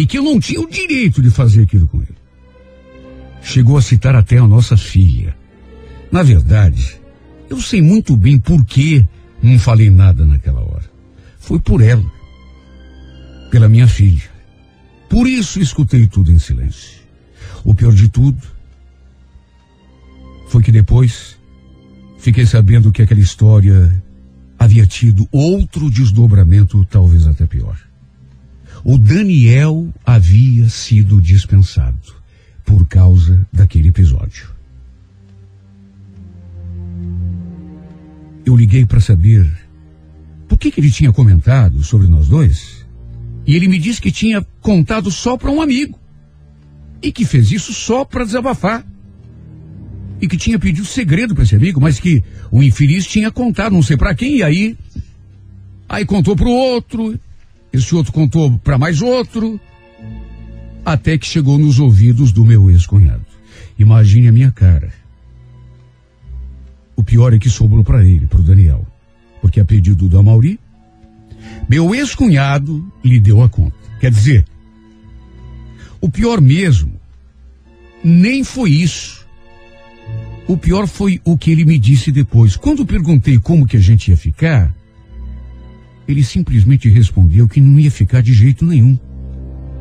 e 0.00 0.06
que 0.06 0.16
eu 0.16 0.22
não 0.22 0.40
tinha 0.40 0.58
o 0.58 0.66
direito 0.66 1.20
de 1.20 1.28
fazer 1.28 1.60
aquilo 1.60 1.86
com 1.86 1.98
ele. 1.98 2.16
Chegou 3.42 3.76
a 3.76 3.82
citar 3.82 4.16
até 4.16 4.38
a 4.38 4.46
nossa 4.46 4.74
filha. 4.74 5.36
Na 6.10 6.22
verdade, 6.22 6.98
eu 7.50 7.60
sei 7.60 7.82
muito 7.82 8.16
bem 8.16 8.40
por 8.40 8.64
que 8.64 9.06
não 9.42 9.58
falei 9.58 9.90
nada 9.90 10.24
naquela 10.24 10.60
hora. 10.60 10.90
Foi 11.38 11.60
por 11.60 11.82
ela. 11.82 12.10
Pela 13.50 13.68
minha 13.68 13.86
filha. 13.86 14.22
Por 15.06 15.28
isso 15.28 15.60
escutei 15.60 16.06
tudo 16.06 16.32
em 16.32 16.38
silêncio. 16.38 17.00
O 17.62 17.74
pior 17.74 17.92
de 17.92 18.08
tudo 18.08 18.40
foi 20.48 20.62
que 20.62 20.72
depois 20.72 21.36
fiquei 22.18 22.46
sabendo 22.46 22.90
que 22.90 23.02
aquela 23.02 23.20
história 23.20 24.02
havia 24.58 24.86
tido 24.86 25.28
outro 25.30 25.90
desdobramento, 25.90 26.86
talvez 26.86 27.26
até 27.26 27.46
pior. 27.46 27.89
O 28.84 28.96
Daniel 28.96 29.92
havia 30.04 30.68
sido 30.68 31.20
dispensado 31.20 32.14
por 32.64 32.86
causa 32.86 33.46
daquele 33.52 33.88
episódio. 33.88 34.48
Eu 38.44 38.56
liguei 38.56 38.86
para 38.86 39.00
saber 39.00 39.50
por 40.48 40.58
que, 40.58 40.70
que 40.70 40.80
ele 40.80 40.90
tinha 40.90 41.12
comentado 41.12 41.82
sobre 41.84 42.08
nós 42.08 42.28
dois. 42.28 42.86
E 43.46 43.54
ele 43.54 43.68
me 43.68 43.78
disse 43.78 44.00
que 44.00 44.10
tinha 44.10 44.44
contado 44.60 45.10
só 45.10 45.36
para 45.36 45.50
um 45.50 45.60
amigo. 45.60 45.98
E 47.02 47.12
que 47.12 47.24
fez 47.24 47.52
isso 47.52 47.72
só 47.72 48.04
para 48.04 48.24
desabafar. 48.24 48.84
E 50.20 50.26
que 50.26 50.36
tinha 50.36 50.58
pedido 50.58 50.86
segredo 50.86 51.34
para 51.34 51.44
esse 51.44 51.54
amigo, 51.54 51.80
mas 51.80 52.00
que 52.00 52.22
o 52.50 52.62
infeliz 52.62 53.06
tinha 53.06 53.30
contado, 53.30 53.72
não 53.72 53.82
sei 53.82 53.96
para 53.96 54.14
quem, 54.14 54.38
e 54.38 54.42
aí. 54.42 54.76
Aí 55.88 56.04
contou 56.04 56.36
para 56.36 56.46
o 56.46 56.52
outro, 56.52 57.18
esse 57.72 57.94
outro 57.94 58.12
contou 58.12 58.58
para 58.58 58.78
mais 58.78 59.00
outro, 59.00 59.60
até 60.84 61.16
que 61.16 61.26
chegou 61.26 61.58
nos 61.58 61.78
ouvidos 61.78 62.32
do 62.32 62.44
meu 62.44 62.70
ex-cunhado. 62.70 63.24
Imagine 63.78 64.28
a 64.28 64.32
minha 64.32 64.50
cara. 64.50 64.92
O 66.96 67.04
pior 67.04 67.32
é 67.32 67.38
que 67.38 67.48
sobrou 67.48 67.82
para 67.82 68.04
ele, 68.04 68.26
para 68.26 68.40
o 68.40 68.42
Daniel, 68.42 68.86
porque 69.40 69.60
a 69.60 69.64
pedido 69.64 70.08
do 70.08 70.18
Amauri, 70.18 70.58
meu 71.68 71.94
ex-cunhado 71.94 72.92
lhe 73.04 73.18
deu 73.18 73.42
a 73.42 73.48
conta. 73.48 73.76
Quer 74.00 74.10
dizer, 74.10 74.44
o 76.00 76.10
pior 76.10 76.40
mesmo 76.40 76.92
nem 78.02 78.42
foi 78.42 78.70
isso. 78.70 79.26
O 80.48 80.56
pior 80.56 80.86
foi 80.86 81.20
o 81.24 81.38
que 81.38 81.50
ele 81.50 81.64
me 81.64 81.78
disse 81.78 82.10
depois. 82.10 82.56
Quando 82.56 82.84
perguntei 82.84 83.38
como 83.38 83.66
que 83.66 83.76
a 83.76 83.80
gente 83.80 84.10
ia 84.10 84.16
ficar, 84.16 84.74
ele 86.10 86.24
simplesmente 86.24 86.88
respondeu 86.88 87.48
que 87.48 87.60
não 87.60 87.78
ia 87.78 87.90
ficar 87.90 88.22
de 88.22 88.32
jeito 88.32 88.64
nenhum. 88.64 88.98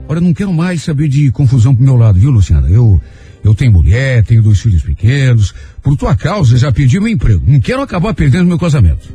Olha, 0.07 0.21
não 0.21 0.33
quero 0.33 0.53
mais 0.53 0.81
saber 0.81 1.07
de 1.07 1.29
confusão 1.31 1.75
pro 1.75 1.83
meu 1.83 1.95
lado, 1.95 2.19
viu, 2.19 2.31
Luciana? 2.31 2.67
Eu, 2.67 2.99
eu 3.43 3.53
tenho 3.53 3.71
mulher, 3.71 4.23
tenho 4.23 4.41
dois 4.41 4.59
filhos 4.59 4.81
pequenos. 4.81 5.53
Por 5.81 5.95
tua 5.95 6.15
causa, 6.15 6.57
já 6.57 6.71
perdi 6.71 6.99
meu 6.99 7.09
emprego. 7.09 7.43
Não 7.45 7.59
quero 7.59 7.81
acabar 7.81 8.13
perdendo 8.13 8.47
meu 8.47 8.57
casamento. 8.57 9.13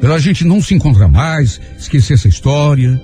Pela 0.00 0.18
gente 0.18 0.44
não 0.44 0.62
se 0.62 0.74
encontrar 0.74 1.08
mais, 1.08 1.60
esquecer 1.78 2.14
essa 2.14 2.28
história. 2.28 3.00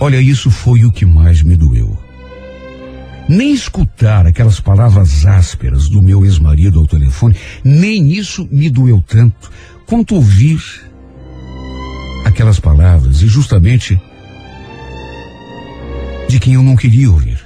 Olha, 0.00 0.20
isso 0.20 0.50
foi 0.50 0.84
o 0.84 0.92
que 0.92 1.06
mais 1.06 1.42
me 1.42 1.56
doeu. 1.56 2.05
Nem 3.28 3.52
escutar 3.52 4.26
aquelas 4.26 4.60
palavras 4.60 5.26
ásperas 5.26 5.88
do 5.88 6.00
meu 6.00 6.24
ex-marido 6.24 6.78
ao 6.78 6.86
telefone, 6.86 7.36
nem 7.64 8.12
isso 8.12 8.48
me 8.50 8.70
doeu 8.70 9.02
tanto 9.06 9.50
quanto 9.84 10.14
ouvir 10.14 10.60
aquelas 12.24 12.60
palavras 12.60 13.22
e 13.22 13.26
justamente 13.26 14.00
de 16.28 16.38
quem 16.38 16.54
eu 16.54 16.62
não 16.62 16.76
queria 16.76 17.10
ouvir. 17.10 17.38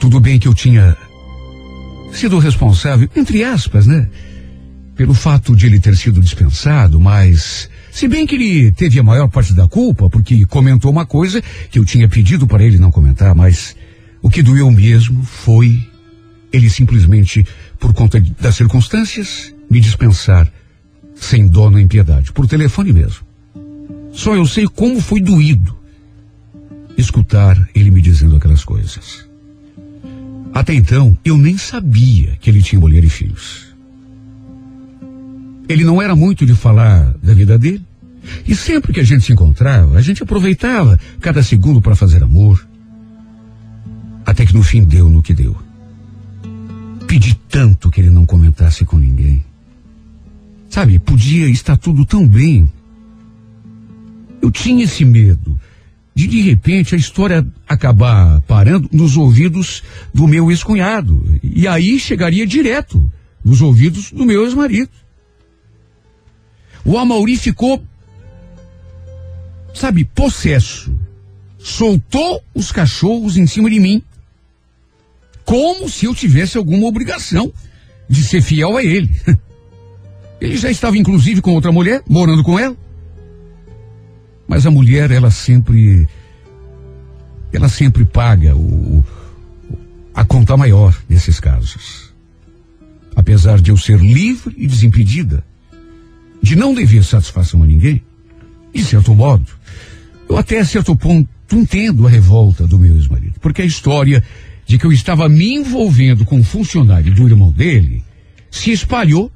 Tudo 0.00 0.20
bem 0.20 0.38
que 0.38 0.48
eu 0.48 0.54
tinha 0.54 0.96
sido 2.12 2.38
responsável, 2.38 3.08
entre 3.14 3.44
aspas, 3.44 3.86
né? 3.86 4.08
Pelo 4.96 5.14
fato 5.14 5.56
de 5.56 5.66
ele 5.66 5.80
ter 5.80 5.96
sido 5.96 6.20
dispensado, 6.20 7.00
mas 7.00 7.70
se 7.92 8.08
bem 8.08 8.26
que 8.26 8.36
ele 8.36 8.72
teve 8.72 8.98
a 8.98 9.02
maior 9.02 9.28
parte 9.28 9.52
da 9.52 9.68
culpa, 9.68 10.08
porque 10.08 10.46
comentou 10.46 10.90
uma 10.90 11.04
coisa 11.04 11.42
que 11.70 11.78
eu 11.78 11.84
tinha 11.84 12.08
pedido 12.08 12.46
para 12.46 12.64
ele 12.64 12.78
não 12.78 12.90
comentar, 12.90 13.34
mas 13.34 13.76
o 14.22 14.30
que 14.30 14.42
doeu 14.42 14.70
mesmo 14.70 15.22
foi 15.22 15.78
ele 16.50 16.70
simplesmente, 16.70 17.46
por 17.78 17.92
conta 17.92 18.18
das 18.40 18.56
circunstâncias, 18.56 19.54
me 19.70 19.78
dispensar 19.78 20.50
sem 21.14 21.46
dó 21.46 21.70
nem 21.70 21.86
piedade, 21.86 22.32
por 22.32 22.46
telefone 22.46 22.94
mesmo. 22.94 23.26
Só 24.10 24.34
eu 24.34 24.46
sei 24.46 24.66
como 24.66 24.98
foi 24.98 25.20
doído 25.20 25.76
escutar 26.96 27.68
ele 27.74 27.90
me 27.90 28.00
dizendo 28.00 28.36
aquelas 28.36 28.64
coisas. 28.64 29.28
Até 30.54 30.72
então, 30.72 31.16
eu 31.22 31.36
nem 31.36 31.58
sabia 31.58 32.38
que 32.40 32.48
ele 32.48 32.62
tinha 32.62 32.80
mulher 32.80 33.04
e 33.04 33.10
filhos. 33.10 33.71
Ele 35.72 35.84
não 35.84 36.00
era 36.00 36.14
muito 36.14 36.44
de 36.44 36.54
falar 36.54 37.14
da 37.22 37.32
vida 37.34 37.58
dele. 37.58 37.84
E 38.46 38.54
sempre 38.54 38.92
que 38.92 39.00
a 39.00 39.04
gente 39.04 39.24
se 39.24 39.32
encontrava, 39.32 39.98
a 39.98 40.02
gente 40.02 40.22
aproveitava 40.22 40.98
cada 41.20 41.42
segundo 41.42 41.80
para 41.80 41.96
fazer 41.96 42.22
amor. 42.22 42.64
Até 44.24 44.46
que 44.46 44.54
no 44.54 44.62
fim 44.62 44.84
deu 44.84 45.08
no 45.08 45.22
que 45.22 45.34
deu. 45.34 45.56
Pedi 47.06 47.34
tanto 47.48 47.90
que 47.90 48.00
ele 48.00 48.10
não 48.10 48.24
comentasse 48.24 48.84
com 48.84 48.96
ninguém. 48.96 49.44
Sabe, 50.70 50.98
podia 50.98 51.48
estar 51.48 51.76
tudo 51.76 52.06
tão 52.06 52.26
bem. 52.26 52.70
Eu 54.40 54.50
tinha 54.50 54.84
esse 54.84 55.04
medo 55.04 55.58
de 56.14 56.26
de 56.26 56.40
repente 56.42 56.94
a 56.94 56.98
história 56.98 57.46
acabar 57.66 58.40
parando 58.42 58.88
nos 58.92 59.16
ouvidos 59.16 59.82
do 60.12 60.26
meu 60.26 60.50
ex-cunhado. 60.50 61.22
E 61.42 61.66
aí 61.66 61.98
chegaria 61.98 62.46
direto 62.46 63.10
nos 63.44 63.60
ouvidos 63.60 64.12
do 64.12 64.24
meu 64.24 64.44
ex-marido. 64.44 64.90
O 66.84 66.98
Amauri 66.98 67.36
ficou, 67.36 67.82
sabe, 69.74 70.04
possesso. 70.04 70.94
Soltou 71.58 72.42
os 72.54 72.72
cachorros 72.72 73.36
em 73.36 73.46
cima 73.46 73.70
de 73.70 73.78
mim. 73.78 74.02
Como 75.44 75.88
se 75.88 76.06
eu 76.06 76.14
tivesse 76.14 76.58
alguma 76.58 76.86
obrigação 76.86 77.52
de 78.08 78.22
ser 78.22 78.42
fiel 78.42 78.76
a 78.76 78.82
ele. 78.82 79.10
Ele 80.40 80.56
já 80.56 80.68
estava 80.68 80.98
inclusive 80.98 81.40
com 81.40 81.54
outra 81.54 81.70
mulher, 81.70 82.02
morando 82.08 82.42
com 82.42 82.58
ela. 82.58 82.76
Mas 84.48 84.66
a 84.66 84.72
mulher, 84.72 85.12
ela 85.12 85.30
sempre. 85.30 86.08
Ela 87.52 87.68
sempre 87.68 88.04
paga 88.04 88.56
o, 88.56 89.04
a 90.12 90.24
conta 90.24 90.56
maior 90.56 91.00
nesses 91.08 91.38
casos. 91.38 92.12
Apesar 93.14 93.60
de 93.60 93.70
eu 93.70 93.76
ser 93.76 94.00
livre 94.00 94.52
e 94.58 94.66
desimpedida, 94.66 95.44
de 96.42 96.56
não 96.56 96.74
dever 96.74 97.04
satisfação 97.04 97.62
a 97.62 97.66
ninguém, 97.66 98.02
de 98.74 98.84
certo 98.84 99.14
modo, 99.14 99.46
eu 100.28 100.36
até 100.36 100.64
certo 100.64 100.96
ponto 100.96 101.28
entendo 101.52 102.06
a 102.06 102.10
revolta 102.10 102.66
do 102.66 102.78
meu 102.78 102.94
ex-marido, 102.94 103.34
porque 103.40 103.62
a 103.62 103.66
história 103.66 104.22
de 104.66 104.78
que 104.78 104.84
eu 104.84 104.92
estava 104.92 105.28
me 105.28 105.54
envolvendo 105.54 106.24
com 106.24 106.38
um 106.38 106.44
funcionário 106.44 107.14
do 107.14 107.28
irmão 107.28 107.50
dele 107.50 108.02
se 108.50 108.70
espalhou 108.70 109.30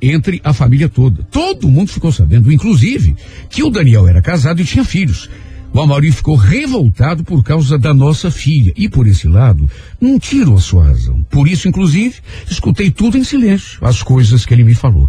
entre 0.00 0.40
a 0.42 0.52
família 0.52 0.88
toda. 0.88 1.22
Todo 1.30 1.70
mundo 1.70 1.90
ficou 1.90 2.10
sabendo, 2.12 2.52
inclusive, 2.52 3.14
que 3.48 3.62
o 3.62 3.70
Daniel 3.70 4.08
era 4.08 4.20
casado 4.20 4.60
e 4.60 4.64
tinha 4.64 4.84
filhos. 4.84 5.30
O 5.72 5.80
Amaury 5.80 6.12
ficou 6.12 6.36
revoltado 6.36 7.24
por 7.24 7.42
causa 7.42 7.78
da 7.78 7.94
nossa 7.94 8.30
filha. 8.30 8.74
E 8.76 8.88
por 8.88 9.06
esse 9.06 9.26
lado, 9.26 9.70
não 10.00 10.18
tiro 10.18 10.54
a 10.54 10.60
sua 10.60 10.84
razão. 10.84 11.24
Por 11.30 11.48
isso, 11.48 11.66
inclusive, 11.68 12.16
escutei 12.50 12.90
tudo 12.90 13.16
em 13.16 13.24
silêncio, 13.24 13.78
as 13.80 14.02
coisas 14.02 14.44
que 14.44 14.52
ele 14.52 14.64
me 14.64 14.74
falou. 14.74 15.08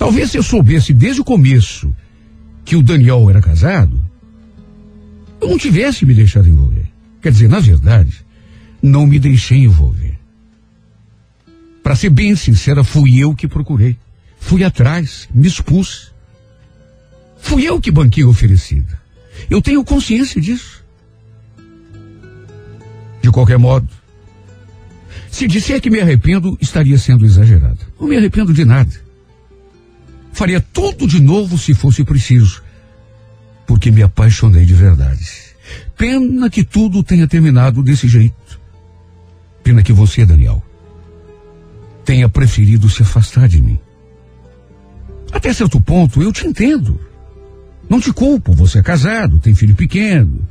Talvez 0.00 0.30
se 0.30 0.38
eu 0.38 0.42
soubesse 0.42 0.94
desde 0.94 1.20
o 1.20 1.24
começo 1.24 1.94
que 2.64 2.74
o 2.74 2.82
Daniel 2.82 3.28
era 3.28 3.42
casado, 3.42 4.02
eu 5.38 5.50
não 5.50 5.58
tivesse 5.58 6.06
me 6.06 6.14
deixado 6.14 6.48
envolver. 6.48 6.86
Quer 7.20 7.30
dizer, 7.30 7.50
na 7.50 7.60
verdade, 7.60 8.24
não 8.82 9.06
me 9.06 9.18
deixei 9.18 9.58
envolver. 9.58 10.18
Para 11.82 11.94
ser 11.94 12.08
bem 12.08 12.34
sincera, 12.34 12.82
fui 12.82 13.18
eu 13.18 13.34
que 13.34 13.46
procurei. 13.46 13.94
Fui 14.38 14.64
atrás, 14.64 15.28
me 15.34 15.46
expus. 15.46 16.14
Fui 17.36 17.68
eu 17.68 17.78
que 17.78 17.90
banquei 17.90 18.24
a 18.24 18.28
oferecida. 18.28 18.98
Eu 19.50 19.60
tenho 19.60 19.84
consciência 19.84 20.40
disso. 20.40 20.82
De 23.20 23.30
qualquer 23.30 23.58
modo, 23.58 23.86
se 25.30 25.46
disser 25.46 25.78
que 25.78 25.90
me 25.90 26.00
arrependo, 26.00 26.56
estaria 26.58 26.96
sendo 26.96 27.26
exagerado. 27.26 27.80
Não 28.00 28.08
me 28.08 28.16
arrependo 28.16 28.54
de 28.54 28.64
nada. 28.64 29.09
Faria 30.32 30.60
tudo 30.60 31.06
de 31.06 31.20
novo 31.20 31.58
se 31.58 31.74
fosse 31.74 32.04
preciso, 32.04 32.62
porque 33.66 33.90
me 33.90 34.02
apaixonei 34.02 34.64
de 34.64 34.74
verdade. 34.74 35.26
Pena 35.96 36.48
que 36.48 36.64
tudo 36.64 37.02
tenha 37.02 37.28
terminado 37.28 37.82
desse 37.82 38.08
jeito. 38.08 38.60
Pena 39.62 39.82
que 39.82 39.92
você, 39.92 40.24
Daniel, 40.24 40.62
tenha 42.04 42.28
preferido 42.28 42.88
se 42.88 43.02
afastar 43.02 43.48
de 43.48 43.60
mim. 43.60 43.78
Até 45.32 45.52
certo 45.52 45.80
ponto, 45.80 46.22
eu 46.22 46.32
te 46.32 46.46
entendo. 46.46 46.98
Não 47.88 48.00
te 48.00 48.12
culpo, 48.12 48.52
você 48.52 48.78
é 48.78 48.82
casado, 48.82 49.40
tem 49.40 49.54
filho 49.54 49.74
pequeno. 49.74 50.46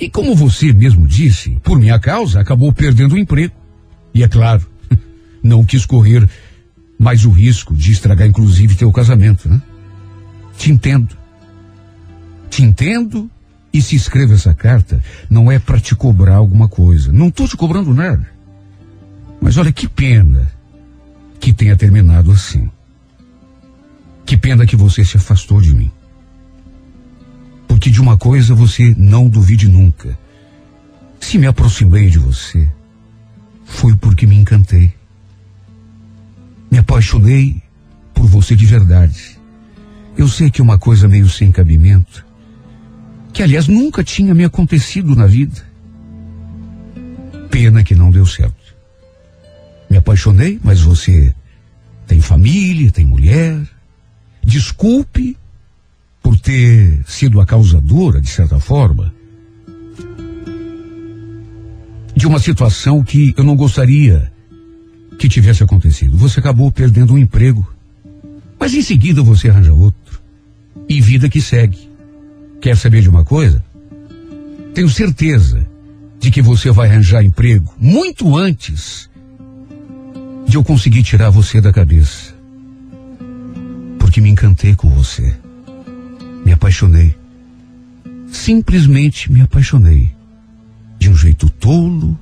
E 0.00 0.08
como 0.08 0.34
você 0.34 0.72
mesmo 0.72 1.06
disse, 1.06 1.58
por 1.62 1.78
minha 1.78 1.98
causa, 1.98 2.40
acabou 2.40 2.72
perdendo 2.72 3.14
o 3.14 3.18
emprego. 3.18 3.54
E 4.12 4.22
é 4.22 4.28
claro, 4.28 4.66
não 5.42 5.64
quis 5.64 5.86
correr 5.86 6.28
mais 6.98 7.24
o 7.24 7.30
risco 7.30 7.74
de 7.74 7.92
estragar 7.92 8.26
inclusive 8.26 8.74
teu 8.74 8.92
casamento, 8.92 9.48
né? 9.48 9.60
Te 10.56 10.70
entendo. 10.72 11.16
Te 12.48 12.62
entendo 12.62 13.30
E 13.72 13.82
se 13.82 13.96
escreve 13.96 14.34
essa 14.34 14.54
carta, 14.54 15.02
não 15.28 15.50
é 15.50 15.58
para 15.58 15.80
te 15.80 15.96
cobrar 15.96 16.36
alguma 16.36 16.68
coisa. 16.68 17.12
Não 17.12 17.26
estou 17.26 17.48
te 17.48 17.56
cobrando 17.56 17.92
nada. 17.92 18.28
Mas 19.40 19.56
olha 19.58 19.72
que 19.72 19.88
pena 19.88 20.48
que 21.40 21.52
tenha 21.52 21.76
terminado 21.76 22.30
assim. 22.30 22.70
Que 24.24 24.36
pena 24.36 24.64
que 24.64 24.76
você 24.76 25.04
se 25.04 25.16
afastou 25.16 25.60
de 25.60 25.74
mim. 25.74 25.90
Porque 27.66 27.90
de 27.90 28.00
uma 28.00 28.16
coisa 28.16 28.54
você 28.54 28.94
não 28.96 29.28
duvide 29.28 29.68
nunca. 29.68 30.16
Se 31.18 31.36
me 31.36 31.48
aproximei 31.48 32.08
de 32.08 32.18
você, 32.20 32.68
foi 33.64 33.96
porque 33.96 34.24
me 34.24 34.36
encantei. 34.36 34.94
Me 36.74 36.80
apaixonei 36.80 37.62
por 38.12 38.26
você 38.26 38.56
de 38.56 38.66
verdade. 38.66 39.38
Eu 40.16 40.26
sei 40.26 40.50
que 40.50 40.60
é 40.60 40.64
uma 40.64 40.76
coisa 40.76 41.06
meio 41.06 41.28
sem 41.28 41.52
cabimento, 41.52 42.26
que 43.32 43.44
aliás 43.44 43.68
nunca 43.68 44.02
tinha 44.02 44.34
me 44.34 44.42
acontecido 44.42 45.14
na 45.14 45.24
vida. 45.24 45.64
Pena 47.48 47.84
que 47.84 47.94
não 47.94 48.10
deu 48.10 48.26
certo. 48.26 48.74
Me 49.88 49.98
apaixonei, 49.98 50.58
mas 50.64 50.80
você 50.80 51.32
tem 52.08 52.20
família, 52.20 52.90
tem 52.90 53.04
mulher. 53.04 53.56
Desculpe 54.42 55.36
por 56.20 56.36
ter 56.40 57.04
sido 57.06 57.40
a 57.40 57.46
causadora, 57.46 58.20
de 58.20 58.28
certa 58.28 58.58
forma, 58.58 59.14
de 62.16 62.26
uma 62.26 62.40
situação 62.40 63.04
que 63.04 63.32
eu 63.36 63.44
não 63.44 63.54
gostaria 63.54 64.33
que 65.18 65.28
tivesse 65.28 65.62
acontecido. 65.62 66.16
Você 66.16 66.40
acabou 66.40 66.70
perdendo 66.70 67.14
um 67.14 67.18
emprego, 67.18 67.66
mas 68.58 68.74
em 68.74 68.82
seguida 68.82 69.22
você 69.22 69.48
arranja 69.48 69.72
outro. 69.72 70.20
E 70.88 71.00
vida 71.00 71.28
que 71.28 71.40
segue. 71.40 71.88
Quer 72.60 72.76
saber 72.76 73.02
de 73.02 73.08
uma 73.08 73.24
coisa? 73.24 73.64
Tenho 74.74 74.88
certeza 74.88 75.66
de 76.18 76.30
que 76.30 76.42
você 76.42 76.70
vai 76.70 76.88
arranjar 76.88 77.22
emprego 77.22 77.72
muito 77.78 78.36
antes 78.36 79.10
de 80.48 80.56
eu 80.56 80.64
conseguir 80.64 81.02
tirar 81.02 81.30
você 81.30 81.60
da 81.60 81.72
cabeça. 81.72 82.34
Porque 83.98 84.20
me 84.20 84.30
encantei 84.30 84.74
com 84.74 84.88
você. 84.88 85.34
Me 86.44 86.52
apaixonei. 86.52 87.14
Simplesmente 88.28 89.30
me 89.30 89.40
apaixonei. 89.40 90.10
De 90.98 91.10
um 91.10 91.16
jeito 91.16 91.48
tolo 91.48 92.18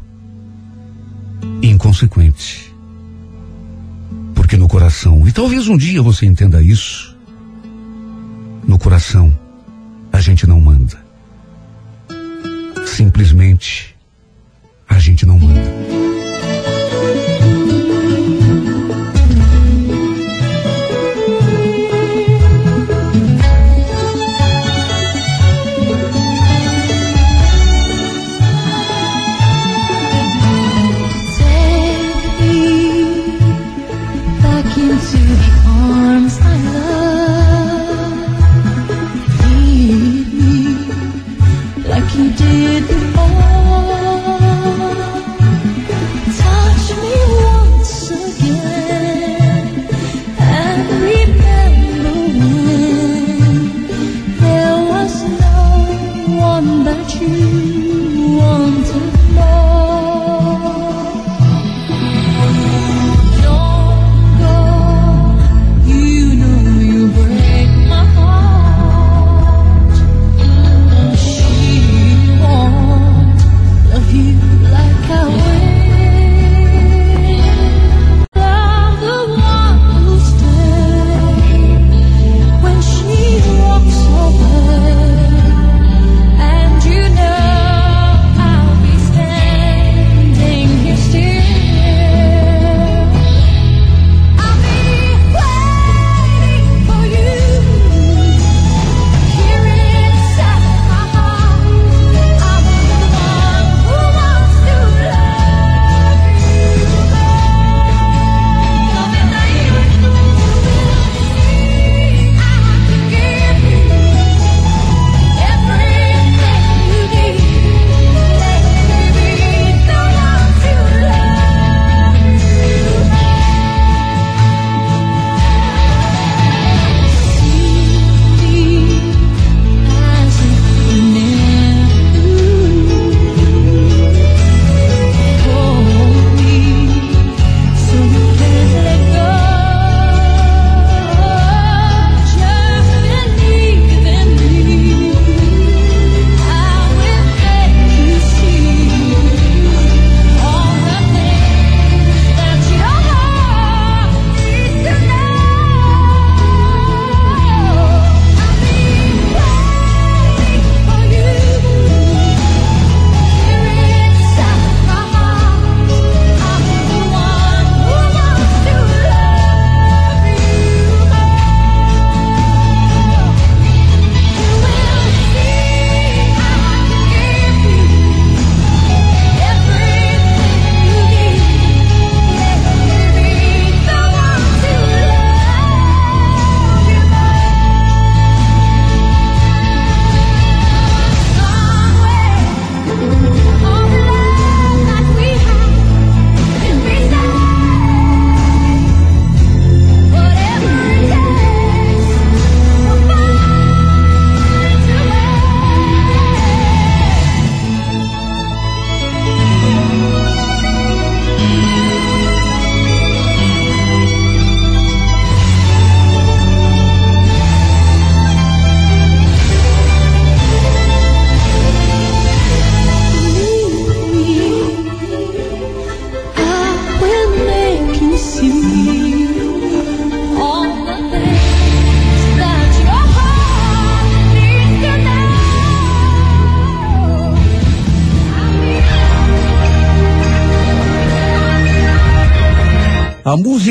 e 1.61 1.69
inconsequente. 1.69 2.72
No 4.59 4.69
coração, 4.69 5.27
e 5.27 5.33
talvez 5.33 5.67
um 5.67 5.77
dia 5.77 6.03
você 6.03 6.27
entenda 6.27 6.63
isso, 6.63 7.17
no 8.69 8.79
coração 8.79 9.37
a 10.13 10.21
gente 10.21 10.47
não 10.47 10.61
manda. 10.61 11.03
Simplesmente 12.87 13.97
a 14.89 14.99
gente 14.99 15.25
não 15.27 15.39
manda. 15.39 16.22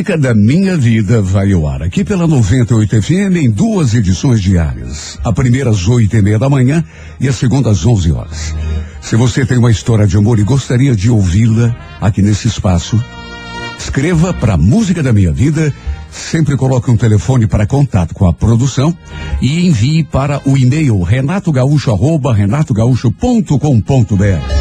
Música 0.02 0.18
da 0.18 0.34
minha 0.34 0.76
vida 0.76 1.22
vai 1.22 1.52
ao 1.52 1.68
ar 1.68 1.84
aqui 1.84 2.04
pela 2.04 2.26
98 2.26 3.04
FM 3.04 3.36
em 3.36 3.52
duas 3.52 3.94
edições 3.94 4.42
diárias. 4.42 5.20
A 5.24 5.32
primeira 5.32 5.70
às 5.70 5.88
oito 5.88 6.18
e 6.18 6.22
meia 6.24 6.40
da 6.40 6.50
manhã 6.50 6.84
e 7.20 7.28
a 7.28 7.34
segunda 7.34 7.70
às 7.70 7.86
11 7.86 8.12
horas. 8.12 8.56
Se 9.00 9.16
você 9.16 9.46
tem 9.46 9.60
uma 9.60 9.70
história 9.70 10.08
de 10.08 10.18
amor 10.18 10.40
e 10.40 10.44
gostaria 10.44 10.96
de 10.96 11.12
ouvi-la 11.12 11.76
aqui 12.02 12.24
nesse 12.24 12.48
espaço, 12.48 13.00
escreva 13.78 14.34
para 14.34 14.58
Música 14.58 15.04
da 15.04 15.14
Minha 15.14 15.32
Vida, 15.32 15.72
sempre 16.10 16.58
coloque 16.58 16.90
um 16.90 16.98
telefone 16.98 17.46
para 17.46 17.68
contato 17.68 18.16
com 18.16 18.26
a 18.26 18.34
produção 18.34 18.98
e 19.40 19.68
envie 19.68 20.04
para 20.04 20.42
o 20.46 20.58
e-mail 20.58 21.00
renatogaúcho 21.04 21.94
renatogaúcho.com.br. 22.34 24.61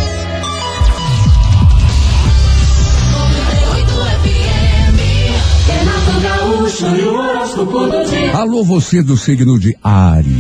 Alô, 8.34 8.64
você 8.64 9.02
do 9.02 9.16
signo 9.16 9.58
de 9.58 9.76
Áries. 9.82 10.36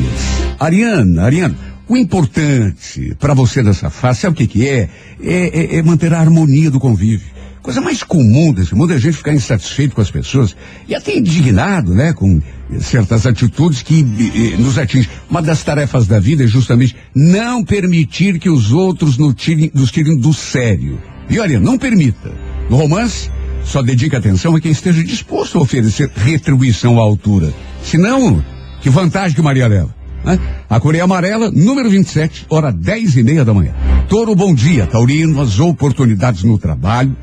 Ariana, 0.58 1.24
Ariana, 1.24 1.54
o 1.86 1.96
importante 1.96 3.14
para 3.18 3.34
você 3.34 3.62
dessa 3.62 3.90
fase, 3.90 4.20
sabe 4.20 4.34
o 4.34 4.36
que 4.36 4.46
que 4.46 4.66
é? 4.66 4.88
É, 5.22 5.74
é- 5.74 5.76
é 5.76 5.82
manter 5.82 6.14
a 6.14 6.20
harmonia 6.20 6.70
do 6.70 6.80
convívio. 6.80 7.26
Coisa 7.60 7.82
mais 7.82 8.02
comum 8.02 8.54
desse 8.54 8.74
mundo 8.74 8.94
é 8.94 8.96
a 8.96 8.98
gente 8.98 9.18
ficar 9.18 9.34
insatisfeito 9.34 9.94
com 9.94 10.00
as 10.00 10.10
pessoas 10.10 10.56
e 10.88 10.94
até 10.94 11.14
indignado, 11.14 11.92
né, 11.94 12.14
com 12.14 12.40
certas 12.80 13.26
atitudes 13.26 13.82
que 13.82 14.00
eh, 14.00 14.54
eh, 14.54 14.56
nos 14.56 14.78
atingem. 14.78 15.10
Uma 15.28 15.42
das 15.42 15.62
tarefas 15.62 16.06
da 16.06 16.18
vida 16.18 16.44
é 16.44 16.46
justamente 16.46 16.96
não 17.14 17.62
permitir 17.62 18.38
que 18.38 18.48
os 18.48 18.72
outros 18.72 19.18
nos 19.18 19.34
tirem, 19.34 19.70
nos 19.74 19.90
tirem 19.92 20.16
do 20.16 20.32
sério. 20.32 20.98
E 21.28 21.38
olha, 21.38 21.60
não 21.60 21.76
permita. 21.76 22.32
No 22.70 22.76
romance, 22.76 23.30
só 23.64 23.82
dedique 23.82 24.16
atenção 24.16 24.54
a 24.54 24.60
quem 24.60 24.72
esteja 24.72 25.02
disposto 25.02 25.58
a 25.58 25.62
oferecer 25.62 26.10
retribuição 26.14 26.98
à 26.98 27.02
altura. 27.02 27.52
Senão, 27.82 28.44
que 28.80 28.90
vantagem 28.90 29.34
que 29.34 29.42
Maria 29.42 29.66
leva? 29.66 30.00
né? 30.24 30.38
A 30.68 30.78
Coreia 30.78 31.04
Amarela, 31.04 31.50
número 31.50 31.90
27, 31.90 32.46
hora 32.48 32.72
10 32.72 33.16
e 33.16 33.22
meia 33.22 33.44
da 33.44 33.54
manhã. 33.54 33.74
Toro, 34.08 34.34
bom 34.34 34.54
dia, 34.54 34.86
Taurino, 34.86 35.40
as 35.40 35.58
oportunidades 35.58 36.42
no 36.42 36.58
trabalho 36.58 37.16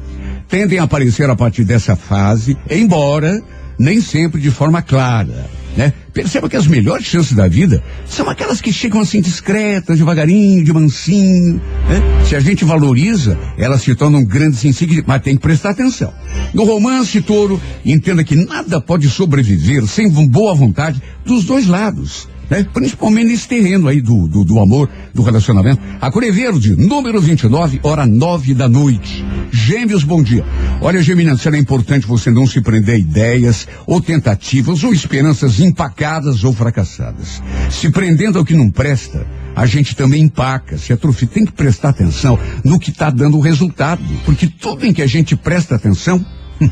tendem 0.47 0.79
a 0.79 0.83
aparecer 0.83 1.29
a 1.29 1.35
partir 1.35 1.63
dessa 1.63 1.95
fase, 1.95 2.57
embora 2.69 3.41
nem 3.77 4.01
sempre 4.01 4.39
de 4.41 4.49
forma 4.49 4.81
clara. 4.81 5.49
Né? 5.75 5.93
Perceba 6.17 6.49
que 6.49 6.57
as 6.57 6.65
melhores 6.65 7.05
chances 7.05 7.33
da 7.33 7.47
vida 7.47 7.83
são 8.07 8.27
aquelas 8.27 8.59
que 8.59 8.73
chegam 8.73 9.01
assim 9.01 9.21
discretas, 9.21 9.99
devagarinho, 9.99 10.63
de 10.63 10.73
mansinho. 10.73 11.61
Né? 11.87 12.25
Se 12.27 12.35
a 12.35 12.39
gente 12.39 12.65
valoriza, 12.65 13.37
elas 13.55 13.83
se 13.83 13.93
tornam 13.93 14.25
grandes 14.25 14.57
si, 14.57 15.03
mas 15.05 15.21
tem 15.21 15.35
que 15.35 15.43
prestar 15.43 15.69
atenção. 15.69 16.11
No 16.55 16.63
romance, 16.63 17.21
touro, 17.21 17.61
entenda 17.85 18.23
que 18.23 18.33
nada 18.33 18.81
pode 18.81 19.07
sobreviver 19.11 19.85
sem 19.85 20.09
boa 20.27 20.55
vontade 20.55 20.99
dos 21.23 21.45
dois 21.45 21.67
lados 21.67 22.27
né? 22.49 22.65
Principalmente 22.73 23.27
nesse 23.27 23.47
terreno 23.47 23.87
aí 23.87 24.01
do, 24.01 24.27
do, 24.27 24.43
do 24.43 24.59
amor, 24.59 24.89
do 25.13 25.21
relacionamento. 25.21 25.81
A 25.99 26.11
Cor 26.11 26.23
é 26.23 26.31
Verde, 26.31 26.75
número 26.75 27.19
29, 27.19 27.79
hora 27.83 28.05
nove 28.05 28.53
da 28.53 28.67
noite. 28.67 29.25
Gêmeos, 29.51 30.03
bom 30.03 30.21
dia. 30.21 30.45
Olha, 30.81 31.01
Geminiano, 31.01 31.37
será 31.37 31.57
importante 31.57 32.07
você 32.07 32.29
não 32.29 32.45
se 32.45 32.61
prender 32.61 32.95
a 32.95 32.97
ideias 32.97 33.67
ou 33.85 34.01
tentativas 34.01 34.83
ou 34.83 34.93
esperanças 34.93 35.59
empacadas 35.59 36.43
ou 36.43 36.53
fracassadas. 36.53 37.41
Se 37.69 37.89
prendendo 37.89 38.37
ao 38.39 38.45
que 38.45 38.53
não 38.53 38.69
presta, 38.69 39.25
a 39.55 39.65
gente 39.65 39.95
também 39.95 40.23
empaca, 40.23 40.77
se 40.77 40.93
atrofia. 40.93 41.27
Tem 41.27 41.45
que 41.45 41.51
prestar 41.51 41.89
atenção 41.89 42.37
no 42.63 42.79
que 42.79 42.91
está 42.91 43.09
dando 43.09 43.39
resultado, 43.39 44.01
porque 44.25 44.47
tudo 44.47 44.85
em 44.85 44.93
que 44.93 45.01
a 45.01 45.07
gente 45.07 45.35
presta 45.35 45.75
atenção, 45.75 46.23
hum, 46.61 46.69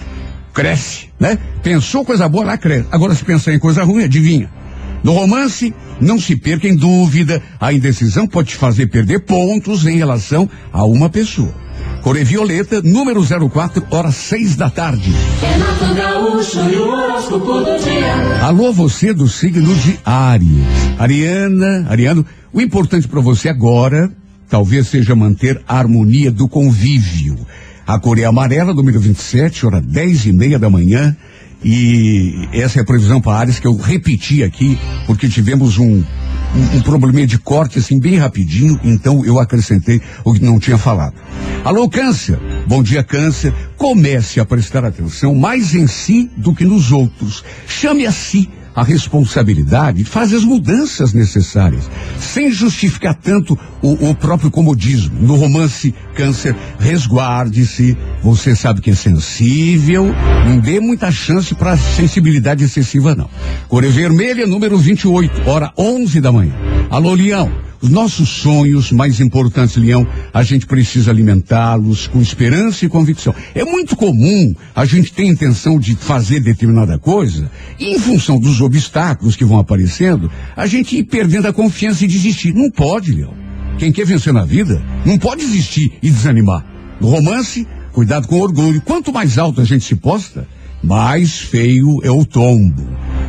cresce, 0.53 1.09
né? 1.19 1.37
Pensou 1.63 2.05
coisa 2.05 2.29
boa, 2.29 2.45
lá 2.45 2.57
cresce. 2.57 2.87
Agora, 2.91 3.15
se 3.15 3.25
pensar 3.25 3.53
em 3.53 3.59
coisa 3.59 3.83
ruim, 3.83 4.03
adivinha? 4.03 4.49
No 5.05 5.13
romance, 5.13 5.71
não 6.01 6.19
se 6.19 6.35
perca 6.35 6.67
em 6.67 6.75
dúvida, 6.75 7.39
a 7.59 7.71
indecisão 7.71 8.25
pode 8.25 8.49
te 8.49 8.55
fazer 8.55 8.87
perder 8.87 9.19
pontos 9.19 9.85
em 9.85 9.97
relação 9.97 10.49
a 10.73 10.83
uma 10.83 11.11
pessoa. 11.11 11.53
Core 12.01 12.23
Violeta, 12.23 12.81
número 12.81 13.23
04, 13.23 13.85
horas 13.91 14.15
seis 14.15 14.55
da 14.55 14.67
tarde. 14.67 15.13
Renato 15.41 15.93
Gaúcho 15.93 16.59
e 16.71 16.75
o 16.77 16.87
horóscopo 16.87 17.59
do 17.59 17.83
dia. 17.83 18.41
Alô, 18.41 18.73
você 18.73 19.13
do 19.13 19.27
signo 19.27 19.75
de 19.75 19.99
Áries. 20.03 20.65
Ariana, 20.97 21.85
Ariano, 21.87 22.25
o 22.51 22.59
importante 22.59 23.07
para 23.07 23.21
você 23.21 23.47
agora 23.47 24.11
talvez 24.49 24.87
seja 24.87 25.15
manter 25.15 25.61
a 25.67 25.77
harmonia 25.77 26.31
do 26.31 26.47
convívio. 26.47 27.37
A 27.85 27.99
cor 27.99 28.17
é 28.17 28.23
amarela, 28.23 28.73
número 28.73 28.99
27, 28.99 29.67
hora 29.67 29.79
10 29.79 30.25
e 30.25 30.33
meia 30.33 30.57
da 30.57 30.67
manhã. 30.67 31.15
E 31.67 32.47
essa 32.53 32.77
é 32.77 32.83
a 32.83 32.85
previsão 32.85 33.19
para 33.19 33.39
Áries 33.39 33.57
que 33.57 33.65
eu 33.65 33.75
repeti 33.75 34.43
aqui, 34.43 34.77
porque 35.07 35.27
tivemos 35.27 35.79
um, 35.79 35.95
um, 35.95 36.77
um 36.77 36.81
probleminha 36.83 37.25
de 37.25 37.39
corte 37.39 37.79
assim 37.79 37.99
bem 37.99 38.17
rapidinho, 38.17 38.79
então 38.83 39.25
eu 39.25 39.39
acrescentei 39.39 39.99
o 40.23 40.31
que 40.31 40.43
não 40.43 40.59
tinha 40.59 40.77
falado. 40.77 41.15
Alô, 41.63 41.89
Câncer. 41.89 42.37
Bom 42.67 42.83
dia, 42.83 43.03
Câncer. 43.03 43.51
Comece 43.77 44.39
a 44.39 44.45
prestar 44.45 44.85
atenção 44.85 45.33
mais 45.33 45.73
em 45.73 45.87
si 45.87 46.29
do 46.37 46.53
que 46.53 46.63
nos 46.63 46.91
outros. 46.91 47.43
Chame 47.67 48.05
a 48.05 48.11
si 48.11 48.47
a 48.75 48.83
responsabilidade, 48.83 50.03
faz 50.03 50.33
as 50.33 50.43
mudanças 50.43 51.13
necessárias, 51.13 51.89
sem 52.19 52.51
justificar 52.51 53.15
tanto 53.15 53.57
o, 53.81 54.09
o 54.09 54.15
próprio 54.15 54.51
comodismo. 54.51 55.17
No 55.21 55.35
romance 55.35 55.95
Câncer, 56.13 56.55
resguarde-se. 56.79 57.97
Você 58.21 58.55
sabe 58.55 58.81
que 58.81 58.91
é 58.91 58.95
sensível, 58.95 60.13
não 60.47 60.59
dê 60.59 60.79
muita 60.79 61.11
chance 61.11 61.55
para 61.55 61.77
sensibilidade 61.77 62.63
excessiva, 62.63 63.15
não. 63.15 63.29
Cor 63.67 63.85
vermelha, 63.85 64.45
número 64.47 64.77
28, 64.77 65.49
hora 65.49 65.71
11 65.77 66.19
da 66.19 66.31
manhã. 66.31 66.53
Alô, 66.89 67.13
Leão. 67.13 67.51
Os 67.85 67.91
nossos 67.91 68.29
sonhos 68.29 68.91
mais 68.91 69.19
importantes, 69.19 69.75
Leão, 69.75 70.07
a 70.33 70.41
gente 70.41 70.65
precisa 70.65 71.11
alimentá-los 71.11 72.07
com 72.07 72.19
esperança 72.19 72.83
e 72.83 72.89
convicção. 72.89 73.31
É 73.53 73.63
muito 73.63 73.95
comum 73.95 74.55
a 74.75 74.85
gente 74.85 75.13
ter 75.13 75.25
intenção 75.25 75.77
de 75.77 75.95
fazer 75.95 76.39
determinada 76.39 76.97
coisa 76.97 77.47
e, 77.79 77.93
em 77.93 77.99
função 77.99 78.39
dos 78.39 78.59
obstáculos 78.59 79.35
que 79.35 79.45
vão 79.45 79.59
aparecendo, 79.59 80.31
a 80.55 80.65
gente 80.65 80.97
ir 80.97 81.03
perdendo 81.03 81.47
a 81.47 81.53
confiança 81.53 82.03
e 82.03 82.07
desistir. 82.07 82.55
Não 82.55 82.71
pode, 82.71 83.11
Leão. 83.11 83.35
Quem 83.77 83.91
quer 83.91 84.07
vencer 84.07 84.33
na 84.33 84.45
vida 84.45 84.81
não 85.05 85.19
pode 85.19 85.45
desistir 85.45 85.93
e 86.01 86.09
desanimar. 86.09 86.65
No 86.99 87.07
romance, 87.07 87.67
cuidado 87.93 88.27
com 88.27 88.37
o 88.37 88.41
orgulho. 88.41 88.81
Quanto 88.81 89.13
mais 89.13 89.37
alto 89.37 89.61
a 89.61 89.63
gente 89.63 89.85
se 89.85 89.95
posta, 89.95 90.47
mais 90.85 91.39
feio 91.39 91.99
é 92.03 92.11
o 92.11 92.23
tombo. 92.23 92.87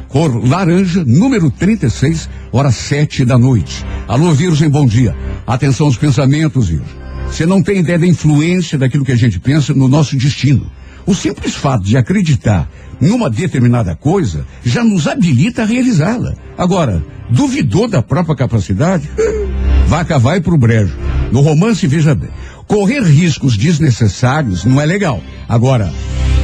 Cor 0.08 0.46
laranja, 0.46 1.02
número 1.06 1.50
36, 1.50 2.28
hora 2.52 2.70
sete 2.70 3.24
da 3.24 3.38
noite. 3.38 3.84
Alô, 4.06 4.32
Virgem, 4.32 4.68
bom 4.68 4.86
dia. 4.86 5.16
Atenção 5.46 5.86
aos 5.86 5.96
pensamentos, 5.96 6.68
Virgem. 6.68 6.86
Você 7.26 7.46
não 7.46 7.62
tem 7.62 7.78
ideia 7.78 7.98
da 7.98 8.06
influência 8.06 8.78
daquilo 8.78 9.04
que 9.04 9.12
a 9.12 9.16
gente 9.16 9.40
pensa 9.40 9.72
no 9.72 9.88
nosso 9.88 10.16
destino. 10.16 10.70
O 11.06 11.14
simples 11.14 11.54
fato 11.54 11.84
de 11.84 11.96
acreditar 11.96 12.68
numa 13.00 13.30
determinada 13.30 13.94
coisa 13.94 14.44
já 14.62 14.84
nos 14.84 15.06
habilita 15.06 15.62
a 15.62 15.66
realizá-la. 15.66 16.34
Agora, 16.58 17.02
duvidou 17.30 17.88
da 17.88 18.02
própria 18.02 18.36
capacidade? 18.36 19.08
Vaca 19.88 20.18
vai 20.18 20.40
pro 20.40 20.58
brejo. 20.58 20.96
No 21.32 21.40
romance, 21.40 21.86
veja 21.86 22.14
bem, 22.14 22.30
correr 22.66 23.02
riscos 23.02 23.56
desnecessários 23.56 24.64
não 24.64 24.80
é 24.80 24.86
legal. 24.86 25.22
Agora, 25.48 25.92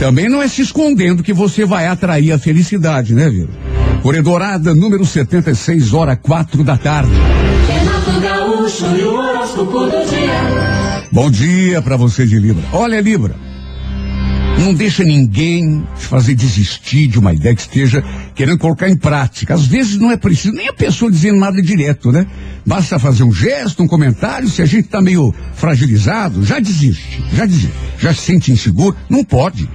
também 0.03 0.29
não 0.29 0.43
é 0.43 0.49
se 0.49 0.61
escondendo 0.61 1.23
que 1.23 1.33
você 1.33 1.65
vai 1.65 1.87
atrair 1.87 2.33
a 2.33 2.39
felicidade, 2.39 3.15
né, 3.15 3.31
Viro? 3.31 3.51
Corredorada, 4.03 4.75
número 4.75 5.07
76, 5.07 5.95
hora 5.95 6.17
quatro 6.17 6.65
da 6.65 6.77
tarde. 6.77 7.13
Renato 7.69 8.21
Gaúcho 8.21 8.97
e 8.97 9.03
o 9.05 9.15
horóscopo 9.15 9.79
do 9.85 10.05
dia. 10.11 11.07
Bom 11.13 11.31
dia 11.31 11.81
para 11.81 11.97
você 11.97 12.27
de 12.27 12.37
Libra. 12.37 12.65
Olha, 12.73 13.01
Libra, 13.01 13.37
não 14.59 14.75
deixa 14.75 15.05
ninguém 15.05 15.87
te 15.97 16.05
fazer 16.05 16.35
desistir 16.35 17.07
de 17.07 17.21
uma 17.21 17.33
ideia 17.33 17.55
que 17.55 17.61
esteja 17.61 18.03
querendo 18.35 18.59
colocar 18.59 18.89
em 18.89 18.97
prática. 18.97 19.55
Às 19.55 19.67
vezes 19.67 20.01
não 20.01 20.11
é 20.11 20.17
preciso 20.17 20.53
nem 20.53 20.67
a 20.67 20.73
pessoa 20.73 21.13
dizer 21.13 21.33
nada 21.33 21.63
direto, 21.63 22.11
né? 22.11 22.27
Basta 22.67 22.99
fazer 22.99 23.23
um 23.23 23.33
gesto, 23.33 23.85
um 23.85 23.87
comentário. 23.87 24.49
Se 24.49 24.63
a 24.63 24.67
gente 24.67 24.87
está 24.87 25.01
meio 25.01 25.33
fragilizado, 25.55 26.45
já 26.45 26.59
desiste, 26.59 27.23
já 27.33 27.47
desiste. 27.47 27.73
Já 28.01 28.13
se 28.13 28.23
sente 28.23 28.51
inseguro, 28.51 28.97
não 29.09 29.23
pode. 29.23 29.69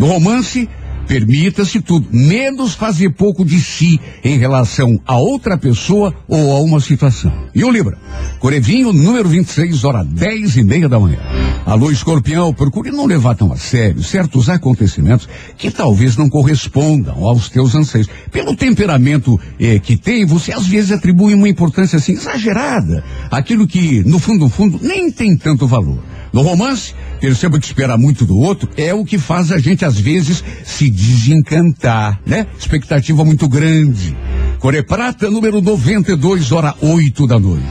No 0.00 0.06
romance, 0.06 0.66
permita-se 1.06 1.78
tudo, 1.82 2.08
menos 2.10 2.72
fazer 2.72 3.10
pouco 3.10 3.44
de 3.44 3.60
si 3.60 4.00
em 4.24 4.38
relação 4.38 4.98
a 5.06 5.18
outra 5.18 5.58
pessoa 5.58 6.14
ou 6.26 6.56
a 6.56 6.60
uma 6.60 6.80
situação. 6.80 7.30
E 7.54 7.62
o 7.62 7.70
Libra? 7.70 7.98
Corevinho, 8.38 8.94
número 8.94 9.28
26, 9.28 9.84
hora 9.84 10.02
10 10.02 10.56
e 10.56 10.64
meia 10.64 10.88
da 10.88 10.98
manhã. 10.98 11.18
Alô, 11.66 11.90
escorpião, 11.90 12.54
procure 12.54 12.90
não 12.90 13.04
levar 13.04 13.34
tão 13.34 13.52
a 13.52 13.58
sério 13.58 14.02
certos 14.02 14.48
acontecimentos 14.48 15.28
que 15.58 15.70
talvez 15.70 16.16
não 16.16 16.30
correspondam 16.30 17.22
aos 17.22 17.50
teus 17.50 17.74
anseios. 17.74 18.08
Pelo 18.32 18.56
temperamento 18.56 19.38
eh, 19.60 19.78
que 19.78 19.98
tem, 19.98 20.24
você 20.24 20.50
às 20.50 20.66
vezes 20.66 20.92
atribui 20.92 21.34
uma 21.34 21.46
importância 21.46 21.98
assim 21.98 22.12
exagerada, 22.12 23.04
aquilo 23.30 23.66
que, 23.66 24.02
no 24.04 24.18
fundo, 24.18 24.44
no 24.44 24.48
fundo, 24.48 24.80
nem 24.80 25.12
tem 25.12 25.36
tanto 25.36 25.66
valor. 25.66 25.98
No 26.32 26.42
romance, 26.42 26.94
perceba 27.20 27.58
que 27.58 27.66
esperar 27.66 27.98
muito 27.98 28.24
do 28.24 28.36
outro 28.38 28.68
é 28.76 28.94
o 28.94 29.04
que 29.04 29.18
faz 29.18 29.50
a 29.50 29.58
gente, 29.58 29.84
às 29.84 29.98
vezes, 29.98 30.44
se 30.64 30.88
desencantar, 30.88 32.20
né? 32.24 32.46
Expectativa 32.58 33.24
muito 33.24 33.48
grande. 33.48 34.16
Core 34.60 34.82
Prata, 34.82 35.30
número 35.30 35.62
92, 35.62 36.52
hora 36.52 36.74
8 36.82 37.26
da 37.26 37.40
noite. 37.40 37.64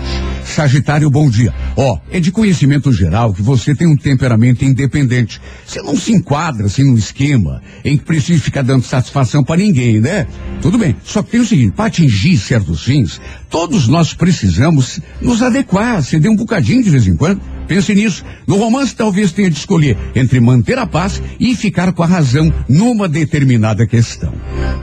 Sagitário, 0.44 1.08
bom 1.08 1.30
dia. 1.30 1.54
Ó, 1.78 2.00
é 2.10 2.20
de 2.20 2.32
conhecimento 2.32 2.92
geral 2.92 3.32
que 3.32 3.44
você 3.44 3.76
tem 3.76 3.88
um 3.88 3.96
temperamento 3.96 4.66
independente. 4.66 5.40
Você 5.68 5.84
não 5.84 5.96
se 5.96 6.12
enquadra 6.12 6.66
assim 6.66 6.84
num 6.84 6.98
esquema 6.98 7.62
em 7.86 7.96
que 7.96 8.04
precisa 8.04 8.42
ficar 8.42 8.64
dando 8.64 8.84
satisfação 8.84 9.44
para 9.44 9.62
ninguém, 9.62 10.02
né? 10.02 10.26
Tudo 10.64 10.80
bem. 10.80 10.96
Só 11.04 11.22
que 11.22 11.30
tem 11.30 11.40
o 11.40 11.46
seguinte, 11.46 11.74
para 11.76 11.86
atingir 11.86 12.36
certos 12.38 12.84
fins, 12.84 13.22
todos 13.52 13.88
nós 13.88 14.16
precisamos 14.16 15.00
nos 15.22 15.44
adequar, 15.44 16.02
ceder 16.02 16.32
um 16.32 16.36
bocadinho 16.36 16.84
de 16.84 16.90
vez 16.90 17.06
em 17.06 17.16
quando. 17.16 17.40
Pense 17.68 17.94
nisso. 17.94 18.26
No 18.48 18.58
romance, 18.58 18.96
talvez 18.96 19.32
tenha 19.32 19.48
de 19.48 19.60
escolher 19.60 19.96
entre 20.16 20.40
manter 20.40 20.80
a 20.80 20.88
paz 20.88 21.22
e 21.40 21.56
ficar 21.56 21.94
com 21.94 22.02
a 22.02 22.08
razão 22.08 22.52
numa 22.68 23.08
determinada 23.08 23.86
questão. 23.86 24.34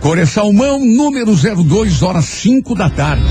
Core 0.00 0.24
Salmão, 0.24 0.78
número 0.78 1.34
02, 1.34 1.95
horas 2.02 2.24
5 2.26 2.74
da 2.74 2.90
tarde. 2.90 3.24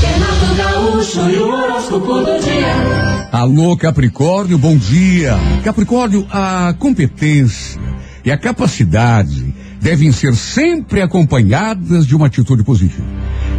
Renato 0.00 0.54
Gaúcho 0.56 1.30
e 1.30 1.36
o 1.36 1.48
horóscopo 1.48 2.20
do 2.20 2.40
dia. 2.40 3.28
Alô, 3.32 3.76
Capricórnio, 3.76 4.58
bom 4.58 4.76
dia. 4.76 5.36
Capricórnio, 5.62 6.26
a 6.30 6.74
competência 6.78 7.80
e 8.24 8.30
a 8.30 8.38
capacidade 8.38 9.54
devem 9.80 10.12
ser 10.12 10.34
sempre 10.34 11.00
acompanhadas 11.00 12.06
de 12.06 12.16
uma 12.16 12.26
atitude 12.26 12.64
positiva. 12.64 13.06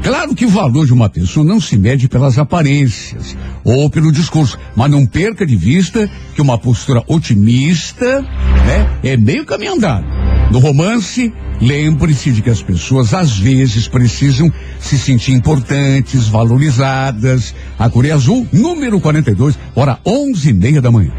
Claro 0.03 0.33
que 0.33 0.45
o 0.45 0.49
valor 0.49 0.85
de 0.85 0.93
uma 0.93 1.09
pessoa 1.09 1.45
não 1.45 1.59
se 1.59 1.77
mede 1.77 2.07
pelas 2.07 2.37
aparências 2.37 3.35
ou 3.63 3.89
pelo 3.89 4.11
discurso, 4.11 4.57
mas 4.75 4.89
não 4.89 5.05
perca 5.05 5.45
de 5.45 5.55
vista 5.55 6.09
que 6.35 6.41
uma 6.41 6.57
postura 6.57 7.03
otimista, 7.07 8.21
né, 8.21 8.99
é 9.03 9.17
meio 9.17 9.45
caminho 9.45 9.73
andado. 9.73 10.05
No 10.51 10.59
romance, 10.59 11.33
lembre-se 11.61 12.31
de 12.31 12.41
que 12.41 12.49
as 12.49 12.61
pessoas 12.61 13.13
às 13.13 13.37
vezes 13.37 13.87
precisam 13.87 14.51
se 14.79 14.97
sentir 14.97 15.33
importantes, 15.33 16.27
valorizadas. 16.27 17.53
A 17.77 17.89
Coreia 17.89 18.15
Azul, 18.15 18.47
número 18.51 18.99
42, 18.99 19.57
hora 19.75 19.99
onze 20.05 20.49
e 20.49 20.53
meia 20.53 20.81
da 20.81 20.91
manhã. 20.91 21.11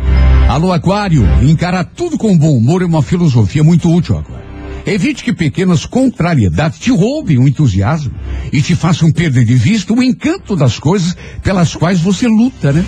Alô, 0.49 0.73
Aquário, 0.73 1.25
encarar 1.43 1.85
tudo 1.85 2.19
com 2.19 2.37
bom 2.37 2.57
humor 2.57 2.83
é 2.83 2.85
uma 2.85 3.03
filosofia 3.03 3.63
muito 3.63 3.89
útil, 3.89 4.19
Aquário. 4.19 4.51
Evite 4.87 5.23
que 5.23 5.33
pequenas 5.33 5.85
contrariedades 5.85 6.79
te 6.79 6.91
roubem 6.91 7.39
o 7.39 7.47
entusiasmo 7.47 8.13
e 8.53 8.63
te 8.63 8.75
façam 8.75 9.13
perder 9.13 9.45
de 9.45 9.55
vista 9.55 9.93
o 9.93 10.03
encanto 10.03 10.57
das 10.57 10.79
coisas 10.79 11.17
pelas 11.43 11.77
quais 11.77 12.01
você 12.01 12.27
luta, 12.27 12.73
né? 12.73 12.85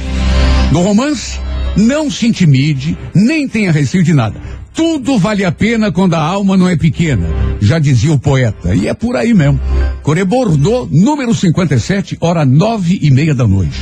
No 0.72 0.80
romance, 0.80 1.38
não 1.76 2.10
se 2.10 2.26
intimide, 2.26 2.96
nem 3.14 3.46
tenha 3.46 3.70
receio 3.70 4.02
de 4.02 4.14
nada. 4.14 4.40
Tudo 4.74 5.18
vale 5.18 5.44
a 5.44 5.52
pena 5.52 5.92
quando 5.92 6.14
a 6.14 6.20
alma 6.20 6.56
não 6.56 6.68
é 6.68 6.76
pequena, 6.76 7.28
já 7.60 7.78
dizia 7.78 8.12
o 8.12 8.18
poeta, 8.18 8.74
e 8.74 8.88
é 8.88 8.94
por 8.94 9.16
aí 9.16 9.34
mesmo. 9.34 9.60
Core 10.02 10.24
Bordeaux, 10.24 10.88
número 10.90 11.34
57, 11.34 12.16
hora 12.20 12.44
nove 12.44 12.98
e 13.02 13.10
meia 13.10 13.34
da 13.34 13.46
noite. 13.46 13.78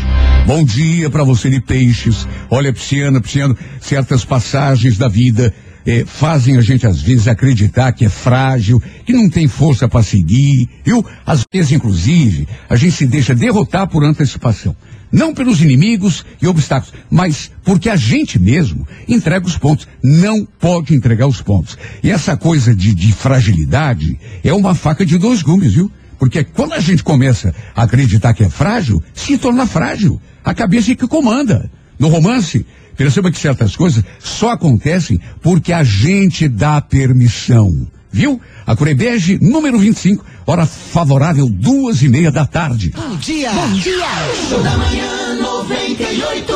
Bom 0.46 0.64
dia 0.64 1.08
para 1.08 1.22
você 1.22 1.48
de 1.48 1.60
peixes. 1.60 2.26
Olha, 2.50 2.72
Pisciana, 2.72 3.20
Pisciano, 3.20 3.56
certas 3.80 4.24
passagens 4.24 4.98
da 4.98 5.08
vida 5.08 5.54
eh, 5.86 6.04
fazem 6.06 6.56
a 6.56 6.60
gente 6.60 6.86
às 6.86 7.00
vezes 7.00 7.28
acreditar 7.28 7.92
que 7.92 8.04
é 8.04 8.08
frágil, 8.08 8.82
que 9.04 9.12
não 9.12 9.28
tem 9.28 9.48
força 9.48 9.88
para 9.88 10.02
seguir, 10.02 10.68
viu? 10.84 11.04
Às 11.24 11.44
vezes, 11.52 11.72
inclusive, 11.72 12.46
a 12.68 12.76
gente 12.76 12.92
se 12.92 13.06
deixa 13.06 13.34
derrotar 13.34 13.88
por 13.88 14.04
antecipação. 14.04 14.76
Não 15.12 15.34
pelos 15.34 15.60
inimigos 15.60 16.24
e 16.40 16.46
obstáculos, 16.46 16.94
mas 17.10 17.50
porque 17.64 17.90
a 17.90 17.96
gente 17.96 18.38
mesmo 18.38 18.86
entrega 19.08 19.44
os 19.44 19.58
pontos. 19.58 19.88
Não 20.02 20.46
pode 20.46 20.94
entregar 20.94 21.26
os 21.26 21.42
pontos. 21.42 21.76
E 22.02 22.10
essa 22.10 22.36
coisa 22.36 22.74
de, 22.74 22.94
de 22.94 23.12
fragilidade 23.12 24.18
é 24.44 24.52
uma 24.52 24.74
faca 24.74 25.04
de 25.04 25.18
dois 25.18 25.42
gumes, 25.42 25.74
viu? 25.74 25.90
Porque 26.16 26.44
quando 26.44 26.74
a 26.74 26.80
gente 26.80 27.02
começa 27.02 27.52
a 27.74 27.82
acreditar 27.82 28.34
que 28.34 28.44
é 28.44 28.50
frágil, 28.50 29.02
se 29.12 29.36
torna 29.36 29.66
frágil. 29.66 30.20
A 30.44 30.54
cabeça 30.54 30.92
é 30.92 30.94
que 30.94 31.08
comanda. 31.08 31.70
No 31.98 32.08
romance, 32.08 32.64
perceba 33.00 33.30
que 33.30 33.40
certas 33.40 33.74
coisas 33.74 34.04
só 34.18 34.50
acontecem 34.50 35.18
porque 35.40 35.72
a 35.72 35.82
gente 35.82 36.46
dá 36.46 36.82
permissão. 36.82 37.88
Viu? 38.12 38.38
A 38.66 38.76
Curebege, 38.76 39.38
número 39.40 39.78
25, 39.78 40.22
hora 40.46 40.66
favorável, 40.66 41.48
duas 41.48 42.02
e 42.02 42.10
meia 42.10 42.30
da 42.30 42.44
tarde. 42.44 42.92
Bom 42.94 43.16
dia. 43.16 43.50
Bom 43.52 43.72
dia. 43.72 44.06
Show 44.50 44.62
da 44.62 44.76
manhã 44.76 45.34
98. 45.40 46.52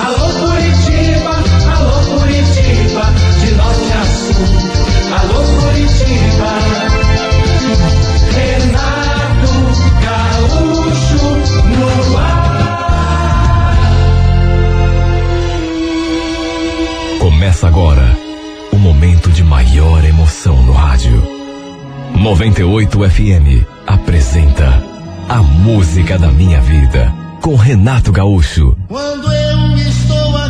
Alô 0.00 0.32
Curitiba, 0.40 0.77
Começa 17.48 17.66
agora 17.66 18.14
o 18.70 18.76
momento 18.76 19.30
de 19.32 19.42
maior 19.42 20.04
emoção 20.04 20.62
no 20.64 20.72
rádio. 20.72 21.22
98 22.14 23.08
FM 23.08 23.64
apresenta 23.86 24.84
A 25.26 25.38
Música 25.38 26.18
da 26.18 26.28
Minha 26.28 26.60
Vida 26.60 27.10
com 27.40 27.56
Renato 27.56 28.12
Gaúcho. 28.12 28.76
Quando 28.86 29.32
eu 29.32 29.78
estou 29.78 30.36
aqui, 30.36 30.47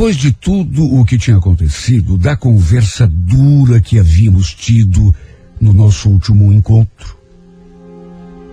Depois 0.00 0.16
de 0.16 0.32
tudo 0.32 0.82
o 0.82 1.04
que 1.04 1.18
tinha 1.18 1.36
acontecido, 1.36 2.16
da 2.16 2.34
conversa 2.34 3.06
dura 3.06 3.82
que 3.82 3.98
havíamos 3.98 4.54
tido 4.54 5.14
no 5.60 5.74
nosso 5.74 6.08
último 6.08 6.50
encontro, 6.54 7.18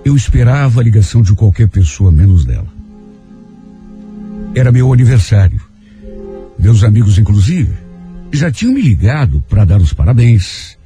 eu 0.03 0.13
esperava 0.13 0.81
a 0.81 0.83
ligação 0.83 1.21
de 1.21 1.33
qualquer 1.33 1.69
pessoa 1.69 2.11
menos 2.11 2.43
dela. 2.43 2.67
Era 4.53 4.73
meu 4.73 4.91
aniversário. 4.91 5.61
Meus 6.59 6.83
amigos, 6.83 7.17
inclusive, 7.17 7.73
já 8.29 8.51
tinham 8.51 8.73
me 8.73 8.81
ligado 8.81 9.41
para 9.47 9.63
dar 9.63 9.79
os 9.79 9.93
parabéns. 9.93 10.77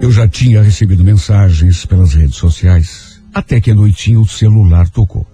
Eu 0.00 0.10
já 0.10 0.26
tinha 0.26 0.62
recebido 0.62 1.04
mensagens 1.04 1.84
pelas 1.84 2.14
redes 2.14 2.36
sociais, 2.36 3.20
até 3.34 3.60
que 3.60 3.70
à 3.70 3.74
noitinha 3.74 4.18
o 4.18 4.26
celular 4.26 4.88
tocou. 4.88 5.26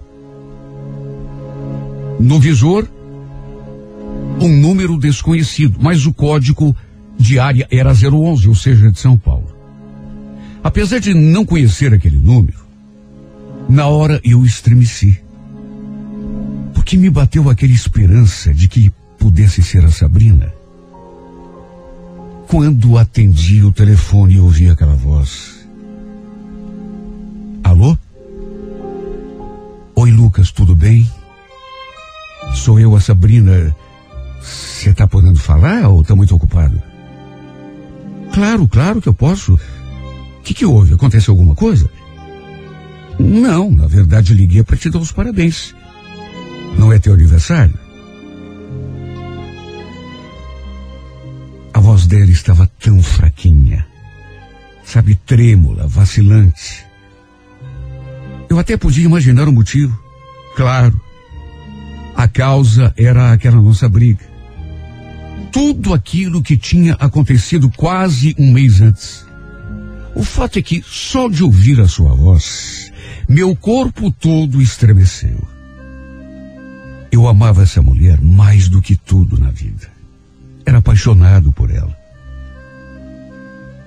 No 2.18 2.40
visor, 2.40 2.88
um 4.42 4.60
número 4.60 4.98
desconhecido, 4.98 5.78
mas 5.80 6.06
o 6.06 6.12
código 6.12 6.76
de 7.18 7.38
área 7.38 7.66
era 7.70 7.92
011, 7.92 8.48
ou 8.48 8.54
seja, 8.54 8.90
de 8.90 8.98
São 8.98 9.16
Paulo. 9.16 9.54
Apesar 10.62 10.98
de 10.98 11.14
não 11.14 11.44
conhecer 11.44 11.92
aquele 11.92 12.18
número, 12.18 12.60
na 13.68 13.86
hora 13.86 14.20
eu 14.24 14.44
estremeci. 14.44 15.20
Porque 16.74 16.96
me 16.96 17.10
bateu 17.10 17.48
aquela 17.48 17.72
esperança 17.72 18.52
de 18.52 18.68
que 18.68 18.92
pudesse 19.18 19.62
ser 19.62 19.84
a 19.84 19.90
Sabrina. 19.90 20.52
Quando 22.48 22.98
atendi 22.98 23.62
o 23.62 23.72
telefone 23.72 24.34
e 24.34 24.40
ouvi 24.40 24.68
aquela 24.68 24.94
voz. 24.94 25.66
Alô? 27.64 27.96
Oi, 29.94 30.10
Lucas, 30.10 30.50
tudo 30.50 30.74
bem? 30.74 31.08
Sou 32.54 32.78
eu, 32.78 32.94
a 32.94 33.00
Sabrina. 33.00 33.74
Você 34.42 34.92
tá 34.92 35.06
podendo 35.06 35.38
falar 35.38 35.88
ou 35.88 36.04
tá 36.04 36.14
muito 36.16 36.34
ocupado? 36.34 36.82
Claro, 38.32 38.66
claro 38.66 39.00
que 39.00 39.08
eu 39.08 39.14
posso. 39.14 39.54
O 39.54 40.42
que, 40.42 40.54
que 40.54 40.66
houve? 40.66 40.94
Aconteceu 40.94 41.32
alguma 41.32 41.54
coisa? 41.54 41.88
Não, 43.18 43.70
na 43.70 43.86
verdade 43.86 44.34
liguei 44.34 44.62
para 44.62 44.76
te 44.76 44.90
dar 44.90 44.98
os 44.98 45.12
parabéns. 45.12 45.74
Não 46.76 46.92
é 46.92 46.98
teu 46.98 47.12
aniversário? 47.12 47.78
A 51.72 51.80
voz 51.80 52.06
dela 52.06 52.30
estava 52.30 52.68
tão 52.80 53.02
fraquinha, 53.02 53.86
sabe, 54.84 55.14
trêmula, 55.14 55.86
vacilante. 55.86 56.84
Eu 58.48 58.58
até 58.58 58.76
podia 58.76 59.04
imaginar 59.04 59.48
o 59.48 59.52
motivo. 59.52 59.98
Claro, 60.56 61.00
a 62.16 62.28
causa 62.28 62.92
era 62.96 63.32
aquela 63.32 63.60
nossa 63.60 63.88
briga. 63.88 64.31
Tudo 65.50 65.92
aquilo 65.92 66.42
que 66.42 66.56
tinha 66.56 66.94
acontecido 66.94 67.70
quase 67.70 68.34
um 68.38 68.52
mês 68.52 68.80
antes. 68.80 69.26
O 70.14 70.22
fato 70.22 70.58
é 70.58 70.62
que 70.62 70.82
só 70.86 71.28
de 71.28 71.42
ouvir 71.42 71.80
a 71.80 71.88
sua 71.88 72.14
voz, 72.14 72.92
meu 73.28 73.56
corpo 73.56 74.10
todo 74.10 74.60
estremeceu. 74.60 75.48
Eu 77.10 77.28
amava 77.28 77.62
essa 77.62 77.82
mulher 77.82 78.20
mais 78.20 78.68
do 78.68 78.80
que 78.80 78.96
tudo 78.96 79.38
na 79.38 79.50
vida. 79.50 79.90
Era 80.64 80.78
apaixonado 80.78 81.52
por 81.52 81.70
ela. 81.70 81.96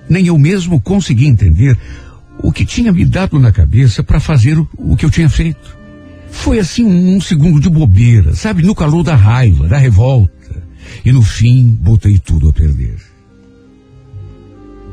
Nem 0.08 0.26
eu 0.26 0.38
mesmo 0.38 0.80
consegui 0.80 1.26
entender 1.26 1.76
o 2.38 2.52
que 2.52 2.64
tinha 2.64 2.92
me 2.92 3.04
dado 3.04 3.38
na 3.38 3.50
cabeça 3.50 4.02
para 4.02 4.20
fazer 4.20 4.58
o, 4.58 4.68
o 4.76 4.96
que 4.96 5.04
eu 5.04 5.10
tinha 5.10 5.28
feito. 5.28 5.76
Foi 6.30 6.58
assim 6.58 6.84
um 6.84 7.20
segundo 7.20 7.60
de 7.60 7.68
bobeira, 7.68 8.34
sabe? 8.34 8.62
No 8.62 8.74
calor 8.74 9.02
da 9.02 9.16
raiva, 9.16 9.66
da 9.66 9.78
revolta. 9.78 10.65
E 11.04 11.12
no 11.12 11.22
fim, 11.22 11.68
botei 11.80 12.18
tudo 12.18 12.48
a 12.48 12.52
perder. 12.52 12.96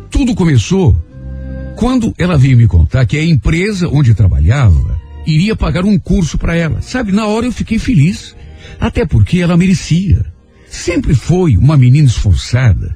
Tudo 0.10 0.36
começou 0.36 0.96
quando 1.76 2.14
ela 2.18 2.38
veio 2.38 2.58
me 2.58 2.68
contar 2.68 3.06
que 3.06 3.18
a 3.18 3.26
empresa 3.26 3.89
onde 3.89 4.14
trabalhava 4.14 5.02
iria 5.26 5.56
pagar 5.56 5.86
um 5.86 5.98
curso 5.98 6.38
para 6.38 6.56
ela. 6.56 6.82
Sabe, 6.82 7.12
na 7.12 7.26
hora 7.28 7.46
eu 7.46 7.52
fiquei 7.52 7.80
feliz. 7.80 8.36
Até 8.80 9.06
porque 9.06 9.39
ela 9.39 9.58
merecia. 9.58 10.26
Sempre 10.70 11.14
foi 11.14 11.58
uma 11.58 11.78
menina 11.78 12.08
esforçada. 12.08 12.96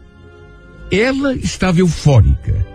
Ela 0.92 1.36
estava 1.36 1.80
eufórica. 1.80 2.66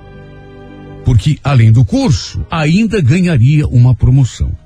Porque, 1.05 1.39
além 1.43 1.73
do 1.73 1.85
curso, 1.85 2.45
ainda 2.51 3.01
ganharia 3.01 3.67
uma 3.67 3.95
promoção. 3.95 4.57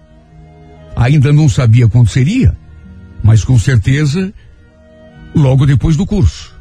Ainda 0.95 1.33
não 1.33 1.49
sabia 1.49 1.89
quando 1.89 2.09
seria, 2.09 2.57
mas 3.23 3.45
com 3.45 3.59
certeza 3.59 4.33
logo 5.37 5.67
depois 5.67 5.97
do 5.97 6.07
curso. 6.07 6.57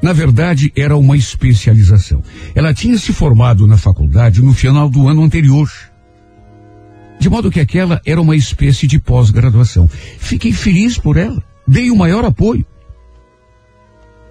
Na 0.00 0.12
verdade, 0.12 0.72
era 0.76 0.96
uma 0.96 1.16
especialização. 1.16 2.22
Ela 2.54 2.72
tinha 2.72 2.96
se 2.96 3.12
formado 3.12 3.66
na 3.66 3.76
faculdade 3.76 4.40
no 4.40 4.54
final 4.54 4.88
do 4.88 5.08
ano 5.08 5.22
anterior. 5.22 5.68
De 7.18 7.28
modo 7.28 7.50
que 7.50 7.58
aquela 7.58 8.00
era 8.06 8.20
uma 8.20 8.36
espécie 8.36 8.86
de 8.86 9.00
pós-graduação. 9.00 9.88
Fiquei 10.18 10.52
feliz 10.52 10.96
por 10.96 11.16
ela. 11.16 11.42
Dei 11.66 11.90
o 11.90 11.96
maior 11.96 12.24
apoio. 12.24 12.64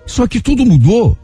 Só 0.05 0.27
que 0.27 0.39
tudo 0.39 0.65
mudou 0.65 1.17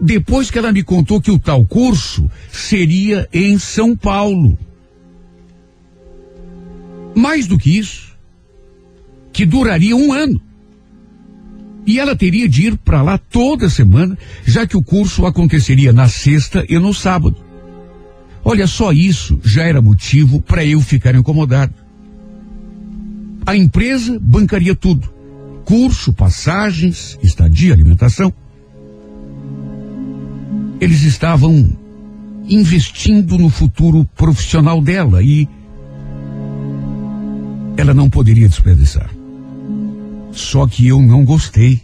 depois 0.00 0.50
que 0.50 0.58
ela 0.58 0.72
me 0.72 0.82
contou 0.82 1.20
que 1.20 1.30
o 1.30 1.38
tal 1.38 1.64
curso 1.64 2.30
seria 2.50 3.28
em 3.32 3.58
São 3.58 3.96
Paulo. 3.96 4.56
Mais 7.14 7.48
do 7.48 7.58
que 7.58 7.76
isso, 7.76 8.16
que 9.32 9.44
duraria 9.44 9.96
um 9.96 10.12
ano. 10.12 10.40
E 11.88 11.98
ela 11.98 12.14
teria 12.14 12.46
de 12.46 12.66
ir 12.66 12.76
para 12.76 13.00
lá 13.00 13.16
toda 13.16 13.70
semana, 13.70 14.18
já 14.44 14.66
que 14.66 14.76
o 14.76 14.82
curso 14.82 15.24
aconteceria 15.24 15.90
na 15.90 16.06
sexta 16.06 16.62
e 16.68 16.78
no 16.78 16.92
sábado. 16.92 17.34
Olha, 18.44 18.66
só 18.66 18.92
isso 18.92 19.40
já 19.42 19.62
era 19.62 19.80
motivo 19.80 20.38
para 20.42 20.62
eu 20.62 20.82
ficar 20.82 21.14
incomodado. 21.14 21.72
A 23.46 23.56
empresa 23.56 24.18
bancaria 24.20 24.74
tudo: 24.74 25.10
curso, 25.64 26.12
passagens, 26.12 27.18
estadia, 27.22 27.72
alimentação. 27.72 28.34
Eles 30.78 31.04
estavam 31.04 31.74
investindo 32.50 33.38
no 33.38 33.48
futuro 33.48 34.04
profissional 34.14 34.82
dela 34.82 35.22
e 35.22 35.48
ela 37.78 37.94
não 37.94 38.10
poderia 38.10 38.46
desperdiçar. 38.46 39.17
Só 40.38 40.68
que 40.68 40.86
eu 40.86 41.02
não 41.02 41.24
gostei. 41.24 41.80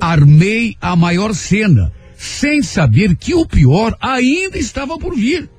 Armei 0.00 0.76
a 0.80 0.94
maior 0.94 1.34
cena, 1.34 1.92
sem 2.16 2.62
saber 2.62 3.16
que 3.16 3.34
o 3.34 3.44
pior 3.44 3.96
ainda 4.00 4.56
estava 4.56 4.96
por 4.96 5.16
vir. 5.16 5.50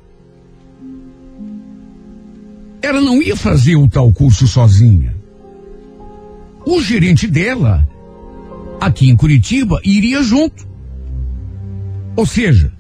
Ela 2.82 3.02
não 3.02 3.22
ia 3.22 3.36
fazer 3.36 3.76
o 3.76 3.90
tal 3.90 4.12
curso 4.14 4.48
sozinha. 4.48 5.14
O 6.66 6.82
gerente 6.82 7.28
dela, 7.28 7.86
aqui 8.80 9.10
em 9.10 9.16
Curitiba, 9.16 9.82
iria 9.84 10.24
junto. 10.24 10.66
Ou 12.16 12.26
seja, 12.26 12.72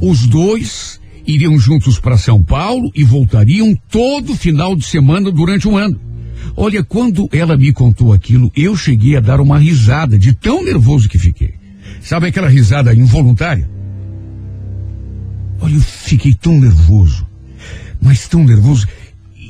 os 0.00 0.24
dois 0.28 1.00
iriam 1.26 1.58
juntos 1.58 1.98
para 1.98 2.16
São 2.16 2.42
Paulo 2.42 2.92
e 2.94 3.02
voltariam 3.02 3.76
todo 3.90 4.36
final 4.36 4.76
de 4.76 4.84
semana 4.84 5.32
durante 5.32 5.68
um 5.68 5.76
ano. 5.76 6.09
Olha, 6.56 6.82
quando 6.82 7.28
ela 7.32 7.56
me 7.56 7.72
contou 7.72 8.12
aquilo, 8.12 8.50
eu 8.56 8.76
cheguei 8.76 9.16
a 9.16 9.20
dar 9.20 9.40
uma 9.40 9.58
risada 9.58 10.18
de 10.18 10.32
tão 10.32 10.64
nervoso 10.64 11.08
que 11.08 11.18
fiquei. 11.18 11.54
Sabe 12.00 12.28
aquela 12.28 12.48
risada 12.48 12.94
involuntária? 12.94 13.68
Olha, 15.60 15.74
eu 15.74 15.80
fiquei 15.80 16.34
tão 16.34 16.58
nervoso, 16.58 17.26
mas 18.00 18.26
tão 18.26 18.44
nervoso, 18.44 18.88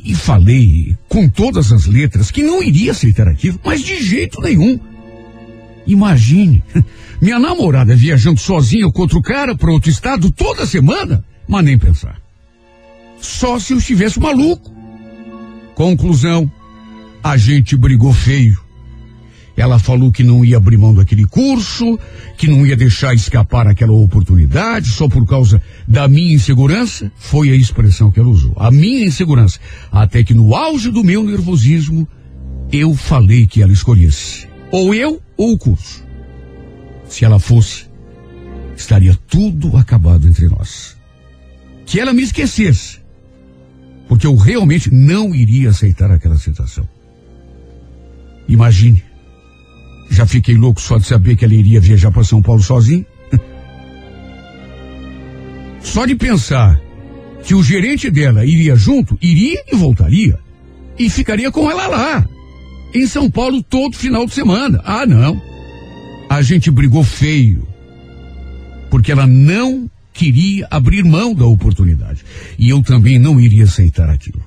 e 0.04 0.14
falei 0.14 0.96
com 1.08 1.28
todas 1.28 1.72
as 1.72 1.86
letras 1.86 2.30
que 2.30 2.42
não 2.42 2.62
iria 2.62 2.92
aceitar 2.92 3.28
aquilo, 3.28 3.60
mas 3.64 3.82
de 3.82 4.02
jeito 4.02 4.40
nenhum. 4.40 4.78
Imagine, 5.86 6.62
minha 7.20 7.38
namorada 7.38 7.94
viajando 7.94 8.40
sozinha 8.40 8.90
com 8.90 9.02
outro 9.02 9.20
cara 9.22 9.54
para 9.54 9.70
outro 9.70 9.90
estado 9.90 10.30
toda 10.30 10.66
semana. 10.66 11.24
Mas 11.48 11.64
nem 11.64 11.76
pensar. 11.76 12.20
Só 13.20 13.58
se 13.58 13.72
eu 13.72 13.78
estivesse 13.78 14.20
maluco. 14.20 14.72
Conclusão: 15.74 16.50
a 17.22 17.36
gente 17.36 17.76
brigou 17.76 18.12
feio. 18.12 18.58
Ela 19.56 19.78
falou 19.78 20.10
que 20.10 20.22
não 20.22 20.44
ia 20.44 20.56
abrir 20.56 20.78
mão 20.78 20.94
daquele 20.94 21.26
curso, 21.26 21.98
que 22.38 22.48
não 22.48 22.66
ia 22.66 22.76
deixar 22.76 23.14
escapar 23.14 23.66
aquela 23.66 23.92
oportunidade 23.92 24.88
só 24.88 25.06
por 25.08 25.26
causa 25.26 25.60
da 25.86 26.08
minha 26.08 26.34
insegurança. 26.34 27.12
Foi 27.16 27.50
a 27.50 27.54
expressão 27.54 28.10
que 28.10 28.18
ela 28.18 28.28
usou. 28.28 28.54
A 28.56 28.70
minha 28.70 29.04
insegurança. 29.04 29.58
Até 29.92 30.24
que 30.24 30.32
no 30.32 30.54
auge 30.54 30.90
do 30.90 31.04
meu 31.04 31.22
nervosismo, 31.22 32.08
eu 32.72 32.94
falei 32.94 33.46
que 33.46 33.62
ela 33.62 33.72
escolhesse. 33.72 34.48
Ou 34.70 34.94
eu 34.94 35.20
ou 35.36 35.52
o 35.52 35.58
curso. 35.58 36.02
Se 37.06 37.24
ela 37.24 37.38
fosse, 37.38 37.84
estaria 38.76 39.14
tudo 39.28 39.76
acabado 39.76 40.26
entre 40.26 40.48
nós 40.48 41.00
que 41.90 41.98
ela 41.98 42.12
me 42.12 42.22
esquecesse. 42.22 43.00
Porque 44.08 44.24
eu 44.24 44.36
realmente 44.36 44.94
não 44.94 45.34
iria 45.34 45.70
aceitar 45.70 46.08
aquela 46.12 46.38
situação. 46.38 46.88
Imagine. 48.50 49.02
Já 50.10 50.26
fiquei 50.26 50.56
louco 50.56 50.80
só 50.80 50.98
de 50.98 51.06
saber 51.06 51.36
que 51.36 51.44
ela 51.44 51.54
iria 51.54 51.80
viajar 51.80 52.10
para 52.10 52.24
São 52.24 52.42
Paulo 52.42 52.60
sozinha. 52.60 53.06
Só 55.80 56.04
de 56.04 56.16
pensar 56.16 56.78
que 57.44 57.54
o 57.54 57.62
gerente 57.62 58.10
dela 58.10 58.44
iria 58.44 58.74
junto, 58.74 59.16
iria 59.22 59.62
e 59.72 59.76
voltaria. 59.76 60.38
E 60.98 61.08
ficaria 61.08 61.50
com 61.52 61.70
ela 61.70 61.86
lá. 61.86 62.28
Em 62.92 63.06
São 63.06 63.30
Paulo 63.30 63.62
todo 63.62 63.96
final 63.96 64.26
de 64.26 64.34
semana. 64.34 64.82
Ah, 64.84 65.06
não. 65.06 65.40
A 66.28 66.42
gente 66.42 66.72
brigou 66.72 67.04
feio. 67.04 67.66
Porque 68.90 69.12
ela 69.12 69.28
não 69.28 69.88
queria 70.12 70.66
abrir 70.70 71.04
mão 71.04 71.32
da 71.32 71.46
oportunidade. 71.46 72.24
E 72.58 72.68
eu 72.68 72.82
também 72.82 73.16
não 73.16 73.40
iria 73.40 73.64
aceitar 73.64 74.10
aquilo. 74.10 74.44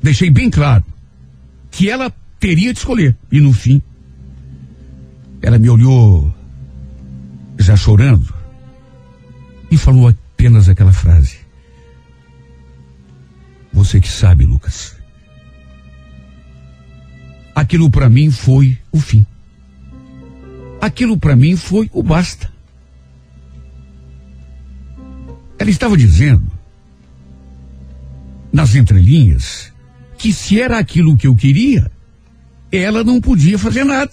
Deixei 0.00 0.30
bem 0.30 0.48
claro 0.48 0.84
que 1.70 1.90
ela 1.90 2.12
teria 2.38 2.72
de 2.72 2.78
escolher. 2.78 3.16
E 3.30 3.40
no 3.40 3.52
fim, 3.52 3.82
ela 5.42 5.58
me 5.58 5.68
olhou 5.68 6.32
já 7.58 7.76
chorando 7.76 8.34
e 9.70 9.76
falou 9.76 10.08
apenas 10.08 10.68
aquela 10.68 10.92
frase. 10.92 11.38
Você 13.72 14.00
que 14.00 14.08
sabe, 14.08 14.44
Lucas. 14.44 14.96
Aquilo 17.54 17.90
para 17.90 18.08
mim 18.08 18.30
foi 18.30 18.78
o 18.92 19.00
fim. 19.00 19.26
Aquilo 20.80 21.18
para 21.18 21.34
mim 21.34 21.56
foi 21.56 21.90
o 21.92 22.02
basta. 22.02 22.50
Ela 25.58 25.70
estava 25.70 25.96
dizendo, 25.96 26.48
nas 28.52 28.76
entrelinhas, 28.76 29.67
que 30.18 30.32
se 30.32 30.60
era 30.60 30.78
aquilo 30.78 31.16
que 31.16 31.28
eu 31.28 31.36
queria, 31.36 31.90
ela 32.70 33.04
não 33.04 33.20
podia 33.20 33.56
fazer 33.56 33.84
nada. 33.84 34.10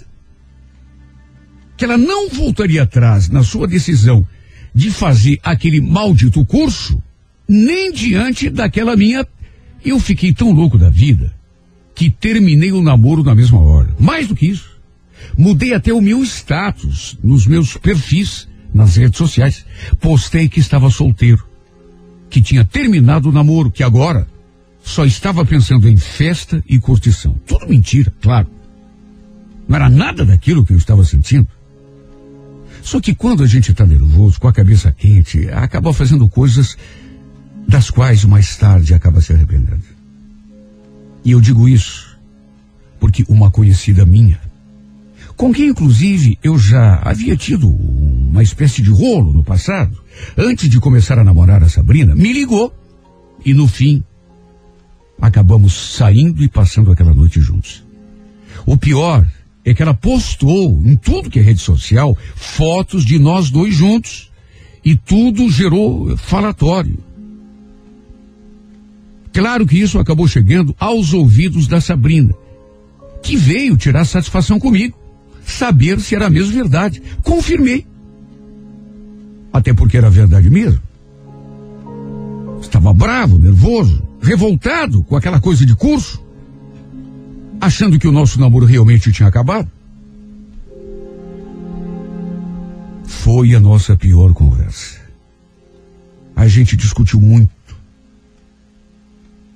Que 1.75 1.83
ela 1.83 1.97
não 1.97 2.29
voltaria 2.29 2.83
atrás 2.83 3.27
na 3.27 3.43
sua 3.43 3.67
decisão 3.67 4.25
de 4.73 4.91
fazer 4.91 5.39
aquele 5.43 5.81
maldito 5.81 6.45
curso, 6.45 7.01
nem 7.47 7.91
diante 7.91 8.49
daquela 8.49 8.95
minha. 8.95 9.27
Eu 9.83 9.99
fiquei 9.99 10.31
tão 10.31 10.51
louco 10.51 10.77
da 10.77 10.89
vida 10.89 11.33
que 11.95 12.09
terminei 12.09 12.71
o 12.71 12.83
namoro 12.83 13.23
na 13.23 13.33
mesma 13.33 13.59
hora. 13.59 13.89
Mais 13.99 14.27
do 14.27 14.35
que 14.35 14.47
isso, 14.47 14.79
mudei 15.37 15.73
até 15.73 15.91
o 15.91 16.01
meu 16.01 16.23
status 16.23 17.17
nos 17.23 17.47
meus 17.47 17.75
perfis 17.77 18.47
nas 18.73 18.95
redes 18.95 19.17
sociais. 19.17 19.65
Postei 19.99 20.47
que 20.47 20.59
estava 20.59 20.89
solteiro, 20.89 21.45
que 22.29 22.41
tinha 22.41 22.63
terminado 22.63 23.29
o 23.29 23.31
namoro, 23.31 23.71
que 23.71 23.83
agora 23.83 24.27
só 24.85 25.03
estava 25.03 25.43
pensando 25.43 25.89
em 25.89 25.97
festa 25.97 26.63
e 26.69 26.79
curtição. 26.79 27.35
Tudo 27.45 27.67
mentira, 27.67 28.13
claro. 28.21 28.47
Não 29.67 29.75
era 29.75 29.89
nada 29.89 30.23
daquilo 30.23 30.63
que 30.63 30.73
eu 30.73 30.77
estava 30.77 31.03
sentindo. 31.03 31.47
Só 32.83 33.01
que 33.01 33.15
quando 33.15 33.43
a 33.43 33.47
gente 33.47 33.71
está 33.71 33.83
nervoso, 33.83 34.39
com 34.39 34.47
a 34.47 34.53
cabeça 34.53 34.91
quente, 34.91 35.49
acaba 35.49 35.91
fazendo 35.91 36.29
coisas 36.29 36.77
das 37.67 37.89
quais 37.89 38.23
mais 38.25 38.55
tarde 38.57 38.93
acaba 38.93 39.19
se 39.21 39.33
arrependendo. 39.33 39.83
E 41.25 41.31
eu 41.31 41.41
digo 41.41 41.67
isso 41.67 42.15
porque 42.99 43.25
uma 43.27 43.49
conhecida 43.49 44.05
minha, 44.05 44.39
com 45.35 45.51
quem 45.51 45.69
inclusive 45.69 46.37
eu 46.43 46.59
já 46.59 47.01
havia 47.03 47.35
tido 47.35 47.67
uma 47.67 48.43
espécie 48.43 48.83
de 48.83 48.91
rolo 48.91 49.33
no 49.33 49.43
passado, 49.43 49.97
antes 50.37 50.69
de 50.69 50.79
começar 50.79 51.17
a 51.17 51.23
namorar 51.23 51.63
a 51.63 51.69
Sabrina, 51.69 52.13
me 52.15 52.31
ligou 52.31 52.71
e 53.43 53.51
no 53.53 53.67
fim 53.67 54.03
acabamos 55.21 55.95
saindo 55.95 56.43
e 56.43 56.47
passando 56.47 56.91
aquela 56.91 57.13
noite 57.13 57.39
juntos. 57.39 57.83
O 58.65 58.77
pior 58.77 59.25
é 59.63 59.73
que 59.73 59.81
ela 59.81 59.93
postou 59.93 60.81
em 60.85 60.95
tudo 60.95 61.29
que 61.29 61.39
é 61.39 61.41
rede 61.41 61.59
social 61.59 62.15
fotos 62.35 63.03
de 63.05 63.17
nós 63.17 63.49
dois 63.49 63.73
juntos 63.73 64.31
e 64.83 64.95
tudo 64.95 65.49
gerou 65.49 66.15
falatório. 66.15 66.97
Claro 69.33 69.65
que 69.65 69.77
isso 69.77 69.99
acabou 69.99 70.27
chegando 70.27 70.73
aos 70.79 71.11
ouvidos 71.11 71.67
da 71.67 71.81
Sabrina, 71.81 72.33
que 73.21 73.35
veio 73.35 73.75
tirar 73.75 74.05
satisfação 74.05 74.59
comigo, 74.59 74.97
saber 75.43 75.99
se 75.99 76.15
era 76.15 76.29
mesmo 76.29 76.53
verdade. 76.53 77.01
Confirmei. 77.23 77.85
Até 79.51 79.73
porque 79.73 79.97
era 79.97 80.09
verdade 80.09 80.49
mesmo. 80.49 80.79
Estava 82.61 82.93
bravo, 82.93 83.37
nervoso, 83.37 84.01
revoltado 84.25 85.03
com 85.03 85.15
aquela 85.15 85.39
coisa 85.39 85.65
de 85.65 85.75
curso, 85.75 86.23
achando 87.61 87.97
que 87.99 88.07
o 88.07 88.11
nosso 88.11 88.39
namoro 88.39 88.65
realmente 88.65 89.11
tinha 89.11 89.29
acabado. 89.29 89.69
Foi 93.05 93.53
a 93.55 93.59
nossa 93.59 93.95
pior 93.95 94.33
conversa. 94.33 94.99
A 96.35 96.47
gente 96.47 96.75
discutiu 96.75 97.21
muito 97.21 97.55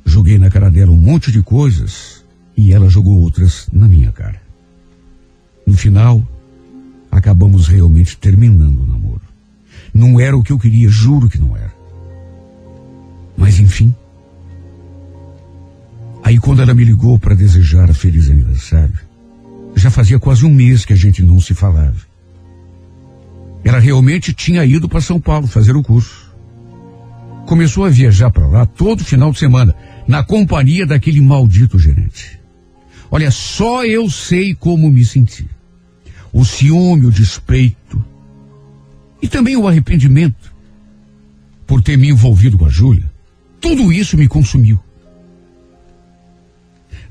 Joguei 0.09 0.39
na 0.39 0.49
cara 0.49 0.71
dela 0.71 0.91
um 0.91 0.97
monte 0.97 1.31
de 1.31 1.43
coisas 1.43 2.25
e 2.57 2.73
ela 2.73 2.89
jogou 2.89 3.21
outras 3.21 3.69
na 3.71 3.87
minha 3.87 4.11
cara. 4.11 4.41
No 5.67 5.77
final, 5.77 6.27
acabamos 7.11 7.67
realmente 7.67 8.17
terminando 8.17 8.81
o 8.81 8.87
namoro. 8.87 9.21
Não 9.93 10.19
era 10.19 10.35
o 10.35 10.41
que 10.41 10.51
eu 10.51 10.57
queria, 10.57 10.89
juro 10.89 11.29
que 11.29 11.37
não 11.37 11.55
era. 11.55 11.71
Mas 13.37 13.59
enfim. 13.59 13.93
Aí 16.23 16.37
quando 16.37 16.61
ela 16.61 16.73
me 16.73 16.83
ligou 16.83 17.17
para 17.17 17.35
desejar 17.35 17.93
feliz 17.93 18.29
aniversário, 18.29 18.99
já 19.75 19.89
fazia 19.89 20.19
quase 20.19 20.45
um 20.45 20.53
mês 20.53 20.85
que 20.85 20.93
a 20.93 20.95
gente 20.95 21.23
não 21.23 21.39
se 21.39 21.53
falava. 21.53 22.09
Ela 23.63 23.79
realmente 23.79 24.33
tinha 24.33 24.65
ido 24.65 24.87
para 24.87 25.01
São 25.01 25.19
Paulo 25.19 25.47
fazer 25.47 25.75
o 25.75 25.83
curso. 25.83 26.29
Começou 27.45 27.85
a 27.85 27.89
viajar 27.89 28.29
para 28.29 28.47
lá 28.47 28.65
todo 28.65 29.03
final 29.03 29.31
de 29.31 29.39
semana 29.39 29.75
na 30.07 30.23
companhia 30.23 30.85
daquele 30.85 31.21
maldito 31.21 31.79
gerente. 31.79 32.39
Olha, 33.11 33.31
só 33.31 33.83
eu 33.85 34.09
sei 34.09 34.53
como 34.53 34.89
me 34.89 35.03
senti. 35.03 35.47
O 36.31 36.45
ciúme, 36.45 37.07
o 37.07 37.11
despeito 37.11 38.03
e 39.21 39.27
também 39.27 39.57
o 39.57 39.67
arrependimento 39.67 40.53
por 41.67 41.81
ter 41.81 41.97
me 41.97 42.09
envolvido 42.09 42.57
com 42.57 42.65
a 42.65 42.69
Júlia. 42.69 43.11
Tudo 43.59 43.91
isso 43.91 44.17
me 44.17 44.27
consumiu. 44.27 44.79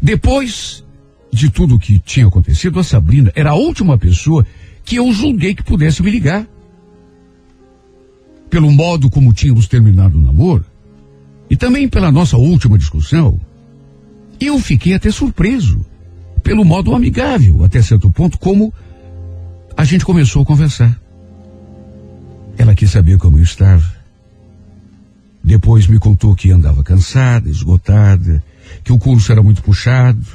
Depois 0.01 0.85
de 1.33 1.51
tudo 1.51 1.75
o 1.75 1.79
que 1.79 1.99
tinha 1.99 2.27
acontecido, 2.27 2.79
a 2.79 2.85
Sabrina 2.85 3.33
era 3.35 3.51
a 3.51 3.55
última 3.55 3.99
pessoa 3.99 4.47
que 4.85 4.97
eu 4.97 5.13
julguei 5.13 5.55
que 5.55 5.63
pudesse 5.63 6.03
me 6.03 6.11
ligar. 6.11 6.47
Pelo 8.49 8.71
modo 8.71 9.11
como 9.11 9.33
tínhamos 9.33 9.69
terminado 9.69 10.17
o 10.17 10.21
namoro, 10.21 10.65
e 11.51 11.57
também 11.57 11.89
pela 11.89 12.11
nossa 12.11 12.37
última 12.37 12.79
discussão, 12.79 13.39
eu 14.41 14.59
fiquei 14.59 14.95
até 14.95 15.11
surpreso 15.11 15.85
pelo 16.43 16.65
modo 16.65 16.95
amigável, 16.95 17.65
até 17.65 17.83
certo 17.83 18.11
ponto, 18.11 18.39
como 18.39 18.73
a 19.77 19.85
gente 19.85 20.05
começou 20.05 20.43
a 20.43 20.47
conversar. 20.47 20.99
Ela 22.57 22.75
quis 22.75 22.91
saber 22.91 23.19
como 23.19 23.39
eu 23.39 23.43
estava. 23.43 23.85
Depois 25.43 25.87
me 25.87 25.99
contou 25.99 26.35
que 26.35 26.51
andava 26.51 26.83
cansada, 26.83 27.49
esgotada, 27.49 28.43
que 28.85 28.93
o 28.93 28.99
curso 28.99 29.33
era 29.33 29.43
muito 29.43 29.63
puxado. 29.63 30.27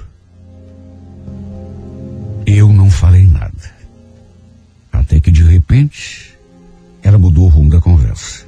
Eu 2.45 2.71
não 2.71 2.89
falei 2.89 3.25
nada. 3.25 3.73
Até 4.91 5.19
que 5.19 5.31
de 5.31 5.43
repente, 5.43 6.33
ela 7.01 7.17
mudou 7.17 7.45
o 7.45 7.49
rumo 7.49 7.69
da 7.69 7.81
conversa. 7.81 8.45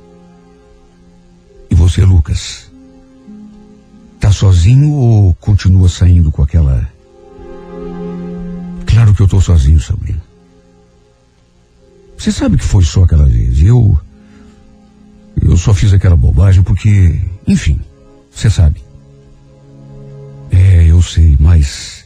E 1.69 1.75
você, 1.75 2.03
Lucas? 2.05 2.71
Tá 4.19 4.31
sozinho 4.31 4.91
ou 4.93 5.33
continua 5.35 5.89
saindo 5.89 6.31
com 6.31 6.41
aquela. 6.41 6.87
Claro 8.85 9.13
que 9.13 9.21
eu 9.21 9.27
tô 9.27 9.41
sozinho, 9.41 9.79
Sabrina. 9.79 10.21
Você 12.17 12.31
sabe 12.31 12.57
que 12.57 12.63
foi 12.63 12.83
só 12.83 13.03
aquela 13.03 13.25
vez. 13.25 13.61
Eu. 13.61 13.99
Eu 15.41 15.57
só 15.57 15.73
fiz 15.73 15.93
aquela 15.93 16.15
bobagem 16.15 16.63
porque. 16.63 17.19
Enfim, 17.45 17.79
você 18.31 18.49
sabe. 18.49 18.84
É, 20.51 20.85
eu 20.89 21.01
sei, 21.01 21.37
mas. 21.39 22.05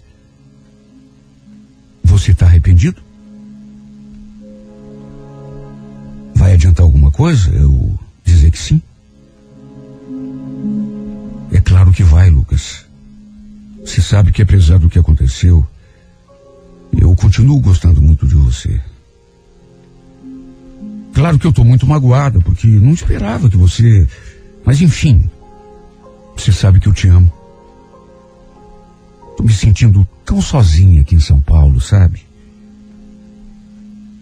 Você 2.04 2.34
tá 2.34 2.46
arrependido? 2.46 3.02
Vai 6.36 6.54
adiantar 6.54 6.84
alguma 6.84 7.12
coisa? 7.12 7.50
Eu 7.52 7.98
dizer 8.24 8.52
que 8.52 8.58
sim? 8.58 8.82
É 11.52 11.60
claro 11.62 11.92
que 11.92 12.04
vai, 12.04 12.30
Lucas. 12.30 12.86
Você 13.86 14.02
sabe 14.02 14.32
que 14.32 14.42
apesar 14.42 14.78
do 14.78 14.90
que 14.90 15.00
aconteceu, 15.00 15.66
eu 16.98 17.16
continuo 17.16 17.60
gostando 17.60 18.02
muito 18.02 18.28
de 18.28 18.36
você. 18.36 18.80
Claro 21.14 21.38
que 21.38 21.46
eu 21.46 21.50
estou 21.50 21.66
muito 21.66 21.86
magoada, 21.86 22.40
porque 22.40 22.68
não 22.68 22.94
esperava 22.94 23.50
que 23.50 23.58
você. 23.58 24.08
Mas 24.64 24.82
enfim, 24.82 25.30
você 26.36 26.52
sabe 26.52 26.80
que 26.80 26.88
eu 26.88 26.94
te 26.94 27.08
amo. 27.08 27.32
Estou 29.40 29.48
me 29.48 29.54
sentindo 29.54 30.06
tão 30.26 30.42
sozinha 30.42 31.00
aqui 31.00 31.16
em 31.16 31.20
São 31.22 31.40
Paulo, 31.40 31.80
sabe? 31.80 32.28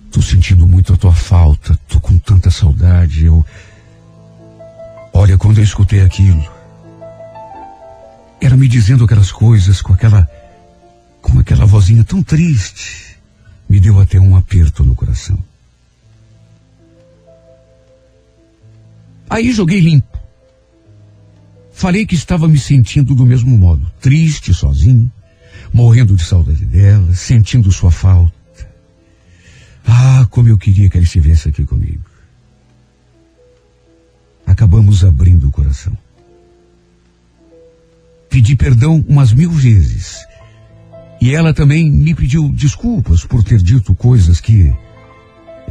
Estou 0.06 0.22
sentindo 0.22 0.68
muito 0.68 0.94
a 0.94 0.96
tua 0.96 1.12
falta, 1.12 1.74
estou 1.74 2.00
com 2.00 2.20
tanta 2.20 2.52
saudade. 2.52 3.26
Eu. 3.26 3.44
Olha, 5.12 5.36
quando 5.36 5.58
eu 5.58 5.64
escutei 5.64 6.02
aquilo, 6.02 6.48
era 8.40 8.56
me 8.56 8.68
dizendo 8.68 9.06
aquelas 9.06 9.32
coisas 9.32 9.82
com 9.82 9.92
aquela. 9.92 10.30
com 11.20 11.40
aquela 11.40 11.66
vozinha 11.66 12.04
tão 12.04 12.22
triste. 12.22 13.18
Me 13.68 13.80
deu 13.80 14.00
até 14.00 14.20
um 14.20 14.36
aperto 14.36 14.84
no 14.84 14.94
coração. 14.94 15.40
Aí 19.28 19.52
joguei 19.52 19.80
limpo. 19.80 20.17
Falei 21.78 22.08
que 22.08 22.16
estava 22.16 22.48
me 22.48 22.58
sentindo 22.58 23.14
do 23.14 23.24
mesmo 23.24 23.56
modo, 23.56 23.86
triste, 24.02 24.52
sozinho, 24.52 25.12
morrendo 25.72 26.16
de 26.16 26.24
saudade 26.24 26.66
dela, 26.66 27.14
sentindo 27.14 27.72
sua 27.72 27.92
falta. 27.92 28.34
Ah, 29.86 30.26
como 30.32 30.50
eu 30.50 30.58
queria 30.58 30.90
que 30.90 30.98
ela 30.98 31.06
estivesse 31.06 31.50
aqui 31.50 31.64
comigo. 31.66 32.02
Acabamos 34.44 35.06
abrindo 35.06 35.48
o 35.48 35.52
coração. 35.52 35.96
Pedi 38.28 38.56
perdão 38.56 39.06
umas 39.08 39.32
mil 39.32 39.52
vezes. 39.52 40.26
E 41.22 41.36
ela 41.36 41.54
também 41.54 41.92
me 41.92 42.16
pediu 42.16 42.50
desculpas 42.50 43.24
por 43.24 43.44
ter 43.44 43.60
dito 43.60 43.94
coisas 43.94 44.42
que. 44.42 44.74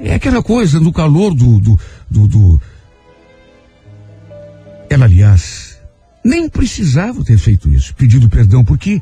É 0.00 0.14
aquela 0.14 0.40
coisa 0.40 0.78
no 0.78 0.92
calor 0.92 1.34
do. 1.34 1.58
do, 1.58 1.80
do, 2.08 2.28
do... 2.28 2.62
Ela, 4.88 5.06
aliás, 5.06 5.75
nem 6.26 6.48
precisava 6.48 7.24
ter 7.24 7.38
feito 7.38 7.70
isso, 7.70 7.94
pedido 7.94 8.28
perdão, 8.28 8.64
porque, 8.64 9.00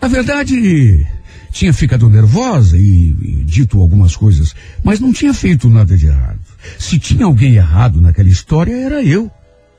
na 0.00 0.08
verdade, 0.08 1.06
tinha 1.52 1.72
ficado 1.72 2.08
nervosa 2.08 2.76
e, 2.76 2.80
e 2.80 3.44
dito 3.44 3.80
algumas 3.80 4.16
coisas, 4.16 4.54
mas 4.82 4.98
não 4.98 5.12
tinha 5.12 5.34
feito 5.34 5.68
nada 5.68 5.96
de 5.96 6.06
errado. 6.06 6.40
Se 6.78 6.98
tinha 6.98 7.26
alguém 7.26 7.56
errado 7.56 8.00
naquela 8.00 8.28
história, 8.28 8.74
era 8.74 9.02
eu. 9.02 9.30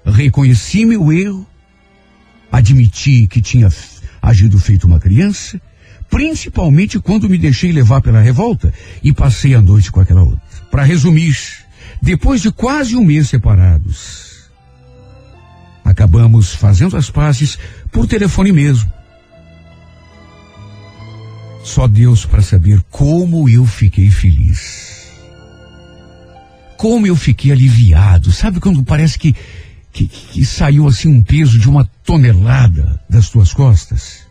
Reconheci 0.05 0.85
meu 0.85 1.11
erro 1.11 1.45
Admiti 2.51 3.27
que 3.27 3.41
tinha 3.41 3.69
agido 4.21 4.57
feito 4.59 4.85
uma 4.85 4.99
criança, 4.99 5.61
principalmente 6.09 6.99
quando 6.99 7.29
me 7.29 7.37
deixei 7.37 7.71
levar 7.71 8.01
pela 8.01 8.21
revolta 8.21 8.73
e 9.03 9.13
passei 9.13 9.53
a 9.53 9.61
noite 9.61 9.91
com 9.91 9.99
aquela 9.99 10.23
outra. 10.23 10.41
Para 10.71 10.83
resumir, 10.83 11.35
depois 12.01 12.41
de 12.41 12.51
quase 12.51 12.95
um 12.95 13.03
mês 13.03 13.29
separados, 13.29 14.38
acabamos 15.83 16.53
fazendo 16.53 16.95
as 16.97 17.09
pazes 17.09 17.57
por 17.91 18.07
telefone 18.07 18.51
mesmo. 18.51 18.91
Só 21.63 21.87
Deus 21.87 22.25
para 22.25 22.41
saber 22.41 22.81
como 22.89 23.47
eu 23.49 23.65
fiquei 23.65 24.09
feliz. 24.09 25.11
Como 26.77 27.05
eu 27.05 27.15
fiquei 27.15 27.51
aliviado. 27.51 28.31
Sabe 28.31 28.59
quando 28.59 28.83
parece 28.83 29.19
que, 29.19 29.35
que, 29.91 30.07
que 30.07 30.45
saiu 30.45 30.87
assim 30.87 31.09
um 31.09 31.21
peso 31.21 31.59
de 31.59 31.69
uma 31.69 31.85
tonelada 32.03 33.01
das 33.09 33.29
tuas 33.29 33.53
costas? 33.53 34.27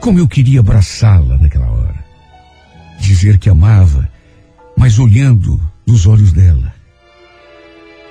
Como 0.00 0.18
eu 0.18 0.28
queria 0.28 0.60
abraçá-la 0.60 1.36
naquela 1.38 1.70
hora. 1.70 2.04
Dizer 3.00 3.38
que 3.38 3.50
amava, 3.50 4.08
mas 4.76 4.98
olhando 4.98 5.60
nos 5.86 6.06
olhos 6.06 6.32
dela. 6.32 6.72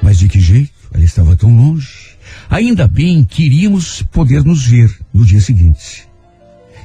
Mas 0.04 0.20
de 0.20 0.28
que 0.28 0.40
jeito? 0.40 0.72
Ela 0.94 1.04
estava 1.04 1.36
tão 1.36 1.56
longe. 1.56 2.10
Ainda 2.50 2.88
bem 2.88 3.24
que 3.24 3.46
iríamos 3.46 4.04
poder 4.04 4.44
nos 4.44 4.68
ver 4.68 4.94
no 5.14 5.26
dia 5.26 5.40
seguinte. 5.40 6.08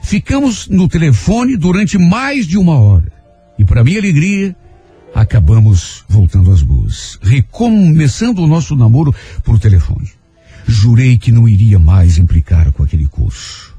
Ficamos 0.04 0.68
no 0.68 0.88
telefone 0.88 1.56
durante 1.56 1.98
mais 1.98 2.46
de 2.46 2.56
uma 2.56 2.78
hora. 2.78 3.12
E 3.58 3.64
para 3.64 3.82
minha 3.82 3.98
alegria, 3.98 4.56
acabamos 5.12 6.04
voltando 6.08 6.52
às 6.52 6.62
boas. 6.62 7.18
Recomeçando 7.20 8.42
o 8.42 8.46
nosso 8.46 8.76
namoro 8.76 9.14
por 9.42 9.58
telefone. 9.58 10.10
Jurei 10.66 11.18
que 11.18 11.32
não 11.32 11.48
iria 11.48 11.78
mais 11.78 12.18
implicar 12.18 12.72
com 12.72 12.84
aquele 12.84 13.08
curso. 13.08 13.74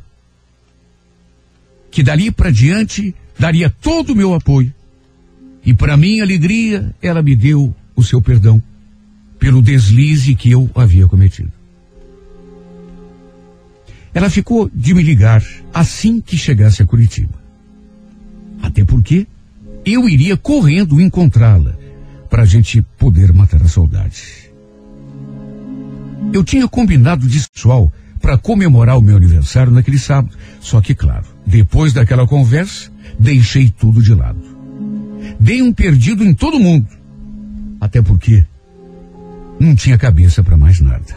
Que 1.90 2.04
dali 2.04 2.30
para 2.30 2.52
diante 2.52 3.16
daria 3.40 3.70
todo 3.70 4.12
o 4.12 4.16
meu 4.16 4.34
apoio. 4.34 4.74
E 5.66 5.74
para 5.74 5.98
minha 5.98 6.24
alegria, 6.24 6.94
ela 7.02 7.24
me 7.24 7.36
deu 7.36 7.74
o 7.96 8.04
seu 8.04 8.22
perdão 8.22 8.62
pelo 9.40 9.62
deslize 9.62 10.36
que 10.36 10.52
eu 10.52 10.70
havia 10.76 11.08
cometido. 11.08 11.52
Ela 14.14 14.30
ficou 14.30 14.70
de 14.74 14.94
me 14.94 15.02
ligar 15.02 15.44
assim 15.74 16.20
que 16.20 16.38
chegasse 16.38 16.82
a 16.82 16.86
Curitiba. 16.86 17.40
Até 18.62 18.84
porque 18.84 19.26
eu 19.86 20.10
iria 20.10 20.36
correndo 20.36 21.00
encontrá-la 21.00 21.76
para 22.30 22.44
a 22.44 22.46
gente 22.46 22.82
poder 22.98 23.34
matar 23.34 23.62
a 23.62 23.68
saudade. 23.68 24.52
Eu 26.34 26.44
tinha 26.44 26.68
combinado 26.68 27.28
de 27.28 27.48
pessoal 27.50 27.92
para 28.22 28.38
comemorar 28.38 28.98
o 28.98 29.02
meu 29.02 29.16
aniversário 29.16 29.72
naquele 29.72 29.98
sábado, 29.98 30.36
só 30.60 30.82
que 30.82 30.94
claro, 30.94 31.26
depois 31.46 31.94
daquela 31.94 32.28
conversa, 32.28 32.92
deixei 33.18 33.70
tudo 33.70 34.02
de 34.02 34.14
lado. 34.14 34.40
Dei 35.40 35.62
um 35.62 35.74
perdido 35.74 36.24
em 36.24 36.34
todo 36.34 36.60
mundo. 36.60 36.88
Até 37.80 38.02
porque 38.02 38.46
não 39.60 39.76
tinha 39.76 39.97
cabeça 39.97 40.41
para 40.41 40.55
mais 40.55 40.80
nada. 40.80 41.16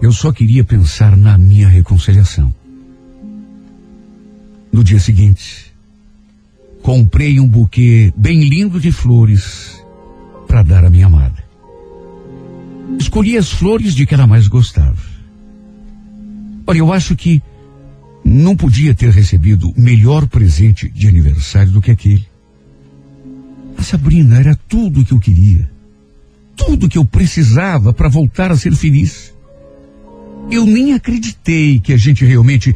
Eu 0.00 0.10
só 0.10 0.32
queria 0.32 0.64
pensar 0.64 1.16
na 1.16 1.36
minha 1.36 1.68
reconciliação. 1.68 2.52
No 4.72 4.82
dia 4.82 4.98
seguinte, 4.98 5.72
comprei 6.82 7.38
um 7.38 7.46
buquê 7.46 8.12
bem 8.16 8.40
lindo 8.40 8.80
de 8.80 8.90
flores 8.90 9.84
para 10.48 10.62
dar 10.62 10.84
à 10.84 10.90
minha 10.90 11.06
amada. 11.06 11.44
Escolhi 12.98 13.36
as 13.36 13.50
flores 13.50 13.94
de 13.94 14.06
que 14.06 14.14
ela 14.14 14.26
mais 14.26 14.48
gostava. 14.48 15.14
Olha, 16.66 16.78
eu 16.78 16.92
acho 16.92 17.14
que 17.14 17.42
não 18.24 18.56
podia 18.56 18.94
ter 18.94 19.10
recebido 19.10 19.72
melhor 19.76 20.26
presente 20.26 20.88
de 20.88 21.06
aniversário 21.06 21.70
do 21.70 21.80
que 21.80 21.90
aquele. 21.90 22.26
A 23.76 23.82
Sabrina 23.82 24.38
era 24.38 24.58
tudo 24.68 25.00
o 25.00 25.04
que 25.04 25.12
eu 25.12 25.20
queria 25.20 25.73
tudo 26.56 26.88
que 26.88 26.98
eu 26.98 27.04
precisava 27.04 27.92
para 27.92 28.08
voltar 28.08 28.50
a 28.50 28.56
ser 28.56 28.74
feliz. 28.74 29.34
Eu 30.50 30.66
nem 30.66 30.92
acreditei 30.92 31.80
que 31.80 31.92
a 31.92 31.96
gente 31.96 32.24
realmente 32.24 32.74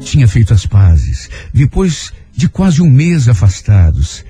tinha 0.00 0.26
feito 0.26 0.54
as 0.54 0.66
pazes, 0.66 1.28
depois 1.52 2.12
de 2.32 2.48
quase 2.48 2.82
um 2.82 2.90
mês 2.90 3.28
afastados, 3.28 4.24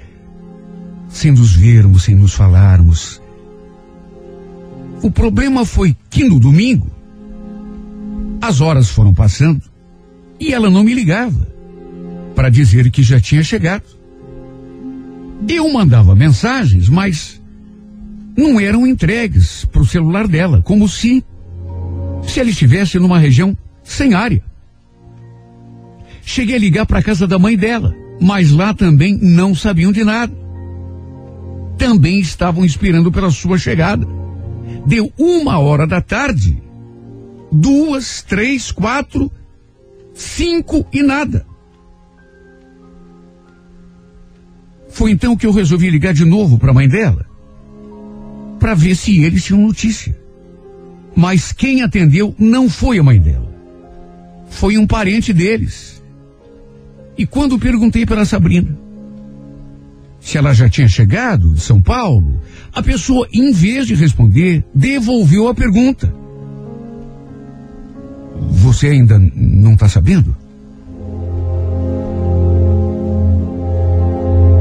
sem 1.08 1.32
nos 1.32 1.52
vermos, 1.52 2.04
sem 2.04 2.14
nos 2.14 2.34
falarmos. 2.34 3.20
O 5.02 5.10
problema 5.10 5.64
foi 5.64 5.96
que 6.10 6.24
no 6.24 6.40
domingo, 6.40 6.90
as 8.40 8.60
horas 8.60 8.88
foram 8.90 9.12
passando 9.12 9.62
e 10.38 10.52
ela 10.52 10.70
não 10.70 10.84
me 10.84 10.94
ligava 10.94 11.46
para 12.34 12.50
dizer 12.50 12.90
que 12.90 13.02
já 13.02 13.20
tinha 13.20 13.42
chegado. 13.42 13.84
Eu 15.48 15.72
mandava 15.72 16.14
mensagens, 16.14 16.88
mas 16.88 17.40
não 18.36 18.60
eram 18.60 18.86
entregues 18.86 19.64
para 19.64 19.80
o 19.80 19.86
celular 19.86 20.28
dela, 20.28 20.62
como 20.62 20.88
se 20.88 21.24
se 22.22 22.40
ela 22.40 22.50
estivesse 22.50 22.98
numa 22.98 23.18
região 23.18 23.56
sem 23.82 24.14
área. 24.14 24.42
Cheguei 26.22 26.56
a 26.56 26.58
ligar 26.58 26.86
para 26.86 26.98
a 26.98 27.02
casa 27.02 27.26
da 27.26 27.38
mãe 27.38 27.56
dela, 27.56 27.94
mas 28.20 28.50
lá 28.50 28.74
também 28.74 29.16
não 29.16 29.54
sabiam 29.54 29.92
de 29.92 30.04
nada. 30.04 30.34
Também 31.78 32.18
estavam 32.18 32.64
esperando 32.64 33.12
pela 33.12 33.30
sua 33.30 33.56
chegada. 33.56 34.06
Deu 34.84 35.12
uma 35.16 35.58
hora 35.58 35.86
da 35.86 36.00
tarde, 36.00 36.60
duas, 37.52 38.22
três, 38.22 38.72
quatro, 38.72 39.30
cinco 40.12 40.84
e 40.92 41.02
nada. 41.02 41.46
Foi 44.88 45.12
então 45.12 45.36
que 45.36 45.46
eu 45.46 45.52
resolvi 45.52 45.90
ligar 45.90 46.12
de 46.12 46.24
novo 46.24 46.58
para 46.58 46.70
a 46.70 46.74
mãe 46.74 46.88
dela 46.88 47.35
para 48.58 48.74
ver 48.74 48.94
se 48.94 49.22
eles 49.22 49.44
tinham 49.44 49.62
notícia. 49.66 50.16
Mas 51.14 51.52
quem 51.52 51.82
atendeu 51.82 52.34
não 52.38 52.68
foi 52.68 52.98
a 52.98 53.02
mãe 53.02 53.20
dela. 53.20 53.54
Foi 54.50 54.76
um 54.76 54.86
parente 54.86 55.32
deles. 55.32 56.02
E 57.16 57.26
quando 57.26 57.58
perguntei 57.58 58.04
para 58.04 58.22
a 58.22 58.26
Sabrina 58.26 58.86
se 60.20 60.36
ela 60.36 60.52
já 60.52 60.68
tinha 60.68 60.88
chegado 60.88 61.54
de 61.54 61.60
São 61.60 61.80
Paulo, 61.80 62.40
a 62.72 62.82
pessoa, 62.82 63.28
em 63.32 63.52
vez 63.52 63.86
de 63.86 63.94
responder, 63.94 64.64
devolveu 64.74 65.46
a 65.46 65.54
pergunta. 65.54 66.12
Você 68.50 68.88
ainda 68.88 69.18
não 69.34 69.74
está 69.74 69.88
sabendo? 69.88 70.36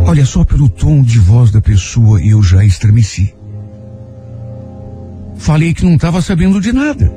Olha 0.06 0.24
só 0.24 0.46
pelo 0.46 0.70
tom 0.70 1.02
de 1.02 1.20
voz 1.20 1.52
da 1.52 1.60
pessoa, 1.60 2.24
eu 2.24 2.42
já 2.44 2.64
estremeci. 2.64 3.35
Falei 5.38 5.74
que 5.74 5.86
não 5.86 5.96
estava 5.96 6.22
sabendo 6.22 6.60
de 6.60 6.72
nada. 6.72 7.12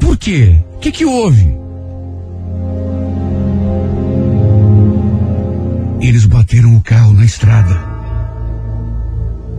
Por 0.00 0.16
quê? 0.16 0.58
O 0.76 0.78
que, 0.78 0.92
que 0.92 1.04
houve? 1.04 1.54
Eles 6.00 6.26
bateram 6.26 6.76
o 6.76 6.82
carro 6.82 7.12
na 7.12 7.24
estrada, 7.24 7.80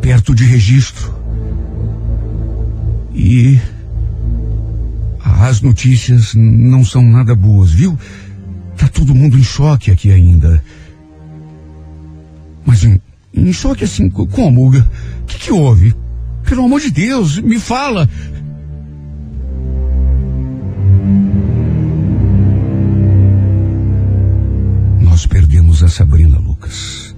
perto 0.01 0.35
de 0.35 0.45
registro. 0.45 1.13
E 3.13 3.59
as 5.23 5.61
notícias 5.61 6.33
não 6.35 6.83
são 6.85 7.01
nada 7.01 7.35
boas, 7.35 7.71
viu? 7.71 7.97
Tá 8.77 8.87
todo 8.87 9.15
mundo 9.15 9.37
em 9.37 9.43
choque 9.43 9.89
aqui 9.89 10.11
ainda. 10.11 10.63
Mas 12.65 12.83
em, 12.83 12.99
em 13.33 13.53
choque 13.53 13.83
assim, 13.83 14.09
como? 14.09 14.67
O 14.67 14.71
que, 15.25 15.37
que 15.37 15.51
houve? 15.51 15.95
Pelo 16.45 16.65
amor 16.65 16.79
de 16.79 16.91
Deus, 16.91 17.39
me 17.39 17.59
fala. 17.59 18.07
Nós 25.01 25.25
perdemos 25.25 25.81
a 25.81 25.87
Sabrina, 25.87 26.37
Lucas. 26.37 27.15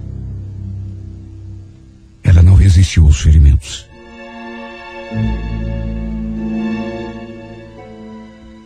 Ela 2.22 2.42
não 2.42 2.54
resistiu 2.54 3.04
aos 3.04 3.20
ferimentos. 3.20 3.86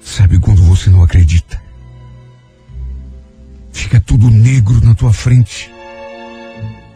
Sabe 0.01 0.39
quando 0.39 0.63
você 0.63 0.91
não 0.91 1.03
acredita? 1.03 1.61
Fica 3.73 4.01
tudo 4.01 4.31
negro 4.31 4.81
na 4.85 4.95
tua 4.95 5.13
frente. 5.13 5.71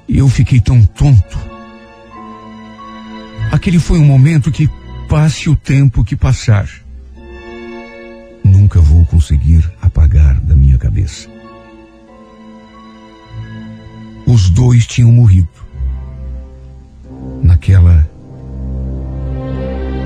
E 0.08 0.18
eu 0.18 0.28
fiquei 0.28 0.60
tão 0.60 0.84
tonto. 0.86 1.55
Aquele 3.56 3.78
foi 3.78 3.98
um 3.98 4.04
momento 4.04 4.52
que, 4.52 4.68
passe 5.08 5.48
o 5.48 5.56
tempo 5.56 6.04
que 6.04 6.14
passar, 6.14 6.68
nunca 8.44 8.82
vou 8.82 9.06
conseguir 9.06 9.64
apagar 9.80 10.38
da 10.40 10.54
minha 10.54 10.76
cabeça. 10.76 11.26
Os 14.26 14.50
dois 14.50 14.86
tinham 14.86 15.10
morrido 15.10 15.48
naquela 17.42 18.06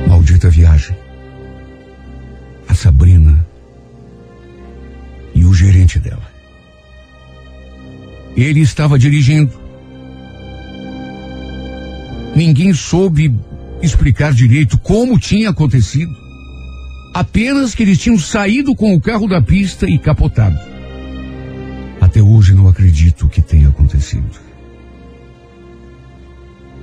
maldita 0.06 0.48
viagem. 0.48 0.96
A 2.68 2.74
Sabrina 2.76 3.44
e 5.34 5.44
o 5.44 5.52
gerente 5.52 5.98
dela. 5.98 6.30
Ele 8.36 8.60
estava 8.60 8.96
dirigindo 8.96 9.59
Ninguém 12.40 12.72
soube 12.72 13.38
explicar 13.82 14.32
direito 14.32 14.78
como 14.78 15.18
tinha 15.18 15.50
acontecido. 15.50 16.10
Apenas 17.12 17.74
que 17.74 17.82
eles 17.82 17.98
tinham 17.98 18.18
saído 18.18 18.74
com 18.74 18.94
o 18.94 19.00
carro 19.00 19.28
da 19.28 19.42
pista 19.42 19.86
e 19.86 19.98
capotado. 19.98 20.58
Até 22.00 22.22
hoje 22.22 22.54
não 22.54 22.66
acredito 22.66 23.28
que 23.28 23.42
tenha 23.42 23.68
acontecido. 23.68 24.40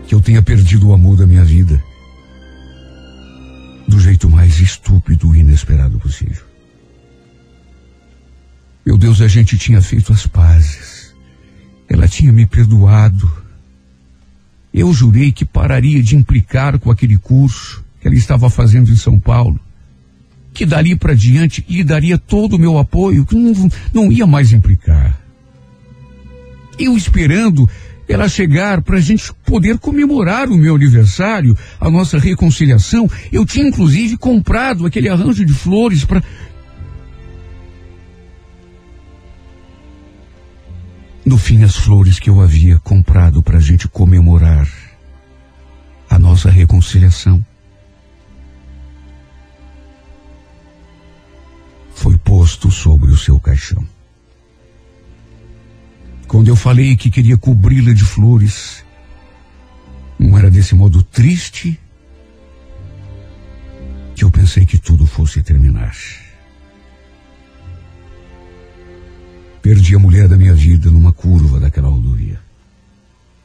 Que 0.05 0.13
eu 0.13 0.21
tenha 0.21 0.43
perdido 0.43 0.89
o 0.89 0.93
amor 0.93 1.17
da 1.17 1.25
minha 1.25 1.43
vida. 1.43 1.83
Do 3.87 3.99
jeito 3.99 4.29
mais 4.29 4.59
estúpido 4.59 5.35
e 5.35 5.39
inesperado 5.39 5.97
possível. 5.97 6.45
Meu 8.85 8.95
Deus, 8.95 9.21
a 9.21 9.27
gente 9.27 9.57
tinha 9.57 9.81
feito 9.81 10.13
as 10.13 10.27
pazes. 10.27 11.15
Ela 11.89 12.07
tinha 12.07 12.31
me 12.31 12.45
perdoado. 12.45 13.46
Eu 14.77 14.93
jurei 14.93 15.31
que 15.31 15.43
pararia 15.43 16.03
de 16.03 16.15
implicar 16.15 16.77
com 16.77 16.91
aquele 16.91 17.17
curso 17.17 17.83
que 17.99 18.07
ela 18.07 18.15
estava 18.15 18.47
fazendo 18.47 18.91
em 18.91 18.95
São 18.95 19.19
Paulo. 19.19 19.59
Que 20.53 20.67
dali 20.67 20.95
para 20.95 21.15
diante 21.15 21.65
lhe 21.67 21.83
daria 21.83 22.15
todo 22.15 22.57
o 22.57 22.59
meu 22.59 22.77
apoio, 22.77 23.25
que 23.25 23.35
não, 23.35 23.69
não 23.91 24.11
ia 24.11 24.27
mais 24.27 24.53
implicar. 24.53 25.19
Eu 26.77 26.95
esperando 26.95 27.67
ela 28.07 28.29
chegar 28.29 28.83
para 28.83 28.97
a 28.97 29.01
gente 29.01 29.33
poder 29.43 29.79
comemorar 29.79 30.47
o 30.47 30.55
meu 30.55 30.75
aniversário, 30.75 31.57
a 31.79 31.89
nossa 31.89 32.19
reconciliação. 32.19 33.09
Eu 33.31 33.47
tinha 33.47 33.67
inclusive 33.67 34.15
comprado 34.15 34.85
aquele 34.85 35.09
arranjo 35.09 35.43
de 35.43 35.53
flores 35.53 36.05
para 36.05 36.21
No 41.27 41.37
fim, 41.37 41.61
as 41.61 41.75
flores 41.75 42.19
que 42.19 42.29
eu 42.29 42.39
havia 42.39 42.79
comprado 42.79 43.43
para 43.43 43.57
a 43.57 43.59
gente 43.59 43.85
comemorar 43.85 44.65
a 46.09 46.17
nossa 46.17 46.49
reconciliação 46.49 47.45
foi 51.93 52.17
posto 52.17 52.71
sobre 52.71 53.11
o 53.11 53.17
seu 53.17 53.37
caixão. 53.41 53.85
Quando 56.29 56.47
eu 56.47 56.55
falei 56.55 56.95
que 56.95 57.11
queria 57.11 57.37
cobri-la 57.37 57.91
de 57.91 58.05
flores, 58.05 58.85
não 60.17 60.37
era 60.37 60.49
desse 60.49 60.73
modo 60.75 61.03
triste 61.03 61.77
que 64.15 64.23
eu 64.23 64.31
pensei 64.31 64.65
que 64.65 64.77
tudo 64.77 65.05
fosse 65.05 65.43
terminar. 65.43 65.93
Perdi 69.67 69.97
a 69.97 69.99
mulher 69.99 70.29
da 70.29 70.37
minha 70.37 70.53
vida 70.53 70.89
numa 70.89 71.11
curva 71.11 71.59
daquela 71.59 71.89
rodovia. 71.89 72.39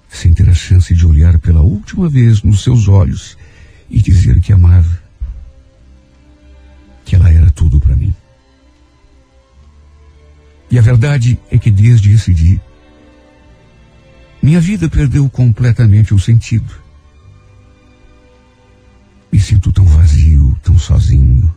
Sem 0.08 0.32
ter 0.32 0.48
a 0.48 0.54
chance 0.54 0.94
de 0.94 1.04
olhar 1.04 1.36
pela 1.40 1.62
última 1.62 2.08
vez 2.08 2.44
nos 2.44 2.62
seus 2.62 2.86
olhos 2.86 3.36
e 3.90 4.00
dizer 4.00 4.40
que 4.40 4.52
amava. 4.52 5.02
Que 7.04 7.16
ela 7.16 7.28
era 7.28 7.50
tudo 7.50 7.80
para 7.80 7.96
mim. 7.96 8.14
E 10.70 10.78
a 10.78 10.80
verdade 10.80 11.36
é 11.50 11.58
que 11.58 11.72
desde 11.72 12.12
esse 12.12 12.32
dia, 12.32 12.62
minha 14.40 14.60
vida 14.60 14.88
perdeu 14.88 15.28
completamente 15.28 16.14
o 16.14 16.20
sentido. 16.20 16.72
Me 19.32 19.40
sinto 19.40 19.72
tão 19.72 19.86
vazio, 19.86 20.56
tão 20.62 20.78
sozinho, 20.78 21.52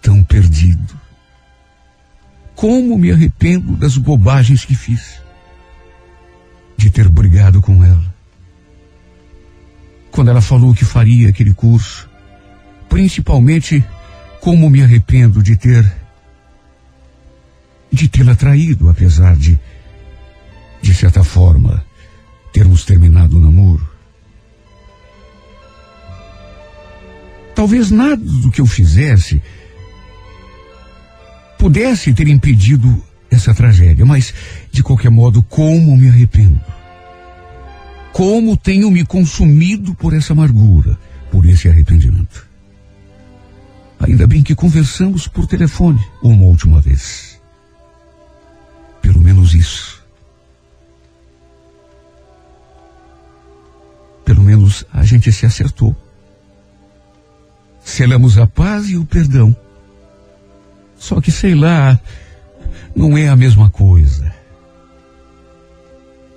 tão 0.00 0.24
perdido. 0.24 1.01
Como 2.62 2.96
me 2.96 3.10
arrependo 3.10 3.74
das 3.74 3.96
bobagens 3.96 4.64
que 4.64 4.76
fiz. 4.76 5.20
De 6.76 6.90
ter 6.90 7.08
brigado 7.08 7.60
com 7.60 7.84
ela. 7.84 8.14
Quando 10.12 10.30
ela 10.30 10.40
falou 10.40 10.72
que 10.72 10.84
faria 10.84 11.28
aquele 11.28 11.52
curso. 11.54 12.08
Principalmente, 12.88 13.84
como 14.40 14.70
me 14.70 14.80
arrependo 14.80 15.42
de 15.42 15.56
ter. 15.56 15.92
de 17.90 18.06
tê-la 18.06 18.36
traído, 18.36 18.88
apesar 18.88 19.36
de. 19.36 19.58
de 20.80 20.94
certa 20.94 21.24
forma, 21.24 21.84
termos 22.52 22.84
terminado 22.84 23.38
o 23.38 23.40
namoro. 23.40 23.90
Talvez 27.56 27.90
nada 27.90 28.22
do 28.24 28.52
que 28.52 28.60
eu 28.60 28.66
fizesse 28.66 29.42
pudesse 31.62 32.12
ter 32.12 32.26
impedido 32.26 33.00
essa 33.30 33.54
tragédia, 33.54 34.04
mas, 34.04 34.34
de 34.72 34.82
qualquer 34.82 35.12
modo, 35.12 35.44
como 35.44 35.96
me 35.96 36.08
arrependo. 36.08 36.60
Como 38.12 38.56
tenho 38.56 38.90
me 38.90 39.06
consumido 39.06 39.94
por 39.94 40.12
essa 40.12 40.32
amargura, 40.32 40.98
por 41.30 41.46
esse 41.46 41.68
arrependimento. 41.68 42.48
Ainda 44.00 44.26
bem 44.26 44.42
que 44.42 44.56
conversamos 44.56 45.28
por 45.28 45.46
telefone 45.46 46.04
uma 46.20 46.42
última 46.42 46.80
vez. 46.80 47.40
Pelo 49.00 49.20
menos 49.20 49.54
isso. 49.54 50.02
Pelo 54.24 54.42
menos 54.42 54.84
a 54.92 55.04
gente 55.04 55.30
se 55.30 55.46
acertou. 55.46 55.94
Selamos 57.84 58.36
a 58.36 58.48
paz 58.48 58.90
e 58.90 58.96
o 58.96 59.04
perdão. 59.04 59.56
Só 61.02 61.20
que 61.20 61.32
sei 61.32 61.52
lá, 61.52 61.98
não 62.94 63.18
é 63.18 63.28
a 63.28 63.34
mesma 63.34 63.68
coisa. 63.68 64.32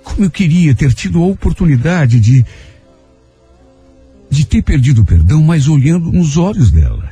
Como 0.02 0.24
eu 0.24 0.30
queria 0.30 0.74
ter 0.74 0.92
tido 0.92 1.22
a 1.22 1.26
oportunidade 1.26 2.18
de 2.18 2.44
de 4.28 4.44
ter 4.44 4.62
perdido 4.62 5.02
o 5.02 5.04
perdão, 5.04 5.40
mas 5.40 5.68
olhando 5.68 6.10
nos 6.10 6.36
olhos 6.36 6.72
dela. 6.72 7.08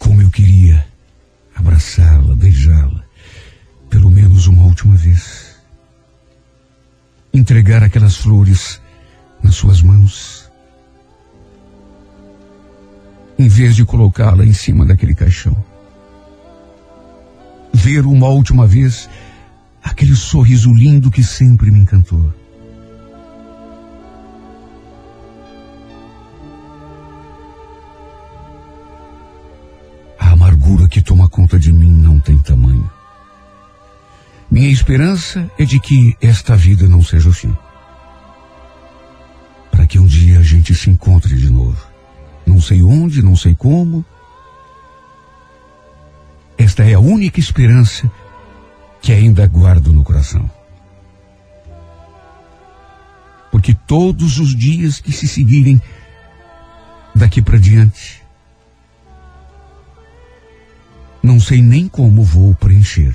Como 0.00 0.20
eu 0.20 0.28
queria 0.30 0.84
abraçá-la, 1.54 2.34
beijá-la, 2.34 3.04
pelo 3.88 4.10
menos 4.10 4.48
uma 4.48 4.64
última 4.64 4.96
vez. 4.96 5.56
Entregar 7.32 7.84
aquelas 7.84 8.16
flores 8.16 8.80
nas 9.40 9.54
suas 9.54 9.80
mãos. 9.80 10.47
Em 13.38 13.46
vez 13.46 13.76
de 13.76 13.84
colocá-la 13.84 14.44
em 14.44 14.52
cima 14.52 14.84
daquele 14.84 15.14
caixão. 15.14 15.56
Ver 17.72 18.04
uma 18.04 18.28
última 18.28 18.66
vez 18.66 19.08
aquele 19.82 20.16
sorriso 20.16 20.72
lindo 20.74 21.10
que 21.10 21.22
sempre 21.22 21.70
me 21.70 21.80
encantou. 21.80 22.32
A 30.18 30.30
amargura 30.30 30.88
que 30.88 31.00
toma 31.00 31.28
conta 31.28 31.58
de 31.58 31.72
mim 31.72 31.90
não 31.90 32.18
tem 32.18 32.38
tamanho. 32.38 32.90
Minha 34.50 34.70
esperança 34.70 35.50
é 35.58 35.64
de 35.64 35.78
que 35.78 36.16
esta 36.20 36.56
vida 36.56 36.88
não 36.88 37.02
seja 37.02 37.28
o 37.28 37.32
fim. 37.32 37.56
Para 39.70 39.86
que 39.86 39.98
um 39.98 40.06
dia 40.06 40.40
a 40.40 40.42
gente 40.42 40.74
se 40.74 40.90
encontre 40.90 41.36
de 41.36 41.50
novo. 41.50 41.87
Não 42.58 42.62
sei 42.62 42.82
onde, 42.82 43.22
não 43.22 43.36
sei 43.36 43.54
como. 43.54 44.04
Esta 46.58 46.82
é 46.82 46.94
a 46.94 46.98
única 46.98 47.38
esperança 47.38 48.10
que 49.00 49.12
ainda 49.12 49.46
guardo 49.46 49.92
no 49.92 50.02
coração. 50.02 50.50
Porque 53.52 53.72
todos 53.72 54.40
os 54.40 54.56
dias 54.56 54.98
que 54.98 55.12
se 55.12 55.28
seguirem 55.28 55.80
daqui 57.14 57.40
para 57.40 57.60
diante, 57.60 58.24
não 61.22 61.38
sei 61.38 61.62
nem 61.62 61.86
como 61.86 62.24
vou 62.24 62.56
preencher. 62.56 63.14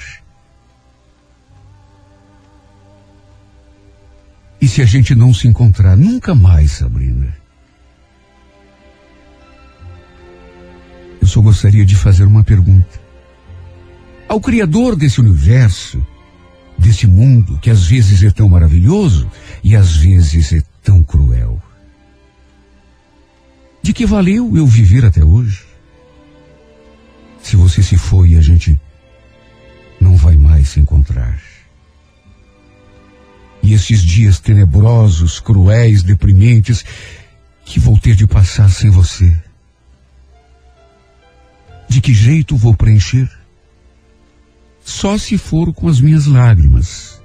E 4.61 4.69
se 4.69 4.81
a 4.81 4.85
gente 4.85 5.13
não 5.13 5.33
se 5.33 5.49
encontrar 5.49 5.97
nunca 5.97 6.33
mais, 6.33 6.71
Sabrina? 6.71 7.42
Só 11.33 11.41
gostaria 11.41 11.83
de 11.83 11.95
fazer 11.95 12.25
uma 12.25 12.43
pergunta. 12.43 13.01
Ao 14.29 14.39
Criador 14.39 14.95
desse 14.95 15.19
universo, 15.19 16.05
desse 16.77 17.07
mundo 17.07 17.57
que 17.59 17.71
às 17.71 17.87
vezes 17.87 18.21
é 18.21 18.29
tão 18.29 18.47
maravilhoso 18.47 19.27
e 19.63 19.75
às 19.75 19.97
vezes 19.97 20.53
é 20.53 20.61
tão 20.83 21.03
cruel. 21.03 21.59
De 23.81 23.93
que 23.93 24.05
valeu 24.05 24.55
eu 24.55 24.67
viver 24.67 25.05
até 25.05 25.25
hoje? 25.25 25.63
Se 27.41 27.55
você 27.55 27.81
se 27.81 27.97
foi 27.97 28.35
a 28.35 28.41
gente 28.41 28.79
não 29.99 30.15
vai 30.15 30.35
mais 30.35 30.69
se 30.69 30.79
encontrar. 30.79 31.41
E 33.63 33.73
esses 33.73 34.03
dias 34.03 34.39
tenebrosos, 34.39 35.39
cruéis, 35.39 36.03
deprimentes, 36.03 36.85
que 37.65 37.79
vou 37.79 37.97
ter 37.97 38.13
de 38.13 38.27
passar 38.27 38.69
sem 38.69 38.91
você. 38.91 39.35
De 41.93 42.01
que 42.01 42.11
jeito 42.11 42.57
vou 42.57 42.73
preencher? 42.73 43.29
Só 44.83 45.15
se 45.15 45.37
for 45.37 45.71
com 45.71 45.87
as 45.87 46.01
minhas 46.01 46.25
lágrimas. 46.25 47.21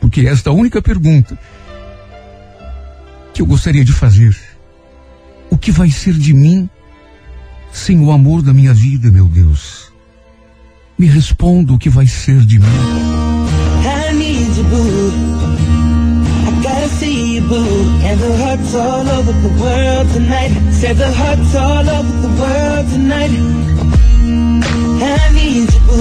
Porque 0.00 0.22
esta 0.22 0.48
é 0.48 0.50
a 0.50 0.56
única 0.56 0.80
pergunta 0.80 1.38
que 3.34 3.42
eu 3.42 3.46
gostaria 3.46 3.84
de 3.84 3.92
fazer. 3.92 4.34
O 5.50 5.58
que 5.58 5.70
vai 5.70 5.90
ser 5.90 6.14
de 6.14 6.32
mim 6.32 6.70
sem 7.70 8.00
o 8.00 8.10
amor 8.10 8.40
da 8.40 8.54
minha 8.54 8.72
vida, 8.72 9.10
meu 9.10 9.28
Deus? 9.28 9.92
Me 10.96 11.06
responda 11.06 11.74
o 11.74 11.78
que 11.78 11.90
vai 11.90 12.06
ser 12.06 12.46
de 12.46 12.58
mim. 12.58 12.66
See 16.96 17.34
you, 17.34 17.42
boo. 17.42 18.00
And 18.08 18.18
the 18.20 18.32
hearts 18.42 18.74
all 18.74 19.06
over 19.16 19.32
the 19.32 19.54
world 19.62 20.06
tonight. 20.16 20.52
Said 20.72 20.96
the 20.96 21.12
hearts 21.12 21.54
all 21.54 21.86
over 21.98 22.14
the 22.26 22.32
world 22.40 22.86
tonight. 22.94 23.32
I 25.12 25.24
need 25.36 25.68
you, 25.74 25.82
boo. 25.88 26.00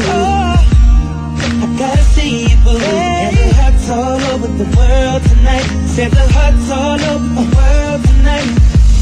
I 1.64 1.68
gotta 1.78 2.06
see 2.16 2.48
you, 2.50 2.58
boo. 2.64 2.80
And 2.80 3.36
the 3.36 3.48
hearts 3.60 3.90
all 3.90 4.22
over 4.34 4.48
the 4.62 4.70
world 4.78 5.22
tonight. 5.32 5.68
Said 5.96 6.12
the 6.12 6.28
hearts 6.38 6.68
all 6.80 7.02
over 7.12 7.30
the 7.40 7.48
world 7.56 8.02
tonight. 8.10 8.50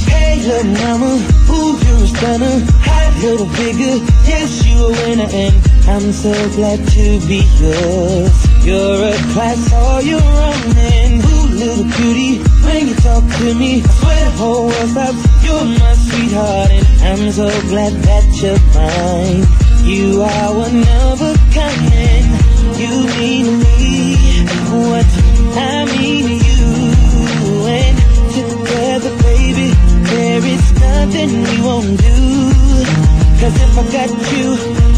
Hey, 0.10 0.42
little 0.50 0.74
mama, 0.82 1.12
ooh, 1.54 1.78
you're 1.86 2.04
a 2.04 2.10
stunner. 2.14 2.56
Hot 2.88 3.14
little 3.22 3.50
figure, 3.60 3.98
yes, 4.30 4.66
you 4.66 4.78
a 4.88 4.90
winner, 5.02 5.30
and 5.44 5.56
I'm 5.88 6.12
so 6.12 6.34
glad 6.58 6.80
to 6.96 7.06
be 7.30 7.42
yours. 7.62 8.36
You're 8.66 9.10
a 9.10 9.18
class 9.34 9.62
all 9.74 10.02
your 10.02 10.22
own, 10.22 10.74
little 11.54 11.86
cutie, 11.94 12.40
when 12.66 12.88
you 12.88 12.96
talk 12.96 13.24
to 13.40 13.54
me, 13.54 13.82
I 13.84 13.88
swear 13.88 14.26
the 14.26 14.32
whole 14.38 14.68
world 14.68 14.90
stops. 14.90 15.22
You're 15.44 15.66
my 15.66 15.94
sweetheart, 15.94 16.72
and 16.72 17.22
I'm 17.22 17.32
so 17.32 17.48
glad 17.70 17.94
that 18.08 18.26
you're 18.42 18.60
mine. 18.74 19.44
You 19.84 20.22
are 20.22 20.52
one 20.56 20.82
of 21.06 21.22
a 21.22 21.34
kind, 21.54 22.34
you 22.80 22.94
mean 23.20 23.60
me 23.60 24.16
what 24.72 25.06
I 25.56 25.86
mean 25.92 26.24
to 26.30 26.38
you, 26.48 26.70
and 27.68 27.98
together, 28.34 29.14
baby, 29.24 29.70
there 30.10 30.44
is 30.46 30.66
nothing 30.80 31.32
we 31.44 31.62
won't 31.62 31.98
do. 32.00 32.18
Cause 33.40 33.56
if 33.66 33.78
I 33.78 33.84
got 33.92 34.10
you, 34.32 34.48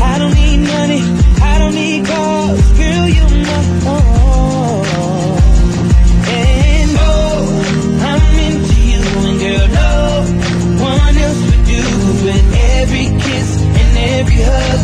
I 0.03 0.17
don't 0.19 0.33
need 0.33 0.59
money, 0.59 1.01
I 1.41 1.59
don't 1.59 1.73
need 1.73 2.05
cars, 2.05 2.71
girl, 2.77 3.07
you're 3.07 3.43
my 3.43 3.89
all. 3.89 4.34
With 12.25 12.55
every 12.81 13.05
kiss 13.21 13.61
and 13.61 13.97
every 14.17 14.41
hug, 14.41 14.81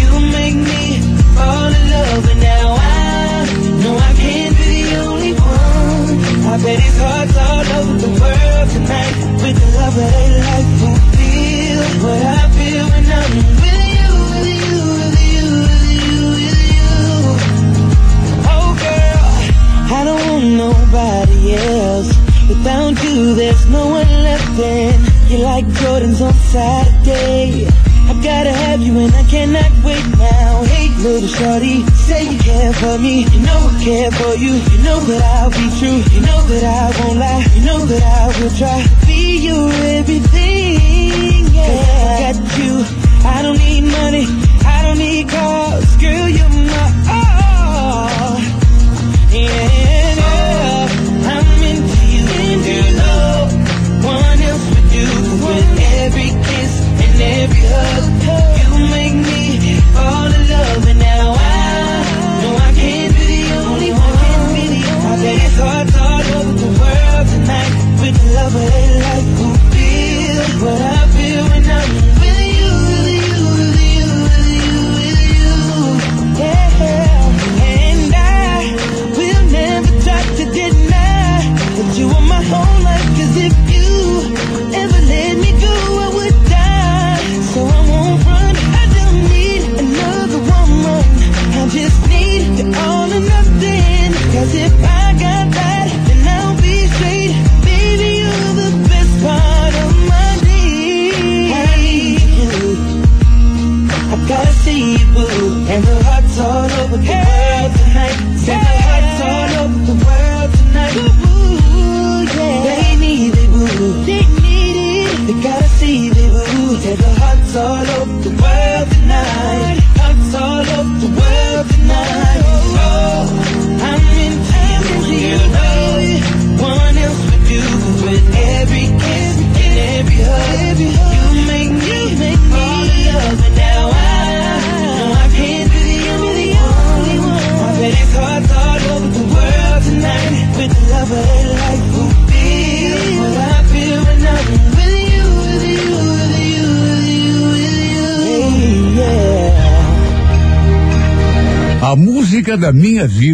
you 0.00 0.10
make 0.34 0.56
me 0.56 0.98
fall 1.38 1.70
in 1.70 1.84
love, 1.88 2.24
and 2.32 2.40
now 2.40 2.74
I 2.74 3.46
know 3.78 3.94
I 3.94 4.12
can't 4.18 4.56
be 4.58 4.82
the 4.82 4.96
only 5.06 5.32
one. 5.34 6.18
I 6.50 6.58
bet 6.58 6.82
it's 6.82 6.98
hearts 6.98 7.36
all 7.46 7.62
over 7.78 7.94
the 7.94 8.10
world 8.18 8.66
tonight 8.74 9.14
with 9.38 9.56
the 9.62 9.68
love 9.78 9.94
that 9.94 10.10
they 10.18 10.30
like 10.42 10.68
who 10.82 10.90
feel 11.14 11.82
what 12.02 12.22
I 12.26 12.42
feel 12.58 12.84
when 12.90 13.06
I'm 13.06 13.32
with 13.62 13.86
you, 13.94 14.10
with 14.34 14.50
you, 14.66 14.82
with 14.98 15.14
you, 15.30 15.46
with 15.78 15.94
you, 16.10 16.20
with 16.42 16.62
you. 16.74 16.90
Oh 18.50 18.68
girl, 18.82 19.26
I 19.94 20.00
don't 20.08 20.24
want 20.26 20.48
nobody 20.66 21.54
else. 21.54 22.10
Without 22.48 22.98
you, 23.04 23.34
there's 23.36 23.64
no 23.70 23.86
one 23.86 24.10
left 24.24 24.58
and 24.58 25.09
you're 25.30 25.46
like 25.46 25.66
Jordan's 25.80 26.20
on 26.20 26.34
Saturday. 26.50 27.66
I 28.10 28.12
gotta 28.22 28.50
have 28.50 28.80
you 28.82 28.98
and 28.98 29.14
I 29.14 29.22
cannot 29.24 29.70
wait 29.84 30.04
now. 30.18 30.64
Hey, 30.64 30.88
little 30.98 31.28
shorty, 31.28 31.86
say 32.08 32.24
you 32.32 32.38
care 32.38 32.72
for 32.72 32.98
me. 32.98 33.24
You 33.30 33.40
know 33.46 33.70
I 33.70 33.84
care 33.84 34.10
for 34.10 34.34
you. 34.34 34.52
You 34.52 34.78
know 34.82 34.98
that 34.98 35.22
I'll 35.36 35.50
be 35.50 35.66
true. 35.78 36.02
You 36.14 36.20
know 36.26 36.40
that 36.50 36.64
I 36.64 37.00
won't 37.00 37.18
lie. 37.18 37.46
You 37.54 37.64
know 37.64 37.86
that 37.86 38.02
I 38.02 38.26
will 38.40 38.54
try 38.58 38.82
to 38.82 39.06
be 39.06 39.46
your 39.46 39.70
everything. 39.98 41.46
Yeah. 41.54 42.10
I 42.10 42.32
got 42.32 42.58
you. 42.58 42.74
I 43.24 43.42
don't 43.42 43.58
need 43.58 43.84
money. 43.84 44.26
I 44.66 44.82
don't 44.82 44.98
need 44.98 45.28
cars. 45.28 45.96
Girl, 45.96 46.28
you're 46.28 46.48
my 46.48 46.88
all. 47.14 48.38
Yeah, 49.30 50.19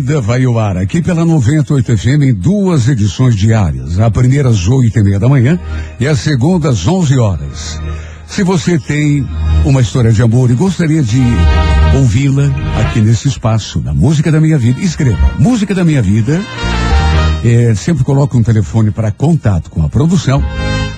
vida 0.06 0.20
vai 0.20 0.44
ao 0.44 0.56
ar 0.56 0.76
aqui 0.76 1.02
pela 1.02 1.24
98 1.24 1.98
FM 1.98 2.22
em 2.22 2.32
duas 2.32 2.88
edições 2.88 3.34
diárias. 3.34 3.98
A 3.98 4.08
primeira 4.08 4.50
às 4.50 4.68
oito 4.68 4.96
e 4.96 5.02
meia 5.02 5.18
da 5.18 5.28
manhã 5.28 5.58
e 5.98 6.06
a 6.06 6.14
segunda 6.14 6.68
às 6.68 6.86
11 6.86 7.18
horas. 7.18 7.80
Se 8.24 8.44
você 8.44 8.78
tem 8.78 9.26
uma 9.64 9.80
história 9.80 10.12
de 10.12 10.22
amor 10.22 10.48
e 10.48 10.54
gostaria 10.54 11.02
de 11.02 11.20
ouvi-la 11.96 12.44
aqui 12.80 13.00
nesse 13.00 13.26
espaço 13.26 13.80
da 13.80 13.92
música 13.92 14.30
da 14.30 14.40
minha 14.40 14.56
vida, 14.56 14.80
escreva 14.80 15.18
música 15.40 15.74
da 15.74 15.84
minha 15.84 16.00
vida. 16.00 16.40
É, 17.44 17.74
sempre 17.74 18.04
coloque 18.04 18.36
um 18.36 18.44
telefone 18.44 18.92
para 18.92 19.10
contato 19.10 19.70
com 19.70 19.82
a 19.82 19.88
produção 19.88 20.40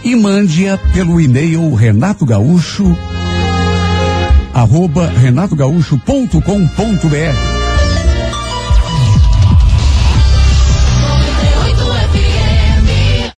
e 0.05 0.14
mande-a 0.14 0.76
pelo 0.76 1.18
e-mail 1.18 1.72
Renato 1.72 2.26
Gaúcho 2.26 2.94
arroba 4.52 5.09
renatogaúcho.com.br 5.09 7.57